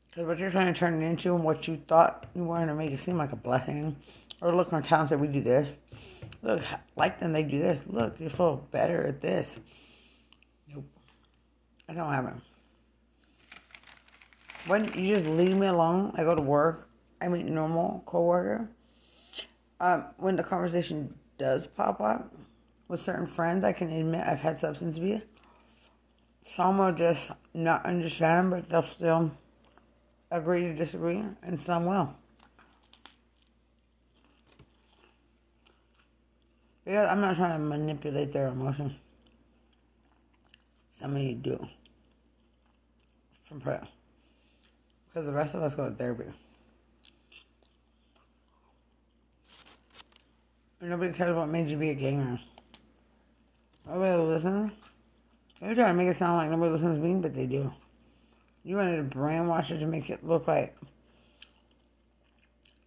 Because 0.09 0.27
what 0.27 0.39
you're 0.39 0.51
trying 0.51 0.73
to 0.73 0.77
turn 0.77 1.01
it 1.01 1.05
into 1.05 1.33
and 1.35 1.43
what 1.43 1.67
you 1.67 1.81
thought 1.87 2.25
you 2.35 2.43
wanted 2.43 2.67
to 2.67 2.75
make 2.75 2.91
it 2.91 2.99
seem 2.99 3.17
like 3.17 3.31
a 3.31 3.37
blessing. 3.37 3.95
Or 4.41 4.53
look, 4.53 4.73
our 4.73 4.81
town 4.81 5.07
said 5.07 5.21
we 5.21 5.27
do 5.27 5.41
this. 5.41 5.67
Look, 6.41 6.61
like 6.95 7.19
them, 7.19 7.31
they 7.31 7.43
do 7.43 7.59
this. 7.59 7.81
Look, 7.87 8.19
you 8.19 8.29
feel 8.29 8.67
better 8.71 9.05
at 9.05 9.21
this. 9.21 9.47
Nope. 10.73 10.85
That 11.87 11.95
don't 11.95 12.11
have 12.11 12.25
happen. 12.25 12.41
When 14.67 14.83
you 15.01 15.15
just 15.15 15.27
leave 15.27 15.55
me 15.55 15.67
alone, 15.67 16.13
I 16.15 16.23
go 16.23 16.35
to 16.35 16.41
work, 16.41 16.89
I 17.21 17.27
meet 17.27 17.45
normal 17.45 18.03
coworker. 18.05 18.69
Um, 19.79 20.05
when 20.17 20.35
the 20.35 20.43
conversation 20.43 21.15
does 21.37 21.65
pop 21.65 21.99
up 22.01 22.33
with 22.87 23.01
certain 23.01 23.27
friends, 23.27 23.63
I 23.63 23.71
can 23.71 23.91
admit 23.91 24.27
I've 24.27 24.41
had 24.41 24.59
substance 24.59 24.97
abuse. 24.97 25.21
Some 26.45 26.77
will 26.77 26.91
just 26.91 27.31
not 27.53 27.85
understand, 27.85 28.51
but 28.51 28.69
they'll 28.69 28.83
still 28.83 29.31
agree 30.29 30.63
to 30.63 30.73
disagree, 30.73 31.23
and 31.43 31.61
some 31.65 31.85
will. 31.85 32.13
Because 36.83 37.07
I'm 37.09 37.21
not 37.21 37.35
trying 37.35 37.53
to 37.53 37.59
manipulate 37.59 38.33
their 38.33 38.47
emotions. 38.47 38.93
Some 40.99 41.15
of 41.15 41.21
you 41.21 41.35
do. 41.35 41.67
From 43.47 43.61
prayer. 43.61 43.87
Because 45.07 45.25
the 45.25 45.33
rest 45.33 45.53
of 45.55 45.63
us 45.63 45.75
go 45.75 45.89
to 45.89 45.95
therapy. 45.95 46.31
Nobody 50.81 51.13
cares 51.13 51.35
what 51.35 51.47
made 51.47 51.69
you 51.69 51.77
be 51.77 51.91
a 51.91 51.93
gamer. 51.93 52.39
Nobody 53.87 54.21
listens. 54.21 54.71
They're 55.61 55.75
trying 55.75 55.95
to 55.95 56.03
make 56.03 56.13
it 56.13 56.17
sound 56.17 56.37
like 56.37 56.49
nobody 56.49 56.71
listens 56.71 56.97
to 56.97 57.03
me, 57.03 57.21
but 57.21 57.35
they 57.35 57.45
do. 57.45 57.71
You 58.63 58.77
wanted 58.77 59.11
to 59.11 59.17
brainwash 59.17 59.69
it 59.69 59.77
to 59.77 59.85
make 59.85 60.09
it 60.09 60.25
look 60.27 60.47
like 60.47 60.75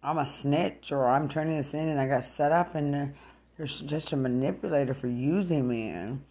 I'm 0.03 0.17
a 0.17 0.31
snitch 0.41 0.91
or 0.91 1.09
I'm 1.09 1.27
turning 1.27 1.59
this 1.59 1.73
in 1.73 1.87
and 1.87 1.99
I 1.99 2.07
got 2.07 2.25
set 2.25 2.51
up 2.51 2.75
and 2.75 3.15
you're 3.57 3.67
just 3.67 4.11
a 4.11 4.15
manipulator 4.15 4.93
for 4.93 5.07
using 5.07 5.67
me. 5.67 5.87
And 5.87 6.23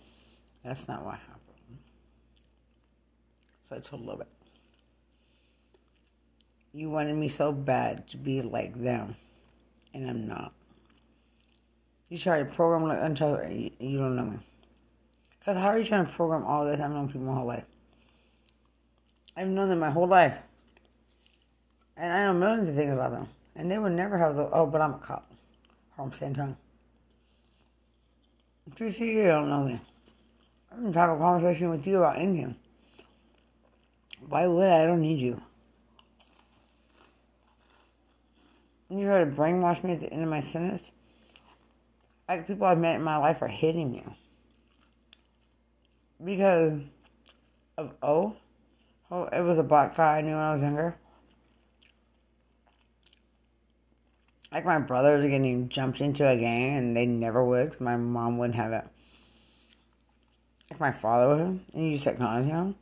that's 0.62 0.86
not 0.86 1.05
what 1.05 1.14
happened. 1.14 1.78
So 3.68 3.76
I 3.76 3.78
told 3.80 4.18
bit. 4.18 4.28
You 6.72 6.90
wanted 6.90 7.16
me 7.16 7.28
so 7.28 7.53
bad 7.53 8.09
to 8.09 8.16
be 8.16 8.42
like 8.42 8.82
them, 8.82 9.14
and 9.95 10.11
I'm 10.11 10.26
not. 10.26 10.53
You 12.09 12.18
try 12.18 12.40
to 12.40 12.45
program 12.45 12.90
until 12.90 13.40
you 13.49 13.99
don't 13.99 14.16
know 14.16 14.24
me. 14.24 14.38
Because 15.45 15.61
how 15.61 15.68
are 15.68 15.78
you 15.78 15.86
trying 15.86 16.07
to 16.07 16.12
program 16.12 16.47
all 16.47 16.64
this? 16.64 16.80
I've 16.80 16.90
known 16.90 17.09
people 17.09 17.22
my 17.22 17.34
whole 17.34 17.47
life. 17.47 17.64
I've 19.36 19.49
known 19.49 19.68
them 19.68 19.80
my 19.80 19.90
whole 19.90 20.09
life. 20.09 20.38
And 21.99 22.11
I 22.11 22.24
know 22.24 22.32
millions 22.32 22.70
of 22.70 22.76
things 22.76 22.95
about 22.95 23.11
them. 23.11 23.28
And 23.55 23.70
they 23.70 23.76
would 23.76 23.92
never 23.92 24.16
have 24.16 24.36
the, 24.36 24.49
oh, 24.51 24.64
but 24.64 24.80
I'm 24.80 24.95
a 24.95 24.99
cop. 24.99 25.30
Or 25.99 26.07
I'm 26.07 26.18
San 26.18 26.32
Tongue. 26.32 26.57
You 28.78 28.92
see, 28.92 29.05
you 29.05 29.24
don't 29.24 29.51
know 29.51 29.64
me. 29.64 29.80
I 30.72 30.76
didn't 30.76 30.95
have 30.95 31.11
a 31.11 31.18
conversation 31.18 31.68
with 31.68 31.86
you 31.86 31.99
about 31.99 32.18
anything. 32.18 32.57
Why 34.26 34.47
would 34.47 34.66
I? 34.66 34.84
I 34.84 34.86
don't 34.86 35.03
need 35.03 35.20
you. 35.20 35.42
You 38.88 39.05
try 39.05 39.24
to 39.24 39.30
brainwash 39.30 39.84
me 39.84 39.92
at 39.92 40.01
the 40.01 40.11
end 40.11 40.22
of 40.22 40.28
my 40.30 40.40
sentence. 40.40 40.90
Like 42.26 42.47
people 42.47 42.66
I've 42.66 42.78
met 42.78 42.95
in 42.95 43.03
my 43.03 43.18
life 43.18 43.42
are 43.42 43.49
hitting 43.49 43.92
me 43.92 44.05
because 46.22 46.80
of 47.76 47.90
O. 48.02 48.36
Oh, 49.10 49.24
it 49.24 49.40
was 49.40 49.58
a 49.58 49.62
black 49.62 49.96
guy 49.96 50.18
I 50.18 50.20
knew 50.20 50.32
when 50.32 50.38
I 50.38 50.52
was 50.52 50.62
younger. 50.62 50.96
Like 54.52 54.64
my 54.64 54.78
brothers 54.78 55.24
are 55.24 55.28
getting 55.28 55.68
jumped 55.68 56.00
into 56.00 56.28
a 56.28 56.36
gang 56.36 56.76
and 56.76 56.96
they 56.96 57.06
never 57.06 57.44
would 57.44 57.70
because 57.70 57.80
my 57.80 57.96
mom 57.96 58.38
wouldn't 58.38 58.56
have 58.56 58.72
it. 58.72 58.84
Like 60.70 60.80
my 60.80 60.92
father 60.92 61.28
would, 61.28 61.60
and 61.72 61.92
use 61.92 62.02
technology 62.02 62.52
on 62.52 62.76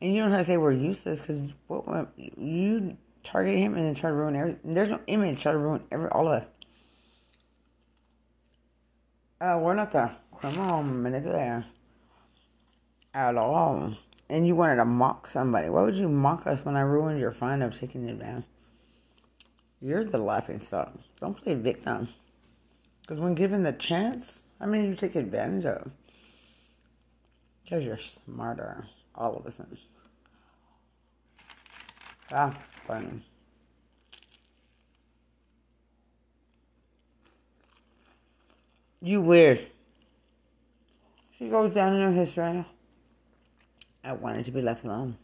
And 0.00 0.14
you 0.14 0.22
don't 0.22 0.30
have 0.30 0.40
to 0.40 0.46
say 0.46 0.56
we're 0.56 0.72
useless 0.72 1.20
because 1.20 1.40
what, 1.66 1.88
what 1.88 2.12
you 2.16 2.96
target 3.24 3.58
him 3.58 3.74
and 3.74 3.86
then 3.86 3.94
try 3.94 4.10
to 4.10 4.16
ruin 4.16 4.36
everything. 4.36 4.74
There's 4.74 4.90
no 4.90 5.00
image 5.06 5.42
try 5.42 5.52
to 5.52 5.58
ruin 5.58 5.82
every 5.90 6.08
all 6.10 6.28
of 6.28 6.42
us. 6.42 6.48
Uh, 9.40 9.58
we're 9.60 9.74
not 9.74 9.92
the 9.92 10.10
criminal 10.32 10.82
manipulator 10.82 11.66
at 13.16 13.36
all. 13.36 13.94
And 14.28 14.46
you 14.46 14.54
wanted 14.54 14.76
to 14.76 14.84
mock 14.84 15.30
somebody. 15.30 15.70
Why 15.70 15.82
would 15.82 15.96
you 15.96 16.08
mock 16.08 16.46
us 16.46 16.64
when 16.64 16.76
I 16.76 16.80
ruined 16.80 17.18
your 17.18 17.32
fun 17.32 17.62
of 17.62 17.78
taking 17.78 18.08
it 18.08 18.20
down? 18.20 18.44
You're 19.80 20.04
the 20.04 20.18
laughing 20.18 20.60
stock. 20.60 20.92
Don't 21.20 21.36
play 21.36 21.54
victim. 21.54 22.08
Because 23.00 23.20
when 23.20 23.34
given 23.34 23.62
the 23.62 23.72
chance, 23.72 24.40
I 24.60 24.66
mean, 24.66 24.84
you 24.84 24.96
take 24.96 25.14
advantage 25.14 25.64
of. 25.64 25.90
Because 27.64 27.84
you're 27.84 27.98
smarter, 27.98 28.86
all 29.14 29.36
of 29.36 29.46
a 29.46 29.52
sudden. 29.52 29.78
Ah, 32.32 32.58
funny. 32.86 33.22
You 39.00 39.20
weird. 39.20 39.68
She 41.38 41.48
goes 41.48 41.72
down 41.74 41.94
in 41.94 42.00
her 42.12 42.24
history. 42.24 42.66
I 44.06 44.12
wanted 44.12 44.44
to 44.44 44.52
be 44.52 44.62
left 44.62 44.84
alone. 44.84 45.16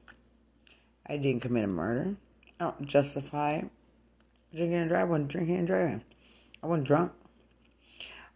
I 1.07 1.17
didn't 1.17 1.41
commit 1.41 1.63
a 1.63 1.69
murder. 1.69 2.17
I 2.59 2.65
don't 2.65 2.89
justify 2.89 3.63
drinking 4.53 4.75
and 4.75 4.89
driving. 4.89 5.09
I 5.09 5.11
wasn't 5.11 5.29
drinking 5.29 5.57
and 5.57 5.67
driving. 5.69 6.03
I 6.63 6.67
wasn't 6.67 6.89
drunk. 6.89 7.13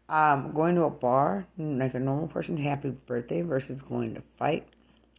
Um, 0.09 0.53
going 0.55 0.77
to 0.77 0.85
a 0.85 0.91
bar 0.91 1.49
like 1.59 1.95
a 1.95 1.99
normal 1.99 2.29
person, 2.29 2.57
happy 2.59 2.91
birthday 2.91 3.43
versus 3.43 3.83
going 3.83 4.15
to 4.15 4.23
fight. 4.39 4.69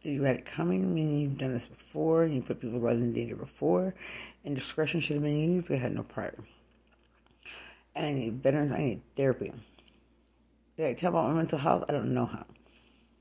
You 0.02 0.22
had 0.22 0.36
it 0.36 0.46
coming. 0.46 0.82
I 0.82 0.86
mean, 0.86 1.20
you've 1.20 1.36
done 1.36 1.52
this 1.52 1.66
before. 1.66 2.24
You 2.24 2.40
put 2.40 2.60
people's 2.60 2.82
lives 2.82 3.02
in 3.02 3.12
danger 3.12 3.36
before, 3.36 3.94
and 4.46 4.54
discretion 4.54 5.00
should 5.00 5.16
have 5.16 5.22
been 5.22 5.56
used. 5.56 5.68
But 5.68 5.80
had 5.80 5.94
no 5.94 6.04
prior. 6.04 6.38
And 7.94 8.06
I 8.06 8.12
need 8.12 8.42
veterans. 8.42 8.72
I 8.72 8.78
need 8.78 9.02
therapy. 9.14 9.52
Did 10.78 10.86
I 10.86 10.94
tell 10.94 11.10
about 11.10 11.28
my 11.28 11.34
mental 11.34 11.58
health? 11.58 11.84
I 11.86 11.92
don't 11.92 12.14
know 12.14 12.24
how. 12.24 12.46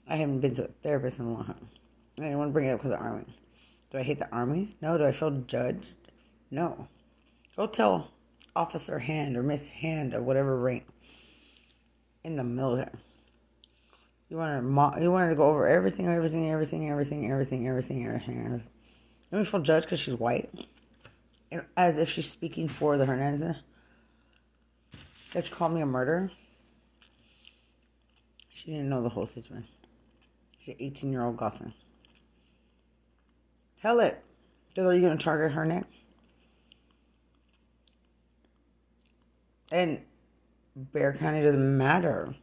I 0.08 0.16
haven't 0.16 0.40
been 0.40 0.56
to 0.56 0.66
a 0.66 0.70
therapist 0.84 1.20
in 1.20 1.26
a 1.26 1.34
long 1.34 1.44
time. 1.44 1.68
I 2.20 2.24
didn't 2.24 2.38
want 2.38 2.50
to 2.50 2.54
bring 2.54 2.68
it 2.68 2.72
up 2.72 2.80
because 2.80 2.94
of 2.94 3.00
the 3.00 3.06
army. 3.06 3.26
Do 3.92 4.00
I 4.00 4.04
hate 4.04 4.20
the 4.20 4.30
army? 4.32 4.76
No. 4.82 4.98
Do 4.98 5.06
I 5.06 5.12
feel 5.12 5.32
judged? 5.48 5.86
No. 6.50 6.88
Go 7.56 7.68
tell 7.68 8.12
Officer 8.56 9.00
Hand 9.00 9.38
or 9.38 9.44
Miss 9.44 9.70
Hand 9.70 10.14
or 10.14 10.22
whatever 10.22 10.58
rank 10.58 10.86
in 12.24 12.36
the 12.36 12.44
military. 12.44 12.92
You 14.30 14.38
want 14.38 14.58
to 14.58 14.62
mo- 14.62 14.96
you 15.00 15.12
wanted 15.12 15.30
to 15.30 15.36
go 15.36 15.48
over 15.48 15.68
everything, 15.68 16.08
everything, 16.08 16.50
everything, 16.50 16.90
everything, 16.90 17.32
everything, 17.32 17.68
everything, 17.68 18.06
everything. 18.06 18.46
everything. 18.46 18.68
Let 19.32 19.40
me 19.40 19.46
feel 19.46 19.62
judged 19.62 19.86
because 19.86 20.00
she's 20.00 20.16
white, 20.16 20.50
as 21.76 21.98
if 21.98 22.10
she's 22.10 22.30
speaking 22.30 22.68
for 22.68 22.98
the 22.98 23.06
Hernandez. 23.06 23.58
That 25.34 25.46
she 25.46 25.52
called 25.52 25.74
me 25.74 25.82
a 25.82 25.86
murderer. 25.86 26.32
She 28.54 28.72
didn't 28.72 28.90
know 28.90 29.04
the 29.04 29.10
whole 29.10 29.28
situation. 29.28 29.68
She's 30.60 30.76
an 30.76 30.82
18 30.82 31.12
year 31.12 31.24
old 31.24 31.38
gossip. 31.38 31.68
Tell 33.82 34.00
it. 34.00 34.24
Are 34.78 34.94
you 34.94 35.02
going 35.02 35.18
to 35.18 35.24
target 35.24 35.54
her 35.54 35.66
next? 35.66 35.90
And 39.72 40.02
Bexar 40.76 41.18
County 41.20 41.42
doesn't 41.42 41.78
matter. 41.78 42.36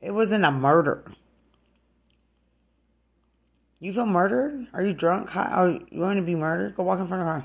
It 0.00 0.10
wasn't 0.12 0.44
a 0.44 0.50
murder. 0.50 1.04
You 3.78 3.92
feel 3.92 4.06
murdered? 4.06 4.66
Are 4.72 4.82
you 4.82 4.92
drunk? 4.92 5.34
Are 5.34 5.68
oh, 5.68 5.80
you 5.90 6.00
want 6.00 6.18
to 6.18 6.22
be 6.22 6.34
murdered? 6.34 6.76
Go 6.76 6.82
walk 6.82 6.98
in 6.98 7.06
front 7.06 7.22
of 7.22 7.28
her. 7.28 7.44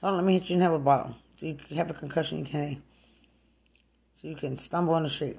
Hold 0.00 0.14
on, 0.14 0.16
let 0.16 0.24
me 0.24 0.38
hit 0.38 0.48
you 0.48 0.54
and 0.54 0.62
have 0.62 0.72
a 0.72 0.78
bottle. 0.78 1.14
So 1.38 1.46
you 1.46 1.58
have 1.76 1.90
a 1.90 1.94
concussion 1.94 2.44
you. 2.46 2.82
So 4.20 4.28
you 4.28 4.34
can 4.34 4.56
stumble 4.56 4.94
on 4.94 5.04
the 5.04 5.10
street. 5.10 5.38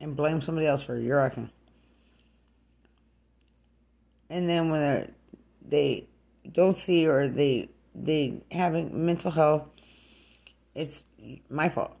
And 0.00 0.16
blame 0.16 0.40
somebody 0.42 0.66
else 0.66 0.82
for 0.82 0.96
your 0.96 1.20
acting 1.20 1.50
and 4.30 4.48
then 4.48 4.70
when 4.70 5.12
they 5.68 6.06
don't 6.50 6.76
see 6.76 7.06
or 7.06 7.28
they 7.28 7.68
they 7.94 8.40
having 8.50 9.04
mental 9.04 9.32
health, 9.32 9.64
it's 10.74 11.04
my 11.50 11.68
fault. 11.68 11.96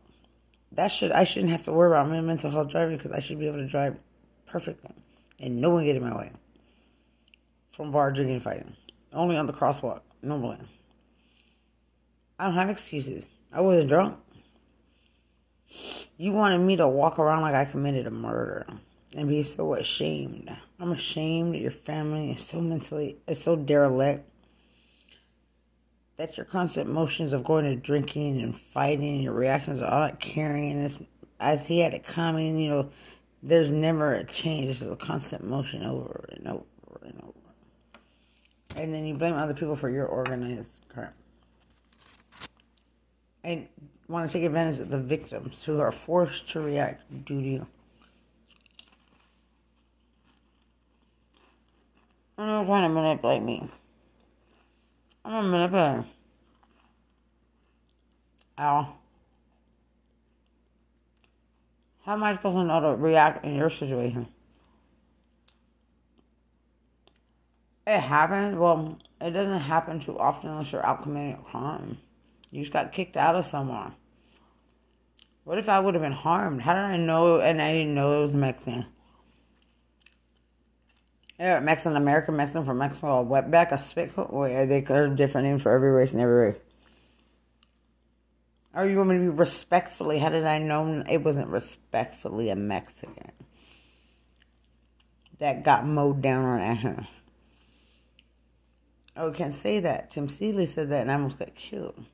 That 0.72 0.88
should 0.88 1.10
I 1.10 1.24
shouldn't 1.24 1.50
have 1.50 1.64
to 1.64 1.72
worry 1.72 1.90
about 1.90 2.08
my 2.08 2.20
mental 2.20 2.50
health 2.50 2.70
driving 2.70 2.96
because 2.96 3.12
I 3.12 3.20
should 3.20 3.38
be 3.38 3.48
able 3.48 3.58
to 3.58 3.68
drive 3.68 3.96
perfectly 4.46 4.94
and 5.40 5.60
no 5.60 5.70
one 5.70 5.84
get 5.84 5.96
in 5.96 6.02
my 6.02 6.16
way 6.16 6.32
from 7.76 7.90
bar 7.90 8.12
drinking 8.12 8.40
fighting. 8.40 8.76
Only 9.12 9.36
on 9.36 9.46
the 9.46 9.52
crosswalk 9.52 10.00
normally. 10.22 10.58
I 12.38 12.44
don't 12.44 12.54
have 12.54 12.70
excuses. 12.70 13.24
I 13.52 13.60
wasn't 13.60 13.88
drunk. 13.88 14.16
You 16.16 16.32
wanted 16.32 16.58
me 16.58 16.76
to 16.76 16.86
walk 16.86 17.18
around 17.18 17.42
like 17.42 17.54
I 17.54 17.64
committed 17.64 18.06
a 18.06 18.10
murder. 18.10 18.66
And 19.16 19.28
be 19.28 19.42
so 19.42 19.74
ashamed. 19.74 20.50
I'm 20.78 20.92
ashamed 20.92 21.54
that 21.54 21.60
your 21.60 21.70
family 21.70 22.32
is 22.32 22.46
so 22.46 22.60
mentally, 22.60 23.16
is 23.26 23.42
so 23.42 23.56
derelict. 23.56 24.26
That 26.16 26.36
your 26.36 26.46
constant 26.46 26.88
motions 26.90 27.32
of 27.32 27.44
going 27.44 27.64
to 27.64 27.76
drinking 27.76 28.42
and 28.42 28.58
fighting, 28.74 29.08
and 29.08 29.22
your 29.22 29.32
reactions 29.32 29.80
are 29.80 29.86
all 29.86 30.02
that 30.02 30.20
carrying 30.20 30.82
this, 30.82 30.96
as 31.40 31.62
he 31.62 31.80
had 31.80 31.94
it 31.94 32.06
coming, 32.06 32.58
you 32.58 32.68
know, 32.68 32.90
there's 33.42 33.70
never 33.70 34.14
a 34.14 34.24
change. 34.24 34.82
It's 34.82 34.82
a 34.82 34.96
constant 34.96 35.44
motion 35.44 35.82
over 35.82 36.28
and 36.32 36.46
over 36.46 37.00
and 37.02 37.22
over. 37.22 37.32
And 38.76 38.94
then 38.94 39.06
you 39.06 39.14
blame 39.14 39.34
other 39.34 39.54
people 39.54 39.76
for 39.76 39.88
your 39.88 40.06
organized 40.06 40.80
crap. 40.92 41.14
And 43.42 43.68
want 44.08 44.30
to 44.30 44.38
take 44.38 44.44
advantage 44.44 44.80
of 44.80 44.90
the 44.90 44.98
victims 44.98 45.62
who 45.64 45.80
are 45.80 45.92
forced 45.92 46.50
to 46.50 46.60
react 46.60 47.02
due 47.24 47.40
to 47.40 47.48
you. 47.48 47.66
I'm 52.40 52.46
not 52.46 52.64
trying 52.64 52.88
to 52.88 52.88
manipulate 52.88 53.42
me. 53.42 53.68
I'm 55.26 55.44
a 55.44 55.48
manipulator. 55.48 56.06
Ow. 58.58 58.94
How 62.06 62.12
am 62.14 62.24
I 62.24 62.34
supposed 62.34 62.56
to 62.56 62.64
know 62.64 62.80
to 62.80 62.96
react 62.96 63.44
in 63.44 63.56
your 63.56 63.68
situation? 63.68 64.26
It 67.86 68.00
happens. 68.00 68.56
Well, 68.56 68.96
it 69.20 69.32
doesn't 69.32 69.60
happen 69.60 70.00
too 70.00 70.18
often 70.18 70.48
unless 70.48 70.72
you're 70.72 70.86
out 70.86 71.02
committing 71.02 71.34
a 71.34 71.50
crime. 71.50 71.98
You 72.50 72.62
just 72.62 72.72
got 72.72 72.92
kicked 72.92 73.18
out 73.18 73.36
of 73.36 73.44
somewhere. 73.44 73.92
What 75.44 75.58
if 75.58 75.68
I 75.68 75.78
would 75.78 75.92
have 75.92 76.02
been 76.02 76.12
harmed? 76.12 76.62
How 76.62 76.72
did 76.72 76.80
I 76.80 76.96
know? 76.96 77.38
And 77.38 77.60
I 77.60 77.72
didn't 77.72 77.94
know 77.94 78.22
it 78.22 78.26
was 78.28 78.34
Mexican. 78.34 78.86
Yeah, 81.40 81.58
Mexican 81.60 81.96
American, 81.96 82.36
Mexican 82.36 82.66
from 82.66 82.76
Mexico, 82.76 83.24
wetback, 83.24 83.72
a 83.72 83.82
spit 83.82 84.12
Wait, 84.14 84.54
oh, 84.54 84.66
they 84.66 84.84
have 84.86 85.16
different 85.16 85.46
names 85.46 85.62
for 85.62 85.72
every 85.72 85.90
race 85.90 86.12
and 86.12 86.20
every 86.20 86.48
race. 86.48 86.60
Or 88.74 88.86
you 88.86 89.02
me 89.02 89.14
to 89.14 89.20
be 89.20 89.28
respectfully? 89.28 90.18
How 90.18 90.28
did 90.28 90.44
I 90.44 90.58
know 90.58 91.02
it 91.10 91.24
wasn't 91.24 91.48
respectfully 91.48 92.50
a 92.50 92.56
Mexican 92.56 93.32
that 95.38 95.64
got 95.64 95.86
mowed 95.86 96.20
down 96.20 96.44
on 96.44 96.60
at 96.60 96.76
him? 96.76 97.06
Oh, 99.16 99.32
can't 99.32 99.54
say 99.54 99.80
that. 99.80 100.10
Tim 100.10 100.28
Seeley 100.28 100.66
said 100.66 100.90
that, 100.90 101.00
and 101.00 101.10
I 101.10 101.14
almost 101.14 101.38
got 101.38 101.54
killed. 101.54 102.04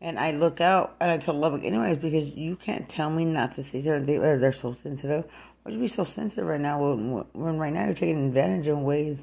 And 0.00 0.18
I 0.18 0.30
look 0.30 0.62
out, 0.62 0.96
and 0.98 1.10
I 1.10 1.18
tell 1.18 1.38
Lubbock, 1.38 1.62
anyways, 1.62 1.98
because 1.98 2.34
you 2.34 2.56
can't 2.56 2.88
tell 2.88 3.10
me 3.10 3.26
not 3.26 3.54
to 3.56 3.62
see 3.62 3.82
certain 3.82 4.06
things. 4.06 4.22
They're 4.22 4.52
so 4.52 4.74
sensitive. 4.82 5.26
Why'd 5.66 5.74
you 5.74 5.80
be 5.80 5.88
so 5.88 6.04
sensitive 6.04 6.46
right 6.46 6.60
now 6.60 6.80
when, 6.80 7.24
when 7.32 7.58
right 7.58 7.72
now 7.72 7.86
you're 7.86 7.94
taking 7.94 8.28
advantage 8.28 8.68
in 8.68 8.84
ways 8.84 9.18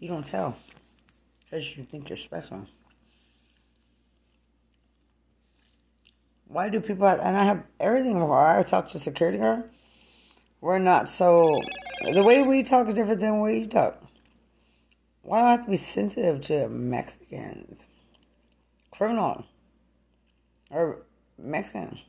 you 0.00 0.08
don't 0.08 0.26
tell? 0.26 0.56
Because 1.44 1.76
you 1.76 1.84
think 1.84 2.08
you're 2.08 2.18
special. 2.18 2.66
Why 6.48 6.70
do 6.70 6.80
people, 6.80 7.06
have, 7.06 7.20
and 7.20 7.36
I 7.36 7.44
have 7.44 7.62
everything 7.78 8.14
before 8.14 8.44
I 8.44 8.64
talk 8.64 8.88
to 8.90 8.98
security 8.98 9.38
guard, 9.38 9.70
we're 10.60 10.80
not 10.80 11.08
so, 11.08 11.60
the 12.02 12.24
way 12.24 12.42
we 12.42 12.64
talk 12.64 12.88
is 12.88 12.96
different 12.96 13.20
than 13.20 13.36
the 13.36 13.40
way 13.40 13.60
you 13.60 13.68
talk. 13.68 14.02
Why 15.22 15.40
do 15.40 15.46
I 15.46 15.50
have 15.52 15.64
to 15.66 15.70
be 15.70 15.76
sensitive 15.76 16.40
to 16.46 16.68
Mexicans? 16.68 17.78
Criminal. 18.90 19.44
Or 20.68 21.02
Mexican. 21.38 22.00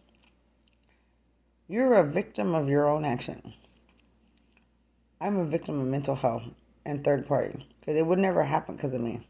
You're 1.67 1.95
a 1.95 2.03
victim 2.03 2.53
of 2.53 2.69
your 2.69 2.87
own 2.87 3.05
action. 3.05 3.53
I'm 5.19 5.37
a 5.37 5.45
victim 5.45 5.79
of 5.79 5.87
mental 5.87 6.15
health 6.15 6.43
and 6.85 7.03
third 7.03 7.27
party 7.27 7.65
because 7.79 7.97
it 7.97 8.05
would 8.05 8.19
never 8.19 8.43
happen 8.43 8.75
because 8.75 8.93
of 8.93 9.01
me. 9.01 9.27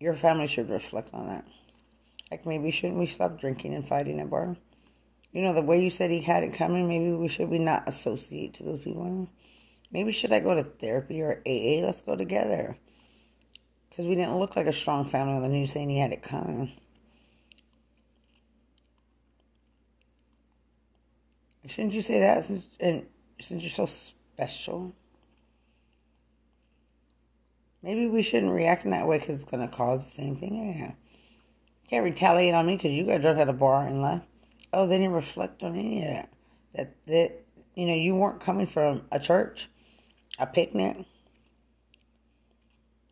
Your 0.00 0.16
family 0.16 0.48
should 0.48 0.68
reflect 0.68 1.10
on 1.14 1.28
that. 1.28 1.44
Like 2.28 2.44
maybe 2.44 2.72
shouldn't 2.72 2.98
we 2.98 3.06
stop 3.06 3.40
drinking 3.40 3.72
and 3.72 3.86
fighting 3.86 4.18
at 4.18 4.28
bar? 4.28 4.56
You 5.32 5.42
know 5.42 5.54
the 5.54 5.62
way 5.62 5.80
you 5.80 5.90
said 5.90 6.10
he 6.10 6.22
had 6.22 6.42
it 6.42 6.54
coming. 6.54 6.88
Maybe 6.88 7.12
we 7.12 7.28
should 7.28 7.48
we 7.48 7.60
not 7.60 7.86
associate 7.86 8.54
to 8.54 8.64
those 8.64 8.82
people. 8.82 9.28
Maybe 9.92 10.10
should 10.10 10.32
I 10.32 10.40
go 10.40 10.54
to 10.54 10.64
therapy 10.64 11.22
or 11.22 11.40
AA? 11.46 11.86
Let's 11.86 12.00
go 12.00 12.16
together. 12.16 12.78
Because 13.88 14.06
we 14.06 14.16
didn't 14.16 14.40
look 14.40 14.56
like 14.56 14.66
a 14.66 14.72
strong 14.72 15.08
family 15.08 15.40
when 15.40 15.54
you 15.54 15.68
saying 15.68 15.88
he 15.88 16.00
had 16.00 16.12
it 16.12 16.24
coming. 16.24 16.72
Shouldn't 21.68 21.94
you 21.94 22.02
say 22.02 22.20
that 22.20 22.46
since, 22.46 22.64
and 22.78 23.06
since 23.40 23.62
you're 23.62 23.70
so 23.70 23.86
special? 23.86 24.94
Maybe 27.82 28.06
we 28.06 28.22
shouldn't 28.22 28.52
react 28.52 28.84
in 28.84 28.90
that 28.90 29.06
way 29.06 29.18
because 29.18 29.40
it's 29.40 29.50
going 29.50 29.68
to 29.68 29.74
cause 29.74 30.04
the 30.04 30.10
same 30.10 30.36
thing. 30.36 30.74
Yeah. 30.76 30.88
You 30.88 31.88
can't 31.88 32.04
retaliate 32.04 32.54
on 32.54 32.66
me 32.66 32.76
because 32.76 32.90
you 32.90 33.04
got 33.06 33.20
drunk 33.20 33.38
at 33.38 33.48
a 33.48 33.52
bar 33.52 33.86
and 33.86 34.02
left. 34.02 34.26
Oh, 34.72 34.86
they 34.86 34.98
didn't 34.98 35.12
reflect 35.12 35.62
on 35.62 35.76
any 35.76 36.02
of 36.02 36.08
that. 36.10 36.32
That, 36.74 36.94
that, 37.06 37.44
you 37.74 37.86
know, 37.86 37.94
you 37.94 38.14
weren't 38.14 38.40
coming 38.40 38.66
from 38.66 39.02
a 39.12 39.20
church, 39.20 39.68
a 40.38 40.46
picnic. 40.46 41.06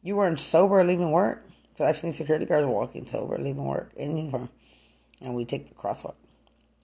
You 0.03 0.17
weren't 0.17 0.41
sober 0.41 0.83
leaving 0.85 1.13
work. 1.13 1.49
Because 1.73 1.89
I've 1.89 2.01
seen 2.01 2.13
security 2.13 2.47
guards 2.47 2.67
walking 2.67 3.07
sober 3.11 3.37
leaving 3.37 3.65
work 3.65 3.93
in 3.97 4.17
uniform. 4.17 4.49
And 5.21 5.35
we 5.35 5.45
take 5.45 5.69
the 5.69 5.75
crosswalk. 5.75 6.15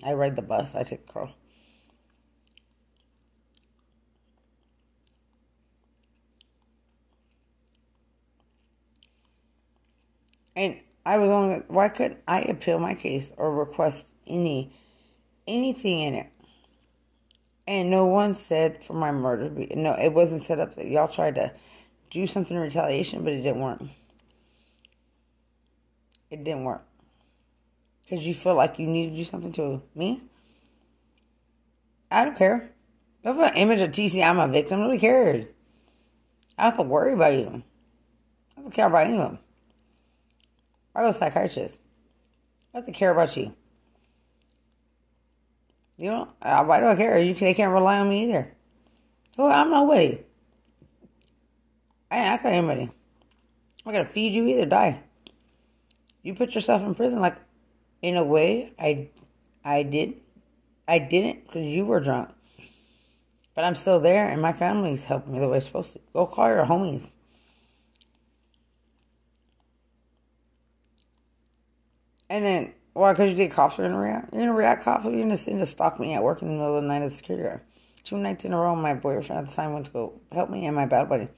I 0.02 0.12
ride 0.14 0.36
the 0.36 0.42
bus. 0.42 0.70
I 0.74 0.82
take 0.82 1.06
the 1.06 1.12
cross. 1.12 1.30
And 10.61 10.76
I 11.06 11.16
was 11.16 11.30
only 11.30 11.62
why 11.68 11.88
couldn't 11.88 12.20
I 12.28 12.42
appeal 12.42 12.78
my 12.78 12.94
case 12.94 13.32
or 13.38 13.50
request 13.50 14.08
any 14.26 14.76
anything 15.48 16.00
in 16.00 16.14
it? 16.14 16.26
And 17.66 17.88
no 17.88 18.04
one 18.04 18.34
said 18.34 18.84
for 18.84 18.92
my 18.92 19.11
murder. 19.11 19.48
No, 19.74 19.94
it 19.94 20.12
wasn't 20.12 20.42
set 20.42 20.61
up 20.61 20.76
that 20.76 20.86
y'all 20.86 21.08
tried 21.08 21.36
to 21.36 21.52
do 22.11 22.26
something 22.26 22.54
in 22.54 22.62
retaliation, 22.62 23.24
but 23.24 23.32
it 23.32 23.40
didn't 23.40 23.62
work. 23.62 23.80
It 26.30 26.44
didn't 26.44 26.64
work. 26.64 26.84
Because 28.02 28.26
you 28.26 28.34
feel 28.34 28.54
like 28.54 28.78
you 28.78 28.86
need 28.86 29.11
to 29.11 29.16
do 29.16 29.24
something 29.24 29.54
to 29.54 29.80
me? 29.94 30.20
I 32.11 32.24
don't 32.24 32.36
care. 32.36 32.70
Put 33.22 33.38
an 33.38 33.54
image 33.54 33.80
of 33.80 33.92
TC, 33.92 34.22
I'm 34.22 34.38
a 34.38 34.46
victim. 34.46 34.80
Nobody 34.80 34.98
cares. 34.98 35.46
I 36.58 36.64
don't 36.64 36.72
have 36.72 36.76
to 36.76 36.82
worry 36.82 37.14
about 37.14 37.32
you. 37.32 37.62
I 38.58 38.61
don't 38.61 38.74
care 38.74 38.88
about 38.88 39.06
anyone. 39.06 39.38
I 40.95 41.03
go 41.03 41.12
psychiatrist. 41.12 41.76
I 42.74 42.80
to 42.80 42.93
care 42.93 43.11
about 43.11 43.36
you. 43.36 43.55
You 45.97 46.11
know, 46.11 46.28
why 46.41 46.80
do 46.80 46.86
I 46.86 46.97
care? 46.97 47.18
You, 47.18 47.34
they 47.34 47.55
can't 47.55 47.72
rely 47.72 47.99
on 47.99 48.09
me 48.09 48.24
either. 48.24 48.55
Well, 49.36 49.53
I'm 49.53 49.70
nobody. 49.70 50.18
I 52.11 52.16
ain't 52.16 52.43
got 52.43 52.53
anybody. 52.53 52.91
I 53.86 53.93
gotta 53.93 54.09
feed 54.09 54.32
you 54.32 54.47
either, 54.47 54.66
die. 54.66 55.03
You 56.22 56.34
put 56.34 56.55
yourself 56.55 56.82
in 56.82 56.95
prison 56.95 57.20
like, 57.20 57.36
in 58.03 58.16
a 58.16 58.24
way, 58.24 58.72
I, 58.78 59.09
I 59.64 59.82
did. 59.82 60.14
I 60.88 60.99
didn't 60.99 61.47
because 61.47 61.66
you 61.66 61.84
were 61.84 62.01
drunk. 62.01 62.30
But 63.55 63.64
I'm 63.64 63.74
still 63.74 64.01
there 64.01 64.28
and 64.28 64.41
my 64.41 64.53
family's 64.53 65.03
helping 65.03 65.34
me 65.34 65.38
the 65.38 65.49
way 65.49 65.59
it's 65.59 65.66
supposed 65.66 65.93
to. 65.93 66.01
Go 66.12 66.26
call 66.26 66.49
your 66.49 66.64
homies. 66.64 67.09
And 72.30 72.44
then, 72.44 72.72
why? 72.92 73.12
Because 73.12 73.30
you 73.30 73.36
think 73.36 73.52
cops 73.52 73.74
are 73.74 73.82
going 73.82 73.90
to 73.90 73.98
react? 73.98 74.32
You're 74.32 74.42
going 74.42 74.52
to 74.52 74.54
react, 74.54 74.84
cops? 74.84 75.04
You're 75.04 75.12
going 75.12 75.36
to 75.36 75.66
stalk 75.66 75.98
me 75.98 76.14
at 76.14 76.22
work 76.22 76.40
in 76.40 76.48
the 76.48 76.54
middle 76.54 76.76
of 76.76 76.82
the 76.82 76.88
night 76.88 77.02
as 77.02 77.14
a 77.14 77.16
security 77.16 77.42
guard. 77.42 77.60
Two 78.04 78.16
nights 78.18 78.44
in 78.44 78.52
a 78.52 78.56
row, 78.56 78.76
my 78.76 78.94
boyfriend 78.94 79.42
at 79.42 79.48
the 79.48 79.54
time 79.54 79.72
went 79.74 79.86
to 79.86 79.90
go 79.90 80.20
help 80.30 80.48
me 80.48 80.64
and 80.64 80.76
my 80.76 80.86
battle 80.86 81.06
buddy. 81.06 81.28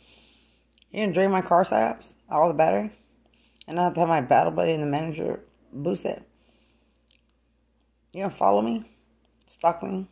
You're 0.90 1.06
going 1.06 1.08
to 1.08 1.14
drain 1.14 1.30
my 1.30 1.40
car 1.40 1.64
psyops, 1.64 2.04
all 2.30 2.46
the 2.46 2.54
battery, 2.54 2.92
and 3.66 3.80
I 3.80 3.84
have 3.84 3.94
to 3.94 4.00
have 4.00 4.08
my 4.08 4.20
battle 4.20 4.52
buddy 4.52 4.72
and 4.72 4.82
the 4.82 4.86
manager 4.86 5.40
boost 5.72 6.04
it. 6.04 6.22
You 8.12 8.20
going 8.20 8.30
to 8.30 8.36
follow 8.36 8.60
me? 8.60 8.84
Stalk 9.46 9.82
me? 9.82 10.06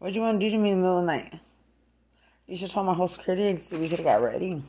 What 0.00 0.12
you 0.12 0.20
want 0.20 0.40
to 0.40 0.46
do 0.46 0.50
to 0.50 0.58
me 0.58 0.70
in 0.70 0.78
the 0.78 0.82
middle 0.82 0.98
of 0.98 1.06
the 1.06 1.12
night? 1.12 1.34
You 2.48 2.56
should 2.56 2.72
tell 2.72 2.82
my 2.82 2.94
whole 2.94 3.06
security 3.06 3.62
we 3.70 3.88
could 3.88 4.00
have 4.00 4.04
got 4.04 4.22
ready. 4.22 4.64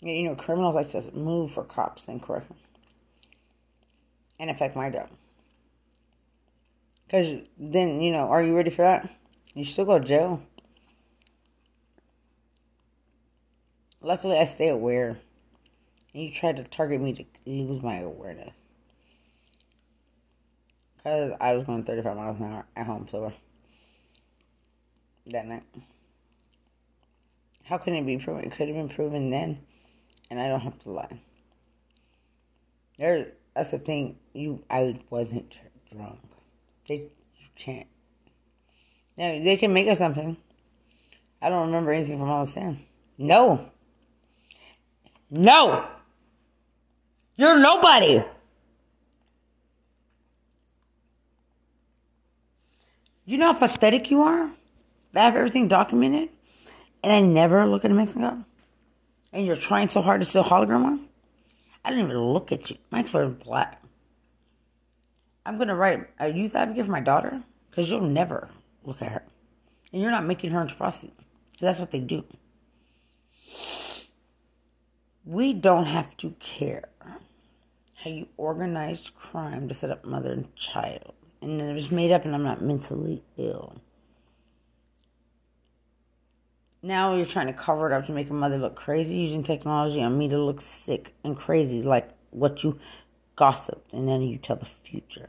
You 0.00 0.22
know, 0.22 0.36
criminals 0.36 0.76
like 0.76 0.92
to 0.92 1.10
move 1.12 1.52
for 1.52 1.64
cops 1.64 2.04
and 2.06 2.22
correct 2.22 2.48
them 2.48 2.58
and 4.42 4.50
affect 4.50 4.74
my 4.74 4.90
job. 4.90 5.08
Because 7.06 7.42
then, 7.56 8.00
you 8.00 8.10
know, 8.10 8.28
are 8.28 8.42
you 8.42 8.56
ready 8.56 8.70
for 8.70 8.82
that? 8.82 9.08
You 9.54 9.64
still 9.64 9.84
go 9.84 10.00
to 10.00 10.04
jail. 10.04 10.42
Luckily, 14.00 14.36
I 14.36 14.46
stay 14.46 14.68
aware. 14.68 15.20
And 16.12 16.24
you 16.24 16.32
tried 16.32 16.56
to 16.56 16.64
target 16.64 17.00
me 17.00 17.12
to 17.14 17.24
lose 17.46 17.84
my 17.84 18.00
awareness. 18.00 18.52
Because 20.96 21.32
I 21.40 21.52
was 21.52 21.64
going 21.64 21.84
35 21.84 22.16
miles 22.16 22.40
an 22.40 22.52
hour 22.52 22.66
at 22.74 22.86
home, 22.86 23.06
so 23.12 23.32
that 25.26 25.46
night. 25.46 25.62
How 27.64 27.78
can 27.78 27.94
it 27.94 28.04
be 28.04 28.18
proven? 28.18 28.44
It 28.44 28.56
could 28.56 28.66
have 28.66 28.76
been 28.76 28.88
proven 28.88 29.30
then, 29.30 29.60
and 30.30 30.40
I 30.40 30.48
don't 30.48 30.60
have 30.60 30.80
to 30.80 30.90
lie. 30.90 31.20
There, 32.98 33.32
that's 33.54 33.70
the 33.70 33.78
thing. 33.78 34.16
You, 34.32 34.62
I 34.70 35.00
wasn't 35.10 35.54
drunk. 35.92 36.18
They, 36.88 36.94
you 36.94 37.46
can't. 37.56 37.86
Now 39.16 39.42
they 39.42 39.56
can 39.56 39.72
make 39.72 39.88
us 39.88 39.98
something. 39.98 40.36
I 41.40 41.48
don't 41.48 41.66
remember 41.66 41.92
anything 41.92 42.18
from 42.18 42.30
all 42.30 42.46
time. 42.46 42.86
No. 43.18 43.70
No. 45.30 45.86
You're 47.36 47.58
nobody. 47.58 48.24
You 53.24 53.38
know 53.38 53.52
how 53.52 53.58
pathetic 53.58 54.10
you 54.10 54.22
are? 54.22 54.50
I 55.14 55.20
have 55.20 55.36
everything 55.36 55.68
documented, 55.68 56.30
and 57.02 57.12
I 57.12 57.20
never 57.20 57.66
look 57.66 57.84
at 57.84 57.90
a 57.90 57.94
Mexican 57.94 58.44
And 59.32 59.46
you're 59.46 59.56
trying 59.56 59.88
so 59.88 60.02
hard 60.02 60.20
to 60.20 60.24
steal 60.26 60.42
hologram 60.42 60.84
on? 60.84 61.08
I 61.84 61.90
didn't 61.90 62.06
even 62.06 62.18
look 62.18 62.52
at 62.52 62.70
you. 62.70 62.76
My 62.90 63.04
wearing 63.12 63.34
black. 63.34 63.82
I'm 65.44 65.58
gonna 65.58 65.74
write 65.74 66.00
uh, 66.20 66.26
a 66.26 66.28
youth 66.28 66.54
advocate 66.54 66.86
for 66.86 66.92
my 66.92 67.00
daughter 67.00 67.42
because 67.70 67.90
you'll 67.90 68.00
never 68.00 68.50
look 68.84 69.02
at 69.02 69.10
her, 69.10 69.22
and 69.92 70.00
you're 70.00 70.10
not 70.10 70.24
making 70.24 70.52
her 70.52 70.62
into 70.62 70.74
a 70.74 70.76
prostitute. 70.76 71.16
That's 71.60 71.80
what 71.80 71.90
they 71.90 72.00
do. 72.00 72.24
We 75.24 75.52
don't 75.52 75.86
have 75.86 76.16
to 76.18 76.34
care 76.40 76.88
how 78.02 78.10
you 78.10 78.28
organized 78.36 79.14
crime 79.14 79.68
to 79.68 79.74
set 79.74 79.90
up 79.90 80.04
mother 80.04 80.32
and 80.32 80.54
child, 80.56 81.14
and 81.40 81.60
it 81.60 81.74
was 81.74 81.90
made 81.90 82.12
up, 82.12 82.24
and 82.24 82.34
I'm 82.34 82.44
not 82.44 82.62
mentally 82.62 83.22
ill. 83.36 83.76
Now 86.82 87.14
you're 87.14 87.26
trying 87.26 87.46
to 87.46 87.52
cover 87.52 87.90
it 87.90 87.96
up 87.96 88.06
to 88.06 88.12
make 88.12 88.28
a 88.28 88.34
mother 88.34 88.58
look 88.58 88.74
crazy 88.74 89.14
using 89.14 89.44
technology 89.44 90.02
on 90.02 90.18
me 90.18 90.28
to 90.28 90.38
look 90.38 90.60
sick 90.60 91.14
and 91.22 91.36
crazy, 91.36 91.80
like 91.80 92.10
what 92.30 92.64
you 92.64 92.80
gossiped, 93.36 93.92
and 93.92 94.08
then 94.08 94.22
you 94.22 94.36
tell 94.36 94.56
the 94.56 94.66
future. 94.66 95.28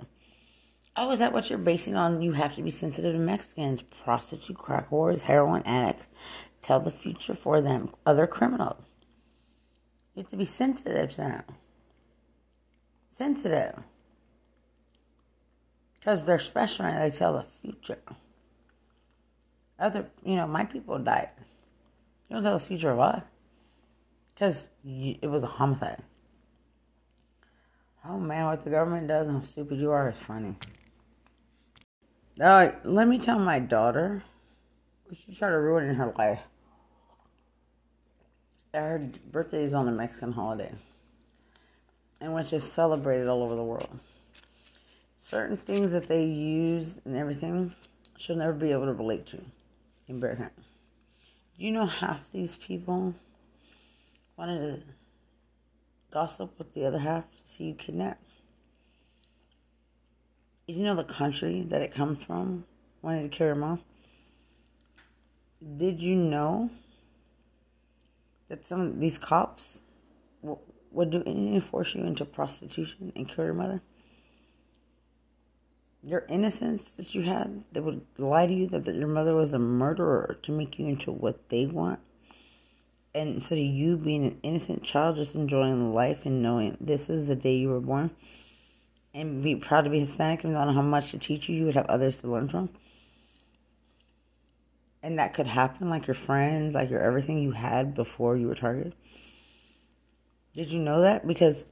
Oh, 0.96 1.12
is 1.12 1.20
that 1.20 1.32
what 1.32 1.50
you're 1.50 1.60
basing 1.60 1.96
on? 1.96 2.22
You 2.22 2.32
have 2.34 2.56
to 2.56 2.62
be 2.64 2.72
sensitive 2.72 3.14
to 3.14 3.20
Mexicans, 3.20 3.82
prostitute, 4.04 4.58
crack 4.58 4.90
whores, 4.90 5.22
heroin 5.22 5.64
addicts. 5.64 6.06
Tell 6.62 6.80
the 6.80 6.92
future 6.92 7.36
for 7.36 7.62
them, 7.62 7.94
other 8.06 8.26
criminals. 8.26 8.84
You 10.16 10.22
have 10.22 10.30
to 10.30 10.38
be 10.38 10.46
sensitive 10.46 11.12
to 11.12 11.18
them. 11.18 11.44
Sensitive. 13.12 13.80
Because 16.00 16.26
they're 16.26 16.40
special 16.40 16.86
and 16.86 17.12
they 17.12 17.16
tell 17.16 17.34
the 17.34 17.46
future. 17.62 18.00
Other, 19.80 20.08
you 20.24 20.36
know, 20.36 20.48
my 20.48 20.66
people 20.66 20.98
died. 21.00 21.30
You 22.30 22.36
don't 22.36 22.44
tell 22.44 22.58
the 22.58 22.64
future 22.64 22.92
of 22.92 23.00
us. 23.00 23.24
Because 24.34 24.68
it 24.84 25.30
was 25.30 25.44
a 25.44 25.48
homicide. 25.48 26.02
Oh 28.06 28.20
man, 28.20 28.46
what 28.48 28.64
the 28.64 28.70
government 28.70 29.08
does 29.08 29.28
and 29.28 29.38
how 29.38 29.42
stupid 29.42 29.80
you 29.80 29.92
are 29.92 30.10
is 30.10 30.18
funny. 30.18 30.56
Uh, 32.42 32.72
let 32.84 33.08
me 33.08 33.20
tell 33.20 33.40
my 33.40 33.60
daughter. 33.60 34.24
She 35.14 35.36
tried 35.36 35.52
to 35.52 35.60
ruin 35.60 35.94
her 35.94 36.14
life. 36.18 36.40
Her 38.74 39.10
birthday 39.32 39.64
is 39.64 39.74
on 39.74 39.88
a 39.88 39.92
Mexican 39.92 40.32
holiday. 40.32 40.74
And 42.20 42.34
which 42.34 42.52
is 42.52 42.64
celebrated 42.64 43.28
all 43.28 43.44
over 43.44 43.56
the 43.56 43.64
world. 43.64 44.00
Certain 45.22 45.56
things 45.56 45.92
that 45.92 46.08
they 46.08 46.26
use 46.26 46.96
and 47.06 47.16
everything, 47.16 47.76
she'll 48.18 48.36
never 48.36 48.54
be 48.54 48.72
able 48.72 48.86
to 48.86 48.94
relate 48.94 49.28
to 49.28 49.42
Bear 50.20 50.52
you 51.58 51.72
know 51.72 51.86
half 51.86 52.20
these 52.34 52.56
people 52.56 53.14
wanted 54.38 54.60
to 54.60 54.84
gossip 56.12 56.58
with 56.58 56.74
the 56.74 56.86
other 56.86 57.00
half 57.00 57.24
to 57.24 57.54
see 57.54 57.66
you 57.66 57.74
kidnapped? 57.74 58.24
You 60.68 60.84
know 60.84 60.96
the 60.96 61.04
country 61.04 61.66
that 61.70 61.82
it 61.82 61.94
comes 61.94 62.24
from 62.26 62.66
wanted 63.02 63.32
to 63.32 63.38
kill 63.38 63.50
them 63.50 63.64
off? 63.64 63.80
Did 65.78 66.00
you 66.00 66.16
know 66.16 66.70
that 68.50 68.68
some 68.68 68.82
of 68.82 69.00
these 69.00 69.18
cops 69.18 69.80
would 70.42 71.12
do 71.12 71.24
anything 71.26 71.62
to 71.62 71.68
force 71.68 71.96
you 71.96 72.04
into 72.04 72.26
prostitution 72.26 73.14
and 73.16 73.30
kill 73.30 73.46
your 73.46 73.54
mother? 73.54 73.82
Your 76.04 76.26
innocence 76.30 76.92
that 76.98 77.16
you 77.16 77.24
had, 77.24 77.64
they 77.72 77.80
would 77.80 78.02
lie 78.18 78.46
to 78.46 78.54
you 78.54 78.68
that, 78.68 78.86
that 78.86 78.96
your 78.96 79.08
mother 79.08 79.34
was 79.34 79.54
a 79.54 79.60
murderer 79.60 80.38
to 80.44 80.52
make 80.52 80.78
you 80.78 80.88
into 80.88 81.12
what 81.12 81.50
they 81.50 81.66
want. 81.66 82.00
And 83.16 83.36
instead 83.36 83.60
of 83.60 83.64
you 83.64 83.96
being 83.96 84.26
an 84.26 84.40
innocent 84.44 84.84
child, 84.84 85.16
just 85.16 85.36
enjoying 85.36 85.94
life 85.94 86.20
and 86.26 86.42
knowing 86.42 86.78
this 86.82 87.10
is 87.10 87.28
the 87.28 87.36
day 87.36 87.56
you 87.56 87.70
were 87.70 87.80
born, 87.80 88.12
and 89.14 89.44
be 89.44 89.56
proud 89.56 89.82
to 89.82 89.90
be 89.90 90.00
Hispanic 90.00 90.44
and 90.44 90.54
not 90.54 90.66
know 90.66 90.74
how 90.74 90.82
much 90.82 91.12
to 91.12 91.20
teach 91.20 91.48
you, 91.48 91.56
you 91.56 91.66
would 91.66 91.76
have 91.76 91.86
others 91.86 92.18
to 92.18 92.32
learn 92.32 92.50
from. 92.50 92.70
And 95.02 95.20
that 95.20 95.34
could 95.34 95.48
happen, 95.48 95.90
like 95.90 96.08
your 96.08 96.16
friends, 96.16 96.74
like 96.74 96.90
your 96.90 97.02
everything 97.02 97.38
you 97.40 97.52
had 97.52 97.94
before 97.94 98.36
you 98.36 98.48
were 98.48 98.56
targeted. 98.56 98.96
Did 100.54 100.72
you 100.72 100.80
know 100.80 101.02
that? 101.02 101.28
Because 101.28 101.64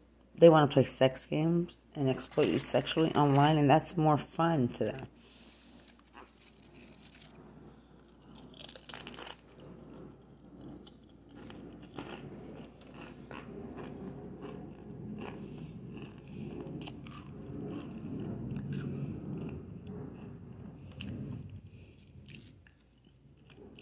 they 0.42 0.50
want 0.50 0.68
to 0.70 0.74
play 0.74 0.84
sex 0.84 1.26
games 1.30 1.78
and 1.96 2.10
exploit 2.10 2.48
you 2.48 2.58
sexually 2.58 3.14
online, 3.14 3.60
and 3.60 3.70
that's 3.70 3.96
more 3.96 4.18
fun 4.18 4.68
to 4.70 4.86
them. 4.86 5.08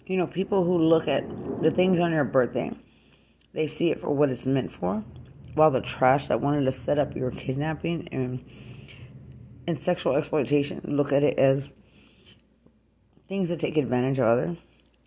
You 0.05 0.18
know, 0.18 0.28
people 0.28 0.66
who 0.66 0.78
look 0.78 1.07
at 1.07 1.24
the 1.62 1.72
things 1.72 1.99
on 2.01 2.12
your 2.12 2.26
birthday, 2.26 2.72
they 3.53 3.68
see 3.68 3.91
it 3.91 4.01
for 4.01 4.10
what 4.10 4.30
it's 4.30 4.45
meant 4.45 4.74
for 4.74 5.05
while 5.56 5.72
the 5.72 5.82
trash 5.82 6.28
that 6.28 6.41
wanted 6.41 6.66
to 6.66 6.72
set 6.72 7.00
up 7.00 7.16
your 7.16 7.32
kidnapping 7.32 8.08
and 8.12 8.43
and 9.68 9.80
sexual 9.80 10.16
exploitation 10.16 10.82
look 10.84 11.12
at 11.12 11.24
it 11.24 11.38
as 11.38 11.68
things 13.28 13.50
that 13.50 13.60
take 13.60 13.78
advantage 13.78 14.18
of 14.18 14.26
others. 14.26 14.58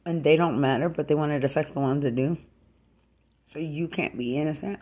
And 0.05 0.22
they 0.22 0.36
don't 0.36 0.61
matter 0.61 0.88
but 0.88 1.09
they 1.09 1.14
want 1.14 1.32
to 1.32 1.47
affect 1.47 1.74
the 1.74 1.80
ones 1.80 2.05
that 2.05 2.14
do. 2.14 2.38
So 3.47 3.59
you 3.59 3.88
can't 3.88 4.16
be 4.16 4.36
innocent 4.36 4.78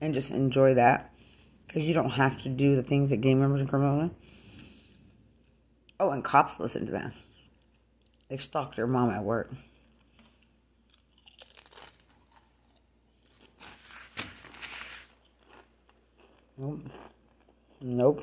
and 0.00 0.14
just 0.14 0.30
enjoy 0.30 0.74
that 0.74 1.12
because 1.66 1.82
you 1.82 1.94
don't 1.94 2.10
have 2.10 2.42
to 2.42 2.48
do 2.48 2.76
the 2.76 2.82
things 2.82 3.10
that 3.10 3.20
gang 3.20 3.40
members 3.40 3.60
and 3.60 3.68
criminals 3.68 4.10
do 4.10 4.16
oh 6.00 6.10
and 6.10 6.24
cops 6.24 6.60
listen 6.60 6.86
to 6.86 6.92
that. 6.92 7.12
They 8.28 8.36
stalked 8.36 8.76
your 8.76 8.86
mom 8.86 9.10
at 9.10 9.24
work 9.24 9.50
Nope. 16.56 16.80
Nope. 17.80 18.22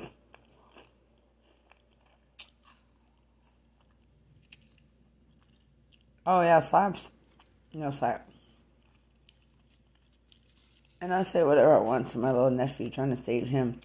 Oh 6.24 6.40
yeah, 6.40 6.60
slaps. 6.60 7.08
No 7.74 7.90
slap. 7.90 8.28
And 11.00 11.12
I 11.12 11.24
say 11.24 11.42
whatever 11.42 11.74
I 11.74 11.80
want 11.80 12.08
to 12.10 12.18
my 12.18 12.30
little 12.30 12.50
nephew 12.50 12.88
trying 12.88 13.14
to 13.14 13.22
save 13.22 13.48
him 13.48 13.80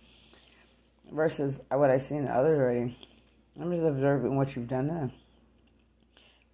versus 1.12 1.60
what 1.70 1.89
I 1.89 1.98
see 1.98 2.16
in 2.16 2.26
the 2.26 2.32
others 2.32 2.60
already. 2.60 2.98
I'm 3.60 3.72
just 3.72 3.84
observing 3.84 4.36
what 4.38 4.56
you've 4.56 4.68
done 4.68 4.88
now. 4.88 5.12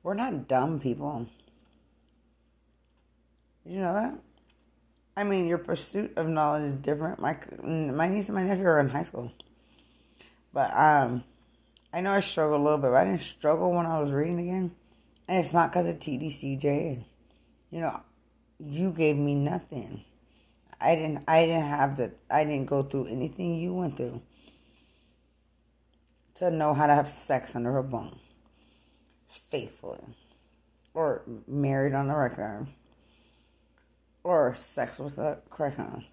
We're 0.04 0.14
not 0.14 0.48
dumb 0.48 0.80
people. 0.80 1.28
You 3.66 3.82
know 3.82 3.94
that? 3.94 4.20
I 5.16 5.24
mean, 5.24 5.48
your 5.48 5.60
pursuit 5.60 6.14
of 6.18 6.28
knowledge 6.28 6.72
is 6.72 6.78
different. 6.80 7.20
My 7.20 7.38
my 7.62 8.08
niece 8.08 8.28
and 8.28 8.36
my 8.36 8.44
nephew 8.44 8.66
are 8.66 8.80
in 8.80 8.90
high 8.90 9.04
school, 9.04 9.32
but 10.52 10.76
um, 10.76 11.24
I 11.94 12.02
know 12.02 12.12
I 12.12 12.20
struggled 12.20 12.60
a 12.60 12.64
little 12.64 12.80
bit. 12.80 12.92
But 12.92 12.98
I 12.98 13.06
didn't 13.06 13.22
struggle 13.22 13.72
when 13.72 13.86
I 13.86 14.00
was 14.00 14.12
reading 14.12 14.40
again, 14.40 14.72
and 15.28 15.44
it's 15.44 15.54
not 15.54 15.72
because 15.72 15.88
of 15.88 16.00
TDCJ. 16.00 17.04
You 17.70 17.80
know, 17.80 18.02
you 18.60 18.92
gave 18.92 19.16
me 19.16 19.36
nothing. 19.36 20.04
I 20.82 20.96
didn't. 20.96 21.24
I 21.28 21.46
didn't 21.46 21.70
have 21.70 21.98
the. 21.98 22.12
I 22.32 22.44
didn't 22.44 22.66
go 22.66 22.82
through 22.82 23.08
anything 23.08 23.60
you 23.60 23.74
went 23.74 23.98
through 23.98 24.20
to 26.36 26.50
know 26.50 26.74
how 26.74 26.88
to 26.88 26.96
have 26.96 27.08
sex 27.08 27.56
under 27.56 27.78
a 27.78 27.84
bone 27.84 28.18
faithfully, 29.52 30.00
or 30.96 31.22
married 31.48 31.94
on 31.94 32.08
the 32.08 32.16
record 32.16 32.68
or 34.24 34.56
sex 34.58 35.00
with 35.00 35.18
a 35.18 35.40
crackhead 35.52 36.06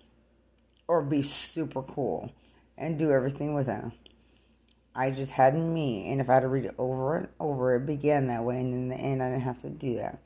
or 0.89 1.03
be 1.03 1.23
super 1.23 1.83
cool 1.83 2.33
and 2.77 2.99
do 2.99 3.11
everything 3.11 3.55
with 3.55 3.67
them. 3.67 3.93
I 4.95 5.11
just 5.11 5.33
had 5.33 5.57
me, 5.57 6.11
and 6.11 6.21
if 6.21 6.29
I 6.29 6.35
had 6.35 6.41
to 6.41 6.49
read 6.49 6.65
it 6.65 6.75
over 6.77 7.17
and 7.17 7.29
over, 7.39 7.77
it 7.77 7.87
began 7.87 8.27
that 8.27 8.43
way, 8.43 8.59
and 8.59 8.75
in 8.75 8.89
the 8.89 8.97
end, 8.97 9.23
I 9.23 9.31
didn't 9.31 9.43
have 9.43 9.61
to 9.61 9.71
do 9.71 9.97
that. 9.97 10.21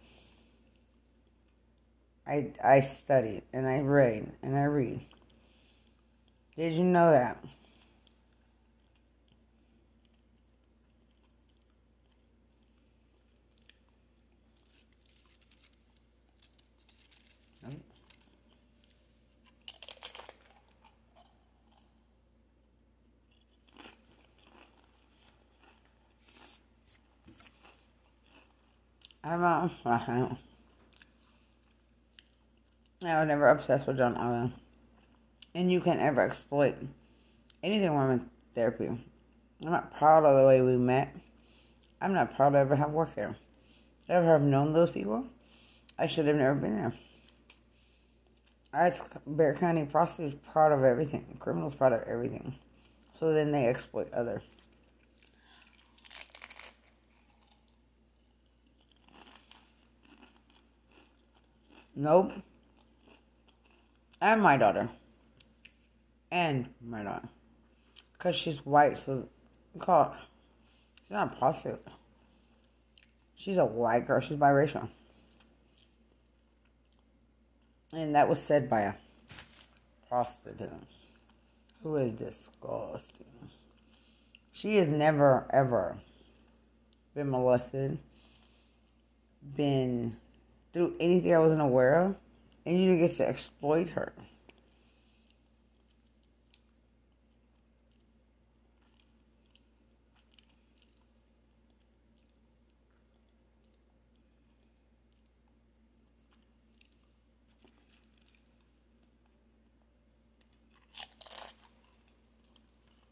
I 2.26 2.52
I 2.62 2.80
studied 2.80 3.42
and 3.52 3.66
I 3.66 3.80
read 3.80 4.32
and 4.42 4.56
I 4.56 4.64
read. 4.64 5.04
Did 6.56 6.74
you 6.74 6.84
know 6.84 7.10
that? 7.10 7.44
I'm 29.24 29.40
not. 29.40 29.70
I 29.86 30.36
was 33.02 33.28
never 33.28 33.48
obsessed 33.48 33.86
with 33.86 33.96
John 33.96 34.16
Allen. 34.16 34.52
And 35.54 35.72
you 35.72 35.80
can't 35.80 36.00
ever 36.00 36.20
exploit 36.20 36.74
anything 37.62 37.90
wrong 37.90 38.12
with 38.12 38.22
therapy. 38.54 38.86
I'm 38.86 39.00
not 39.60 39.96
proud 39.96 40.24
of 40.24 40.36
the 40.36 40.46
way 40.46 40.60
we 40.60 40.76
met. 40.76 41.16
I'm 42.02 42.12
not 42.12 42.36
proud 42.36 42.50
to 42.50 42.58
ever 42.58 42.76
have 42.76 42.90
worked 42.90 43.16
there. 43.16 43.36
I 44.08 44.14
Ever 44.14 44.26
have 44.26 44.42
known 44.42 44.74
those 44.74 44.90
people? 44.90 45.24
I 45.98 46.06
should 46.06 46.26
have 46.26 46.36
never 46.36 46.54
been 46.54 46.76
there. 46.76 46.94
As 48.74 49.00
Bexar 49.26 49.60
County 49.60 49.84
prostitutes 49.84 50.36
proud 50.52 50.72
of 50.72 50.84
everything. 50.84 51.36
Criminals 51.38 51.74
proud 51.74 51.94
of 51.94 52.02
everything. 52.02 52.56
So 53.18 53.32
then 53.32 53.52
they 53.52 53.66
exploit 53.66 54.12
others. 54.12 54.42
Nope. 61.96 62.32
And 64.20 64.42
my 64.42 64.56
daughter. 64.56 64.88
And 66.30 66.68
my 66.84 67.02
daughter. 67.02 67.28
Because 68.12 68.36
she's 68.36 68.64
white, 68.64 68.98
so 68.98 69.28
call. 69.78 70.14
She's 71.02 71.10
not 71.10 71.32
a 71.32 71.36
prostitute. 71.36 71.86
She's 73.36 73.58
a 73.58 73.64
white 73.64 74.06
girl. 74.06 74.20
She's 74.20 74.38
biracial. 74.38 74.88
And 77.92 78.14
that 78.14 78.28
was 78.28 78.40
said 78.40 78.68
by 78.68 78.80
a 78.80 78.94
prostitute 80.08 80.70
who 81.82 81.96
is 81.96 82.12
disgusting. 82.12 83.26
She 84.52 84.76
has 84.76 84.88
never, 84.88 85.46
ever 85.52 85.98
been 87.14 87.30
molested, 87.30 87.98
been 89.56 90.16
through 90.74 90.92
anything 90.98 91.32
I 91.32 91.38
wasn't 91.38 91.62
aware 91.62 92.00
of, 92.00 92.16
and 92.66 92.78
you 92.78 92.88
didn't 92.88 93.06
get 93.06 93.16
to 93.18 93.28
exploit 93.28 93.90
her. 93.90 94.12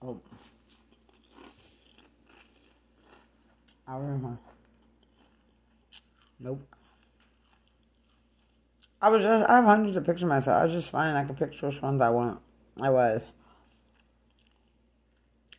Oh. 0.05 0.21
I 3.87 3.97
remember. 3.97 4.37
Nope. 6.41 6.61
I 9.03 9.09
was 9.09 9.23
just, 9.23 9.51
I 9.51 9.57
have 9.57 9.65
hundreds 9.65 9.97
of 9.97 10.07
pictures 10.07 10.23
of 10.23 10.29
myself. 10.29 10.63
I 10.63 10.65
was 10.67 10.75
just 10.75 10.91
finding 10.91 11.17
I 11.17 11.25
could 11.25 11.37
picture 11.37 11.67
which 11.67 11.83
ones 11.83 12.01
I 12.01 12.11
want. 12.11 12.39
I 12.81 12.89
was. 12.89 13.21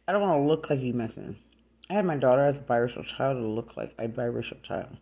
I 0.07 0.13
don't 0.13 0.21
want 0.21 0.41
to 0.41 0.47
look 0.47 0.69
like 0.69 0.79
you 0.79 0.93
Mexican. 0.93 1.35
I 1.89 1.95
had 1.95 2.05
my 2.05 2.15
daughter 2.15 2.45
as 2.45 2.55
a 2.55 2.59
biracial 2.59 3.05
child 3.05 3.37
to 3.37 3.45
look 3.45 3.75
like 3.75 3.93
a 3.99 4.07
biracial 4.07 4.63
child. 4.63 4.95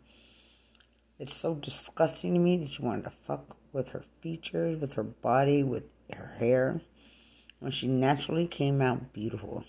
It's 1.19 1.35
so 1.35 1.53
disgusting 1.53 2.33
to 2.33 2.39
me 2.39 2.57
that 2.57 2.71
she 2.71 2.81
wanted 2.81 3.03
to 3.03 3.11
fuck 3.27 3.55
with 3.73 3.89
her 3.89 4.03
features, 4.21 4.81
with 4.81 4.93
her 4.93 5.03
body, 5.03 5.61
with 5.61 5.83
her 6.11 6.33
hair, 6.39 6.81
when 7.59 7.71
she 7.71 7.87
naturally 7.87 8.47
came 8.47 8.81
out 8.81 9.13
beautiful. 9.13 9.65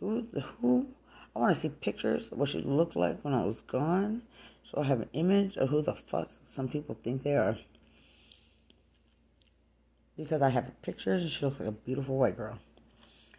Who, 0.00 0.26
who, 0.60 0.88
I 1.34 1.38
want 1.38 1.56
to 1.56 1.62
see 1.62 1.70
pictures 1.70 2.26
of 2.30 2.36
what 2.36 2.50
she 2.50 2.60
looked 2.60 2.94
like 2.94 3.24
when 3.24 3.32
I 3.32 3.44
was 3.46 3.62
gone 3.62 4.22
so 4.72 4.80
I 4.80 4.84
have 4.86 5.00
an 5.00 5.10
image 5.12 5.56
of 5.56 5.68
who 5.68 5.82
the 5.82 5.94
fuck 5.94 6.30
some 6.54 6.68
people 6.68 6.96
think 7.02 7.22
they 7.22 7.36
are. 7.36 7.58
Because 10.16 10.42
I 10.42 10.50
have 10.50 10.70
pictures 10.82 11.22
and 11.22 11.30
she 11.30 11.44
looks 11.44 11.60
like 11.60 11.68
a 11.68 11.72
beautiful 11.72 12.18
white 12.18 12.36
girl. 12.36 12.58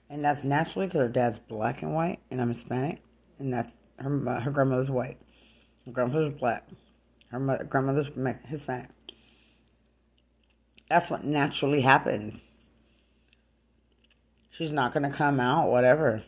And 0.09 0.23
that's 0.23 0.43
naturally 0.43 0.87
because 0.87 0.99
her 0.99 1.07
dad's 1.07 1.39
black 1.39 1.81
and 1.81 1.93
white 1.93 2.19
and 2.29 2.41
I'm 2.41 2.53
Hispanic. 2.53 3.01
And 3.39 3.53
that's 3.53 3.71
her, 3.97 4.09
her 4.09 4.51
grandmother's 4.51 4.89
white. 4.89 5.17
Her 5.85 5.91
grandmother's 5.91 6.33
black. 6.33 6.67
Her 7.29 7.39
mother, 7.39 7.63
grandmother's 7.63 8.09
Hispanic. 8.47 8.89
That's 10.89 11.09
what 11.09 11.23
naturally 11.23 11.81
happened. 11.81 12.41
She's 14.51 14.71
not 14.71 14.93
going 14.93 15.09
to 15.09 15.15
come 15.15 15.39
out, 15.39 15.71
whatever 15.71 16.23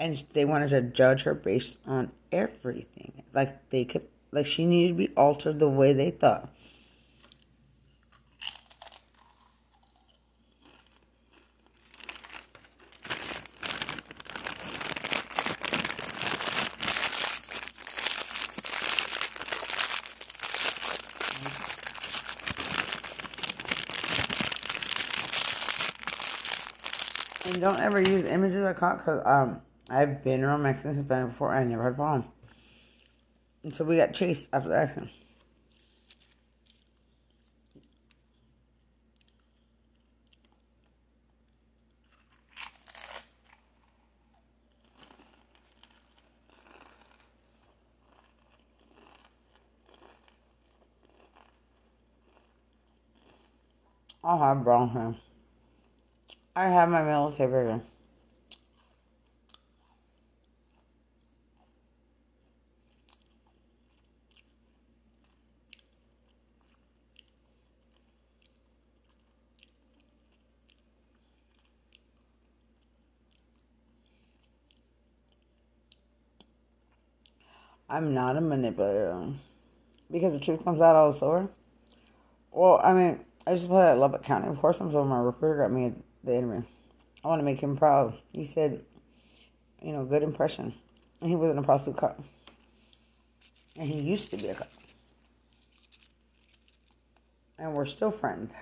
and 0.00 0.24
they 0.32 0.46
wanted 0.46 0.70
to 0.70 0.80
judge 0.80 1.22
her 1.22 1.34
based 1.34 1.76
on 1.86 2.10
everything. 2.32 3.19
Like 3.32 3.70
they 3.70 3.84
could, 3.84 4.06
like 4.32 4.46
she 4.46 4.64
needed 4.64 4.88
to 4.88 4.94
be 4.94 5.14
altered 5.16 5.58
the 5.58 5.68
way 5.68 5.92
they 5.92 6.10
thought. 6.10 6.48
And 27.46 27.60
don't 27.60 27.80
ever 27.80 28.00
use 28.00 28.24
images 28.24 28.64
I 28.64 28.72
caught 28.72 28.98
because 28.98 29.22
um 29.26 29.60
I've 29.88 30.22
been 30.22 30.44
around 30.44 30.62
Mexicans 30.62 30.96
and 30.96 31.04
Hispanic 31.04 31.30
before. 31.30 31.52
I 31.52 31.64
never 31.64 31.82
had 31.82 31.92
a 31.92 31.96
problem. 31.96 32.24
Until 33.62 33.86
we 33.86 33.96
got 33.96 34.14
chased 34.14 34.48
after 34.52 34.74
accident. 34.74 35.10
I'll 54.22 54.38
have 54.38 54.64
brown 54.64 54.90
hair. 54.90 55.14
I 56.54 56.68
have 56.68 56.88
my 56.88 57.02
military 57.02 57.50
vision. 57.50 57.82
I'm 77.90 78.14
not 78.14 78.36
a 78.36 78.40
manipulator. 78.40 79.34
Because 80.10 80.32
the 80.32 80.38
truth 80.38 80.64
comes 80.64 80.80
out 80.80 80.94
all 80.94 81.12
the 81.12 81.18
sore. 81.18 81.50
Well, 82.52 82.80
I 82.82 82.92
mean, 82.92 83.20
I 83.46 83.54
just 83.54 83.66
played 83.66 83.90
at 83.90 83.98
Lubbock 83.98 84.22
County. 84.22 84.48
Of 84.48 84.58
course, 84.58 84.78
I'm 84.80 84.92
so 84.92 85.04
my 85.04 85.18
recruiter 85.18 85.62
got 85.62 85.72
me 85.72 85.92
the 86.22 86.36
interview. 86.36 86.62
I 87.24 87.28
want 87.28 87.40
to 87.40 87.44
make 87.44 87.60
him 87.60 87.76
proud. 87.76 88.14
He 88.32 88.44
said, 88.44 88.84
you 89.82 89.92
know, 89.92 90.04
good 90.04 90.22
impression. 90.22 90.72
And 91.20 91.30
he 91.30 91.36
wasn't 91.36 91.58
a 91.58 91.62
prostitute 91.62 91.98
cop. 91.98 92.22
And 93.76 93.88
he 93.88 94.00
used 94.00 94.30
to 94.30 94.36
be 94.36 94.48
a 94.48 94.54
cop. 94.54 94.68
And 97.58 97.74
we're 97.74 97.86
still 97.86 98.10
friends. 98.10 98.52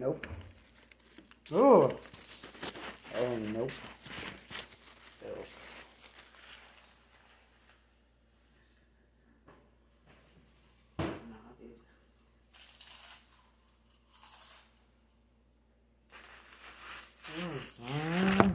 Nope. 0.00 0.26
Ooh. 1.52 1.90
And 3.14 3.52
nope. 3.52 3.70
Bills. 5.20 5.48
Mm. 17.82 18.54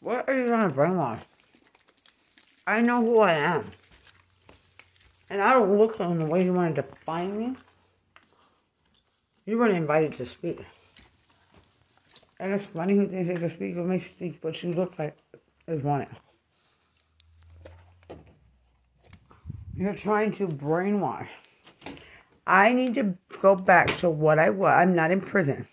What 0.00 0.19
are 0.30 0.38
you 0.38 0.48
gonna 0.48 0.70
brainwash? 0.70 1.20
I 2.66 2.80
know 2.80 3.00
who 3.00 3.18
I 3.20 3.32
am. 3.32 3.70
And 5.28 5.42
I 5.42 5.52
don't 5.52 5.76
look 5.76 6.00
on 6.00 6.18
the 6.18 6.24
way 6.24 6.44
you 6.44 6.52
want 6.52 6.74
to 6.74 6.82
define 6.82 7.38
me. 7.38 7.56
You 9.44 9.58
weren't 9.58 9.74
invited 9.74 10.14
to 10.14 10.26
speak. 10.26 10.60
And 12.38 12.52
it's 12.52 12.66
funny 12.66 12.94
who 12.94 13.06
thinks 13.06 13.28
they 13.28 13.34
can 13.34 13.50
speak. 13.50 13.76
What 13.76 13.86
makes 13.86 14.04
you 14.04 14.12
think 14.18 14.38
what 14.40 14.62
you 14.62 14.72
look 14.72 14.98
like 14.98 15.16
is 15.66 15.82
wanted. 15.82 16.08
You're 19.74 19.94
trying 19.94 20.32
to 20.32 20.46
brainwash. 20.46 21.28
I 22.46 22.72
need 22.72 22.94
to 22.94 23.14
go 23.40 23.54
back 23.54 23.96
to 23.98 24.10
what 24.10 24.38
I 24.38 24.50
was. 24.50 24.72
I'm 24.72 24.94
not 24.94 25.10
in 25.10 25.20
prison. 25.20 25.68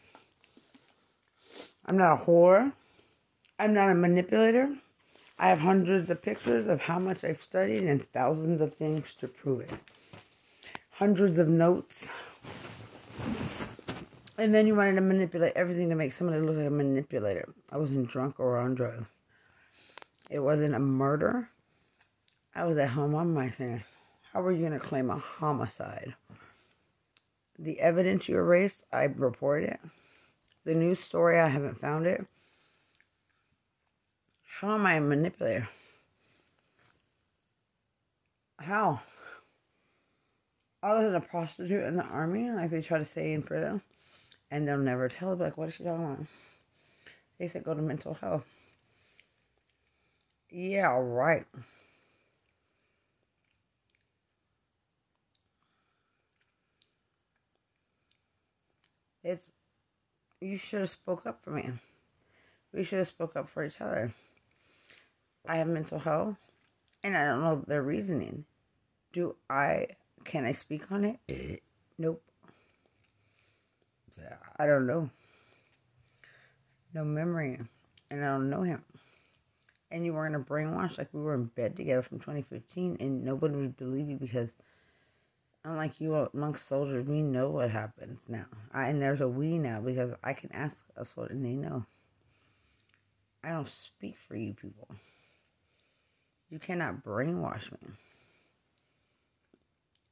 I'm 1.86 1.98
not 1.98 2.22
a 2.22 2.26
whore. 2.26 2.74
I'm 3.60 3.74
not 3.74 3.90
a 3.90 3.96
manipulator. 3.96 4.76
I 5.40 5.50
have 5.50 5.60
hundreds 5.60 6.10
of 6.10 6.22
pictures 6.22 6.68
of 6.68 6.82
how 6.82 7.00
much 7.00 7.24
I've 7.24 7.42
studied 7.42 7.84
and 7.84 8.10
thousands 8.12 8.62
of 8.62 8.76
things 8.76 9.16
to 9.20 9.28
prove 9.28 9.62
it. 9.62 9.72
Hundreds 10.92 11.38
of 11.38 11.48
notes. 11.48 12.08
And 14.38 14.54
then 14.54 14.68
you 14.68 14.76
wanted 14.76 14.96
to 14.96 15.02
manipulate 15.02 15.54
everything 15.56 15.90
to 15.90 15.96
make 15.96 16.14
somebody 16.14 16.40
look 16.40 16.58
like 16.58 16.68
a 16.68 16.72
manipulator. 16.72 17.50
I 17.72 17.78
wasn't 17.78 18.10
drunk 18.10 18.40
or 18.40 18.58
on 18.58 18.76
drugs. 18.76 19.08
It 20.30 20.40
wasn't 20.40 20.76
a 20.76 20.80
murder. 20.80 21.50
I 22.54 22.66
was 22.66 22.78
at 22.78 22.90
home 22.90 23.16
on 23.16 23.34
my 23.34 23.50
thing. 23.50 23.84
How 24.34 24.42
were 24.42 24.52
you 24.52 24.68
going 24.68 24.80
to 24.80 24.86
claim 24.86 25.10
a 25.10 25.18
homicide? 25.18 26.16
The 27.58 27.80
evidence 27.80 28.28
you 28.28 28.38
erased, 28.38 28.84
I 28.94 29.04
reported 29.04 29.70
it. 29.70 29.80
The 30.64 30.76
news 30.76 31.00
story, 31.00 31.40
I 31.40 31.48
haven't 31.48 31.82
found 31.82 32.06
it. 32.06 32.26
How 34.60 34.74
am 34.74 34.88
I 34.88 34.96
a 34.96 35.02
manipulator? 35.02 35.70
How? 38.58 39.02
I 40.82 40.96
was 40.96 41.14
a 41.14 41.20
prostitute 41.20 41.84
in 41.84 41.96
the 41.96 42.04
army, 42.04 42.50
like 42.50 42.72
they 42.72 42.82
try 42.82 42.98
to 42.98 43.06
say 43.06 43.34
in 43.34 43.44
prison, 43.44 43.84
and 44.50 44.68
they'll 44.68 44.80
never 44.80 45.10
tell. 45.10 45.36
They'll 45.36 45.50
like, 45.50 45.58
what 45.60 45.70
is 45.70 45.76
she 45.76 45.84
talking 45.84 46.06
about? 46.06 46.26
They 47.38 47.48
said 47.48 47.66
go 47.66 47.76
to 47.76 47.82
mental 47.84 48.16
health. 48.16 48.46
Yeah, 50.50 50.98
right. 51.00 51.46
It's 59.24 59.52
you 60.42 60.58
should 60.58 60.80
have 60.80 60.90
spoke 60.90 61.28
up 61.28 61.44
for 61.44 61.52
me. 61.52 61.74
We 62.74 62.84
should 62.84 63.00
have 63.00 63.08
spoke 63.08 63.36
up 63.36 63.50
for 63.50 63.64
each 63.64 63.80
other. 63.80 64.16
I 65.48 65.58
have 65.58 65.68
mental 65.68 66.00
health, 66.00 66.36
and 67.04 67.18
I 67.18 67.26
don't 67.26 67.42
know 67.42 67.64
their 67.68 67.82
reasoning. 67.82 68.46
Do 69.14 69.36
I? 69.50 69.88
Can 70.26 70.46
I 70.46 70.52
speak 70.52 70.92
on 70.92 71.06
it? 71.06 71.20
Eh. 71.30 71.58
nope. 71.98 72.22
Yeah. 74.18 74.36
I 74.58 74.66
don't 74.66 74.88
know. 74.88 75.10
No 76.94 77.06
memory, 77.06 77.60
and 78.10 78.26
I 78.26 78.28
don't 78.28 78.50
know 78.50 78.64
him. 78.64 78.84
And 79.90 80.06
you 80.06 80.14
were 80.14 80.28
in 80.28 80.36
a 80.36 80.40
brainwash 80.40 80.98
like 80.98 81.08
we 81.14 81.22
were 81.22 81.36
in 81.36 81.46
bed 81.46 81.78
together 81.78 82.02
from 82.02 82.20
2015, 82.20 82.98
and 83.00 83.24
nobody 83.24 83.56
would 83.56 83.78
believe 83.78 84.10
you 84.10 84.18
because 84.18 84.50
Unlike 85.68 86.00
you 86.00 86.16
amongst 86.34 86.66
soldiers, 86.66 87.06
we 87.06 87.22
know 87.22 87.50
what 87.50 87.72
happens 87.72 88.22
now. 88.30 88.46
I, 88.74 88.88
and 88.88 89.02
there's 89.02 89.20
a 89.20 89.28
we 89.28 89.58
now 89.58 89.82
because 89.82 90.14
I 90.24 90.32
can 90.32 90.50
ask 90.54 90.78
a 90.96 91.06
soldier 91.06 91.34
and 91.34 91.44
they 91.44 91.56
know. 91.56 91.86
I 93.44 93.50
don't 93.50 93.68
speak 93.68 94.16
for 94.30 94.38
you 94.38 94.54
people. 94.54 94.88
You 96.50 96.60
cannot 96.60 97.04
brainwash 97.04 97.72
me 97.72 97.94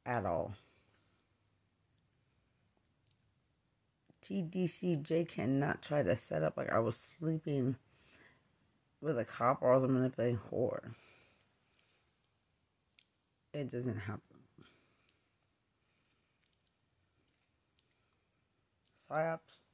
at 0.06 0.26
all. 0.26 0.56
TDCJ 4.22 5.28
cannot 5.28 5.82
try 5.82 6.02
to 6.02 6.18
set 6.18 6.44
up 6.44 6.58
like 6.58 6.72
I 6.72 6.80
was 6.80 6.98
sleeping 7.20 7.76
with 9.00 9.20
a 9.20 9.26
cop 9.26 9.62
or 9.62 9.74
I 9.74 9.78
was 9.78 9.90
manipulating 9.90 10.40
whore. 10.52 10.96
It 13.54 13.72
doesn't 13.72 14.00
happen. 14.00 14.36
psyops 19.10 19.65